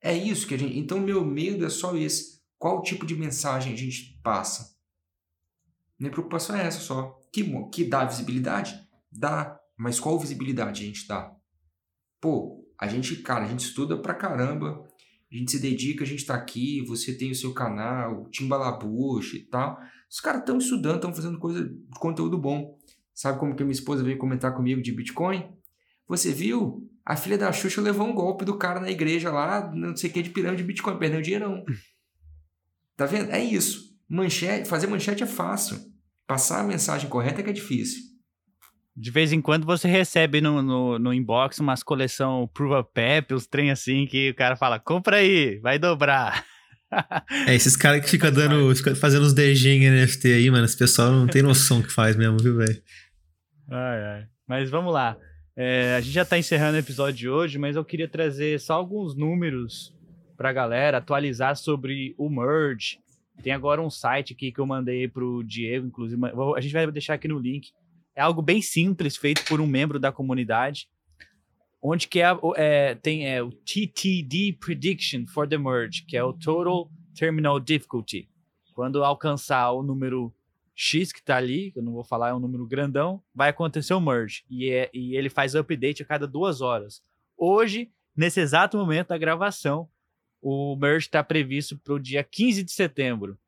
É 0.00 0.16
isso 0.16 0.46
que 0.46 0.54
a 0.54 0.58
gente. 0.58 0.78
Então, 0.78 1.00
meu 1.00 1.24
medo 1.24 1.64
é 1.64 1.68
só 1.68 1.96
esse. 1.96 2.40
Qual 2.58 2.82
tipo 2.82 3.04
de 3.04 3.14
mensagem 3.14 3.72
a 3.72 3.76
gente 3.76 4.18
passa? 4.22 4.74
Minha 5.98 6.10
preocupação 6.10 6.56
é 6.56 6.66
essa 6.66 6.80
só. 6.80 7.18
Que, 7.32 7.44
que 7.70 7.84
dá 7.84 8.04
visibilidade? 8.04 8.78
Dá, 9.10 9.58
mas 9.76 10.00
qual 10.00 10.18
visibilidade 10.18 10.82
a 10.82 10.86
gente 10.86 11.06
dá? 11.06 11.34
Pô, 12.20 12.66
a 12.78 12.86
gente, 12.86 13.16
cara, 13.16 13.44
a 13.44 13.48
gente 13.48 13.60
estuda 13.60 14.00
pra 14.00 14.14
caramba, 14.14 14.86
a 15.30 15.36
gente 15.36 15.50
se 15.50 15.58
dedica, 15.58 16.04
a 16.04 16.06
gente 16.06 16.24
tá 16.24 16.34
aqui, 16.34 16.82
você 16.86 17.16
tem 17.16 17.30
o 17.30 17.34
seu 17.34 17.52
canal, 17.52 18.28
Timbalabush 18.30 19.34
e 19.34 19.40
tal. 19.40 19.78
Os 20.10 20.20
caras 20.20 20.40
estão 20.40 20.58
estudando, 20.58 20.96
estão 20.96 21.14
fazendo 21.14 21.38
coisa, 21.38 21.68
conteúdo 21.98 22.38
bom. 22.38 22.78
Sabe 23.14 23.38
como 23.38 23.56
que 23.56 23.64
minha 23.64 23.72
esposa 23.72 24.04
veio 24.04 24.18
comentar 24.18 24.54
comigo 24.54 24.82
de 24.82 24.92
Bitcoin? 24.92 25.55
Você 26.08 26.32
viu? 26.32 26.88
A 27.04 27.16
filha 27.16 27.38
da 27.38 27.52
Xuxa 27.52 27.80
levou 27.80 28.06
um 28.06 28.14
golpe 28.14 28.44
do 28.44 28.58
cara 28.58 28.80
na 28.80 28.90
igreja 28.90 29.30
lá, 29.30 29.70
não 29.72 29.96
sei 29.96 30.10
o 30.10 30.12
que, 30.12 30.22
de 30.22 30.30
pirâmide 30.30 30.62
de 30.62 30.66
Bitcoin, 30.66 30.98
perdeu 30.98 31.22
dinheiro 31.22 31.48
não. 31.48 31.64
Tá 32.96 33.06
vendo? 33.06 33.30
É 33.30 33.42
isso. 33.42 33.94
Manchete, 34.08 34.68
fazer 34.68 34.86
manchete 34.86 35.22
é 35.22 35.26
fácil. 35.26 35.78
Passar 36.26 36.60
a 36.60 36.64
mensagem 36.64 37.08
correta 37.08 37.40
é 37.40 37.44
que 37.44 37.50
é 37.50 37.52
difícil. 37.52 38.02
De 38.96 39.10
vez 39.10 39.32
em 39.32 39.42
quando 39.42 39.66
você 39.66 39.86
recebe 39.86 40.40
no, 40.40 40.62
no, 40.62 40.98
no 40.98 41.12
inbox 41.12 41.58
umas 41.58 41.82
coleção 41.82 42.48
Prova 42.52 42.82
Pep, 42.82 43.34
uns 43.34 43.46
trem 43.46 43.70
assim 43.70 44.06
que 44.06 44.30
o 44.30 44.34
cara 44.34 44.56
fala, 44.56 44.80
compra 44.80 45.18
aí, 45.18 45.58
vai 45.60 45.78
dobrar. 45.78 46.44
É, 47.46 47.54
esses 47.54 47.76
caras 47.76 48.00
que 48.00 48.08
ficam 48.08 48.32
dando, 48.32 48.74
fica 48.74 48.94
fazendo 48.94 49.26
uns 49.26 49.34
DG 49.34 49.68
em 49.68 49.90
NFT 49.90 50.32
aí, 50.32 50.50
mano, 50.50 50.64
esse 50.64 50.78
pessoal 50.78 51.12
não 51.12 51.26
tem 51.26 51.42
noção 51.42 51.82
que 51.82 51.92
faz 51.92 52.16
mesmo, 52.16 52.38
viu, 52.38 52.56
velho? 52.56 52.82
Ai, 53.70 54.04
ai. 54.04 54.26
Mas 54.48 54.70
vamos 54.70 54.94
lá. 54.94 55.16
É, 55.56 55.96
a 55.96 56.00
gente 56.00 56.12
já 56.12 56.24
tá 56.24 56.38
encerrando 56.38 56.76
o 56.76 56.80
episódio 56.80 57.14
de 57.14 57.28
hoje, 57.28 57.58
mas 57.58 57.76
eu 57.76 57.84
queria 57.84 58.06
trazer 58.08 58.60
só 58.60 58.74
alguns 58.74 59.14
números 59.14 59.94
pra 60.36 60.52
galera, 60.52 60.98
atualizar 60.98 61.56
sobre 61.56 62.14
o 62.18 62.28
Merge. 62.28 63.00
Tem 63.42 63.52
agora 63.52 63.80
um 63.80 63.90
site 63.90 64.34
aqui 64.34 64.52
que 64.52 64.60
eu 64.60 64.66
mandei 64.66 65.08
pro 65.08 65.42
Diego, 65.42 65.86
inclusive, 65.86 66.20
a 66.56 66.60
gente 66.60 66.72
vai 66.72 66.90
deixar 66.90 67.14
aqui 67.14 67.26
no 67.26 67.38
link 67.38 67.72
é 68.16 68.22
algo 68.22 68.40
bem 68.40 68.62
simples, 68.62 69.14
feito 69.14 69.44
por 69.44 69.60
um 69.60 69.66
membro 69.66 70.00
da 70.00 70.10
comunidade, 70.10 70.88
onde 71.82 72.08
que 72.08 72.20
é, 72.22 72.28
é, 72.56 72.94
tem 72.94 73.28
é, 73.28 73.42
o 73.42 73.52
TTD 73.52 74.54
Prediction 74.58 75.26
for 75.26 75.46
the 75.46 75.58
Merge, 75.58 76.02
que 76.06 76.16
é 76.16 76.24
o 76.24 76.32
Total 76.32 76.90
Terminal 77.14 77.60
Difficulty. 77.60 78.26
Quando 78.74 79.04
alcançar 79.04 79.70
o 79.72 79.82
número 79.82 80.34
X 80.78 81.10
que 81.10 81.20
está 81.20 81.38
ali, 81.38 81.72
que 81.72 81.78
eu 81.78 81.82
não 81.82 81.92
vou 81.92 82.04
falar, 82.04 82.28
é 82.28 82.34
um 82.34 82.38
número 82.38 82.66
grandão, 82.66 83.22
vai 83.34 83.48
acontecer 83.48 83.94
o 83.94 84.00
merge. 84.00 84.44
E, 84.50 84.68
é, 84.68 84.90
e 84.92 85.16
ele 85.16 85.30
faz 85.30 85.54
update 85.54 86.02
a 86.02 86.06
cada 86.06 86.26
duas 86.26 86.60
horas. 86.60 87.02
Hoje, 87.34 87.90
nesse 88.14 88.40
exato 88.40 88.76
momento 88.76 89.08
da 89.08 89.18
gravação, 89.18 89.88
o 90.40 90.76
merge 90.76 91.06
está 91.06 91.24
previsto 91.24 91.78
para 91.78 91.94
o 91.94 91.98
dia 91.98 92.22
15 92.22 92.62
de 92.62 92.72
setembro, 92.72 93.38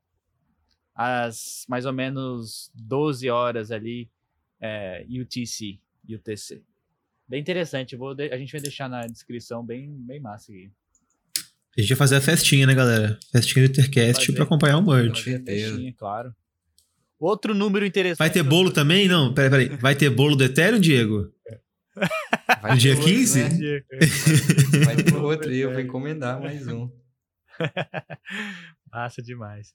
às 0.94 1.66
mais 1.68 1.84
ou 1.84 1.92
menos 1.92 2.72
12 2.74 3.28
horas 3.28 3.70
ali 3.70 4.10
é, 4.58 5.04
UTC, 5.08 5.78
UTC. 6.08 6.62
Bem 7.28 7.42
interessante, 7.42 7.94
vou 7.94 8.14
de... 8.14 8.32
a 8.32 8.38
gente 8.38 8.52
vai 8.52 8.60
deixar 8.62 8.88
na 8.88 9.06
descrição 9.06 9.62
bem, 9.62 9.94
bem 10.00 10.18
massa 10.18 10.50
aqui. 10.50 10.70
A 11.76 11.80
gente 11.82 11.90
vai 11.90 11.98
fazer 11.98 12.16
a 12.16 12.20
festinha, 12.22 12.66
né, 12.66 12.74
galera? 12.74 13.20
Festinha 13.30 13.68
do 13.68 13.70
Intercast 13.70 14.32
para 14.32 14.44
acompanhar 14.44 14.78
o 14.78 14.82
merge. 14.82 15.38
Festinha, 15.38 15.92
claro. 15.92 16.34
Outro 17.18 17.54
número 17.54 17.84
interessante. 17.84 18.18
Vai 18.18 18.30
ter 18.30 18.42
bolo 18.42 18.70
também? 18.70 19.08
Não, 19.08 19.34
peraí, 19.34 19.50
peraí. 19.50 19.68
Vai 19.80 19.94
ter 19.96 20.10
bolo 20.10 20.36
do 20.36 20.44
Ethereum, 20.44 20.80
Diego? 20.80 21.32
Vai 22.62 22.72
no 22.72 22.78
dia 22.78 22.94
outro, 22.94 23.08
15? 23.08 23.42
Né? 23.42 23.82
Vai 24.84 24.96
ter 24.96 25.16
outro 25.16 25.52
e 25.52 25.58
eu 25.58 25.72
vou 25.72 25.80
encomendar 25.80 26.40
mais 26.40 26.66
um. 26.66 26.88
Massa 28.92 29.20
demais. 29.20 29.74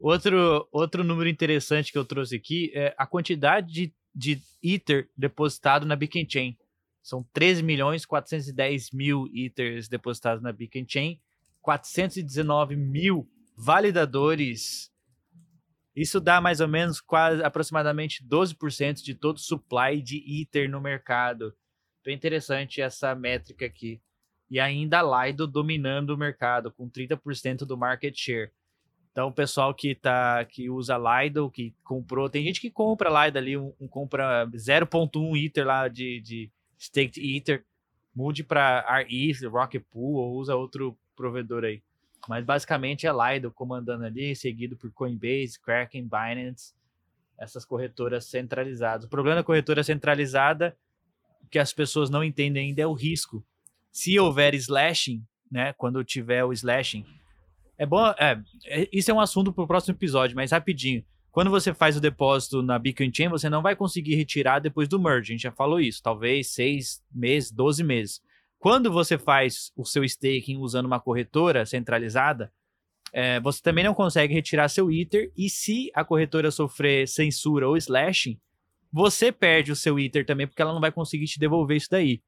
Outro, 0.00 0.66
outro 0.72 1.04
número 1.04 1.28
interessante 1.28 1.92
que 1.92 1.98
eu 1.98 2.04
trouxe 2.04 2.36
aqui 2.36 2.72
é 2.74 2.94
a 2.96 3.06
quantidade 3.06 3.70
de 3.70 3.92
de 4.18 4.42
Ether 4.60 5.08
depositado 5.16 5.86
na 5.86 5.94
Beacon 5.94 6.26
Chain. 6.28 6.58
São 7.02 7.24
13 7.32 7.62
milhões 7.62 8.04
410 8.04 8.90
mil 8.90 9.28
Ethers 9.32 9.88
depositados 9.88 10.42
na 10.42 10.52
Beacon 10.52 10.84
Chain, 10.86 11.20
419 11.62 12.74
mil 12.74 13.30
validadores. 13.56 14.90
Isso 15.94 16.20
dá 16.20 16.40
mais 16.40 16.60
ou 16.60 16.68
menos 16.68 17.00
quase 17.00 17.42
aproximadamente 17.42 18.24
12% 18.24 19.02
de 19.02 19.14
todo 19.14 19.36
o 19.36 19.40
supply 19.40 20.00
de 20.00 20.22
Ether 20.40 20.70
no 20.70 20.80
mercado. 20.80 21.52
Bem 22.04 22.14
interessante 22.14 22.80
essa 22.80 23.14
métrica 23.14 23.66
aqui. 23.66 24.00
E 24.50 24.58
ainda 24.58 25.00
a 25.00 25.26
Lido 25.26 25.46
dominando 25.46 26.10
o 26.10 26.16
mercado, 26.16 26.70
com 26.72 26.88
30% 26.88 27.66
do 27.66 27.76
market 27.76 28.16
share. 28.16 28.50
Então, 29.12 29.28
o 29.28 29.32
pessoal 29.32 29.74
que 29.74 29.94
tá 29.94 30.44
que 30.44 30.70
usa 30.70 30.96
Lido, 30.96 31.50
que 31.50 31.74
comprou, 31.82 32.30
tem 32.30 32.44
gente 32.44 32.60
que 32.60 32.70
compra 32.70 33.26
Lido 33.26 33.36
ali, 33.36 33.56
um, 33.56 33.74
um 33.80 33.88
compra 33.88 34.46
0.1 34.46 35.36
Ether 35.36 35.66
lá 35.66 35.88
de, 35.88 36.20
de 36.20 36.50
Staked 36.78 37.20
Ether, 37.20 37.64
mude 38.14 38.42
para 38.42 38.80
RETH, 38.80 39.44
Rocket 39.50 39.82
Pool 39.90 40.16
ou 40.16 40.36
usa 40.36 40.56
outro 40.56 40.96
provedor 41.16 41.64
aí. 41.64 41.82
Mas 42.28 42.44
basicamente 42.44 43.06
é 43.06 43.10
Lido 43.10 43.50
comandando 43.50 44.04
ali, 44.04 44.36
seguido 44.36 44.76
por 44.76 44.92
Coinbase, 44.92 45.58
Kraken, 45.58 46.04
Binance, 46.06 46.74
essas 47.38 47.64
corretoras 47.64 48.26
centralizadas. 48.26 49.06
O 49.06 49.08
problema 49.08 49.36
da 49.36 49.44
corretora 49.44 49.82
centralizada, 49.82 50.76
que 51.50 51.58
as 51.58 51.72
pessoas 51.72 52.10
não 52.10 52.22
entendem 52.22 52.68
ainda 52.68 52.82
é 52.82 52.86
o 52.86 52.92
risco. 52.92 53.42
Se 53.90 54.18
houver 54.18 54.54
slashing, 54.54 55.24
né, 55.50 55.72
quando 55.72 56.04
tiver 56.04 56.44
o 56.44 56.52
slashing, 56.52 57.06
é 57.78 57.86
bom. 57.86 58.06
É, 58.18 58.38
é, 58.66 58.88
isso 58.92 59.10
é 59.10 59.14
um 59.14 59.20
assunto 59.20 59.52
para 59.52 59.64
o 59.64 59.66
próximo 59.66 59.94
episódio, 59.94 60.36
mas 60.36 60.50
rapidinho. 60.50 61.02
quando 61.30 61.50
você 61.50 61.72
faz 61.72 61.96
o 61.96 62.00
depósito 62.00 62.60
na 62.60 62.78
Bitcoin 62.78 63.12
Chain, 63.14 63.28
você 63.28 63.48
não 63.48 63.62
vai 63.62 63.74
conseguir 63.74 64.16
retirar 64.16 64.58
depois 64.58 64.88
do 64.88 64.98
merge. 64.98 65.32
A 65.32 65.34
gente 65.34 65.42
já 65.42 65.52
falou 65.52 65.80
isso, 65.80 66.02
talvez 66.02 66.48
6 66.48 67.02
meses, 67.10 67.50
12 67.50 67.84
meses. 67.84 68.20
Quando 68.58 68.90
você 68.90 69.16
faz 69.16 69.70
o 69.76 69.84
seu 69.84 70.04
staking 70.04 70.56
usando 70.56 70.86
uma 70.86 71.00
corretora 71.00 71.64
centralizada, 71.64 72.52
é, 73.12 73.40
você 73.40 73.62
também 73.62 73.84
não 73.84 73.94
consegue 73.94 74.34
retirar 74.34 74.68
seu 74.68 74.90
Ether. 74.90 75.30
E 75.36 75.48
se 75.48 75.90
a 75.94 76.04
corretora 76.04 76.50
sofrer 76.50 77.06
censura 77.06 77.68
ou 77.68 77.76
slashing, 77.76 78.38
você 78.92 79.30
perde 79.30 79.70
o 79.70 79.76
seu 79.76 79.98
Ether 79.98 80.26
também, 80.26 80.46
porque 80.46 80.60
ela 80.60 80.72
não 80.72 80.80
vai 80.80 80.90
conseguir 80.90 81.26
te 81.26 81.38
devolver 81.38 81.76
isso 81.76 81.88
daí. 81.90 82.20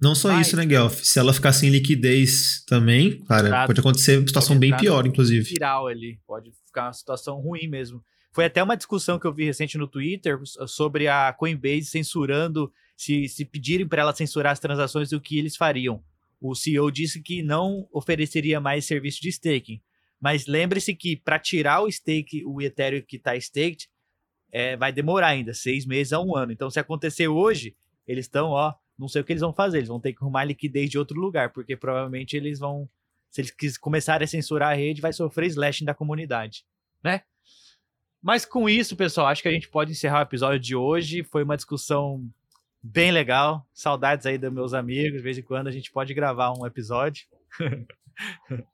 Não 0.00 0.16
só 0.16 0.32
Mas, 0.32 0.48
isso, 0.48 0.56
né, 0.56 0.66
Guelph? 0.66 1.00
Se 1.04 1.18
ela 1.20 1.32
ficar 1.32 1.52
sem 1.52 1.70
liquidez 1.70 2.64
também, 2.66 3.22
cara, 3.24 3.46
exato. 3.46 3.66
pode 3.68 3.80
acontecer 3.80 4.18
uma 4.18 4.26
situação 4.26 4.58
bem 4.58 4.76
pior, 4.76 5.06
inclusive. 5.06 5.48
Viral 5.48 5.86
ali, 5.86 6.18
pode 6.26 6.50
ficar 6.66 6.86
uma 6.86 6.92
situação 6.92 7.40
ruim 7.40 7.68
mesmo. 7.68 8.02
Foi 8.32 8.44
até 8.44 8.60
uma 8.62 8.76
discussão 8.76 9.18
que 9.18 9.26
eu 9.26 9.32
vi 9.32 9.44
recente 9.44 9.78
no 9.78 9.86
Twitter 9.86 10.40
sobre 10.66 11.06
a 11.06 11.32
Coinbase 11.32 11.84
censurando, 11.84 12.72
se, 13.02 13.28
se 13.28 13.44
pedirem 13.44 13.88
para 13.88 14.02
ela 14.02 14.14
censurar 14.14 14.52
as 14.52 14.60
transações, 14.60 15.10
o 15.10 15.20
que 15.20 15.36
eles 15.36 15.56
fariam. 15.56 16.00
O 16.40 16.54
CEO 16.54 16.88
disse 16.88 17.20
que 17.20 17.42
não 17.42 17.88
ofereceria 17.92 18.60
mais 18.60 18.84
serviço 18.84 19.20
de 19.20 19.28
staking. 19.28 19.82
Mas 20.20 20.46
lembre-se 20.46 20.94
que 20.94 21.16
para 21.16 21.36
tirar 21.36 21.82
o 21.82 21.90
stake, 21.90 22.44
o 22.44 22.62
Ethereum 22.62 23.02
que 23.02 23.16
está 23.16 23.34
staked, 23.34 23.90
é, 24.52 24.76
vai 24.76 24.92
demorar 24.92 25.28
ainda, 25.28 25.52
seis 25.52 25.84
meses 25.84 26.12
a 26.12 26.20
um 26.20 26.36
ano. 26.36 26.52
Então, 26.52 26.70
se 26.70 26.78
acontecer 26.78 27.26
hoje, 27.26 27.74
eles 28.06 28.26
estão, 28.26 28.50
ó, 28.50 28.72
não 28.96 29.08
sei 29.08 29.20
o 29.20 29.24
que 29.24 29.32
eles 29.32 29.40
vão 29.40 29.52
fazer. 29.52 29.78
Eles 29.78 29.88
vão 29.88 29.98
ter 29.98 30.12
que 30.12 30.22
arrumar 30.22 30.44
liquidez 30.44 30.88
de 30.88 30.96
outro 30.96 31.18
lugar, 31.18 31.52
porque 31.52 31.76
provavelmente 31.76 32.36
eles 32.36 32.60
vão, 32.60 32.88
se 33.30 33.40
eles 33.40 33.76
começarem 33.78 34.24
a 34.24 34.28
censurar 34.28 34.70
a 34.70 34.76
rede, 34.76 35.00
vai 35.00 35.12
sofrer 35.12 35.48
slashing 35.48 35.84
da 35.84 35.94
comunidade, 35.94 36.64
né? 37.02 37.22
Mas 38.22 38.44
com 38.44 38.68
isso, 38.68 38.94
pessoal, 38.94 39.26
acho 39.26 39.42
que 39.42 39.48
a 39.48 39.52
gente 39.52 39.68
pode 39.68 39.90
encerrar 39.90 40.20
o 40.20 40.22
episódio 40.22 40.60
de 40.60 40.76
hoje. 40.76 41.24
Foi 41.24 41.42
uma 41.42 41.56
discussão 41.56 42.30
bem 42.82 43.12
legal. 43.12 43.66
Saudades 43.72 44.26
aí 44.26 44.36
dos 44.36 44.52
meus 44.52 44.74
amigos. 44.74 45.18
De 45.18 45.22
vez 45.22 45.38
em 45.38 45.42
quando 45.42 45.68
a 45.68 45.70
gente 45.70 45.92
pode 45.92 46.12
gravar 46.12 46.52
um 46.52 46.66
episódio. 46.66 47.26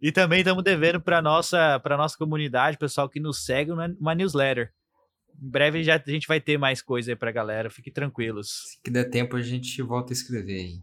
e 0.00 0.12
também 0.12 0.40
estamos 0.40 0.62
devendo 0.62 1.00
para 1.00 1.20
nossa 1.20 1.80
para 1.80 1.96
nossa 1.96 2.16
comunidade, 2.16 2.78
pessoal 2.78 3.08
que 3.08 3.18
nos 3.18 3.44
segue, 3.44 3.72
uma 3.72 4.14
newsletter. 4.14 4.72
Em 5.42 5.48
breve 5.48 5.82
já 5.82 5.96
a 5.96 6.10
gente 6.10 6.28
vai 6.28 6.40
ter 6.40 6.58
mais 6.58 6.80
coisa 6.80 7.12
aí 7.12 7.16
pra 7.16 7.32
galera, 7.32 7.70
fiquem 7.70 7.92
tranquilos. 7.92 8.70
Se 8.70 8.82
que 8.82 8.90
der 8.90 9.10
tempo 9.10 9.36
a 9.36 9.42
gente 9.42 9.80
volta 9.82 10.12
a 10.12 10.14
escrever 10.14 10.60
aí. 10.60 10.82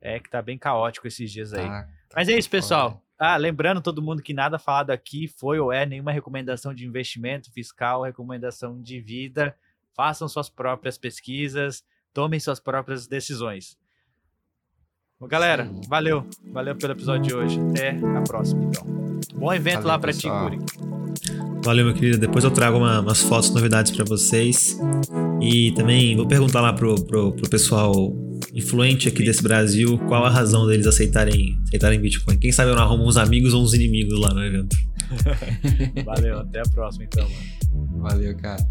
É 0.00 0.18
que 0.18 0.30
tá 0.30 0.40
bem 0.40 0.56
caótico 0.56 1.06
esses 1.06 1.30
dias 1.30 1.52
aí. 1.52 1.66
Tá, 1.66 1.88
Mas 2.14 2.28
é 2.28 2.38
isso, 2.38 2.48
pessoal. 2.48 3.02
Ah, 3.18 3.36
lembrando 3.36 3.82
todo 3.82 4.00
mundo 4.00 4.22
que 4.22 4.32
nada 4.32 4.58
falado 4.58 4.90
aqui 4.90 5.28
foi 5.28 5.58
ou 5.58 5.70
é 5.70 5.84
nenhuma 5.84 6.10
recomendação 6.10 6.72
de 6.72 6.86
investimento 6.86 7.52
fiscal, 7.52 8.02
recomendação 8.02 8.80
de 8.80 8.98
vida. 8.98 9.54
Façam 9.94 10.28
suas 10.28 10.48
próprias 10.48 10.96
pesquisas, 10.96 11.84
tomem 12.12 12.40
suas 12.40 12.60
próprias 12.60 13.06
decisões. 13.06 13.76
Bom, 15.18 15.28
galera, 15.28 15.66
Sim. 15.66 15.80
valeu. 15.88 16.26
Valeu 16.52 16.74
pelo 16.76 16.92
episódio 16.94 17.22
de 17.22 17.34
hoje. 17.34 17.60
Até 17.70 17.90
a 17.90 18.22
próxima, 18.22 18.64
então. 18.64 18.86
Bom 19.34 19.52
evento 19.52 19.82
valeu, 19.82 19.88
lá 19.88 19.98
para 19.98 20.12
ti, 20.12 20.28
Guri. 20.28 20.58
Valeu, 21.62 21.84
meu 21.84 21.94
querido. 21.94 22.18
Depois 22.18 22.42
eu 22.42 22.50
trago 22.50 22.78
uma, 22.78 23.00
umas 23.00 23.20
fotos, 23.20 23.50
novidades 23.50 23.92
para 23.92 24.04
vocês. 24.04 24.78
E 25.42 25.72
também 25.72 26.16
vou 26.16 26.26
perguntar 26.26 26.62
lá 26.62 26.72
pro, 26.72 26.94
pro, 27.04 27.32
pro 27.32 27.50
pessoal 27.50 28.14
influente 28.54 29.08
aqui 29.08 29.22
desse 29.22 29.42
Brasil 29.42 29.98
qual 30.08 30.24
a 30.24 30.30
razão 30.30 30.66
deles 30.66 30.86
aceitarem, 30.86 31.58
aceitarem 31.64 32.00
Bitcoin. 32.00 32.38
Quem 32.38 32.50
sabe 32.50 32.70
eu 32.70 32.76
não 32.76 32.82
arrumo 32.82 33.06
uns 33.06 33.16
amigos 33.16 33.52
ou 33.52 33.62
uns 33.62 33.74
inimigos 33.74 34.18
lá 34.18 34.32
no 34.32 34.42
evento. 34.42 34.76
Valeu, 36.04 36.38
até 36.38 36.60
a 36.60 36.70
próxima 36.70 37.04
então, 37.04 37.28
mano. 37.28 38.02
Valeu, 38.02 38.36
cara. 38.36 38.66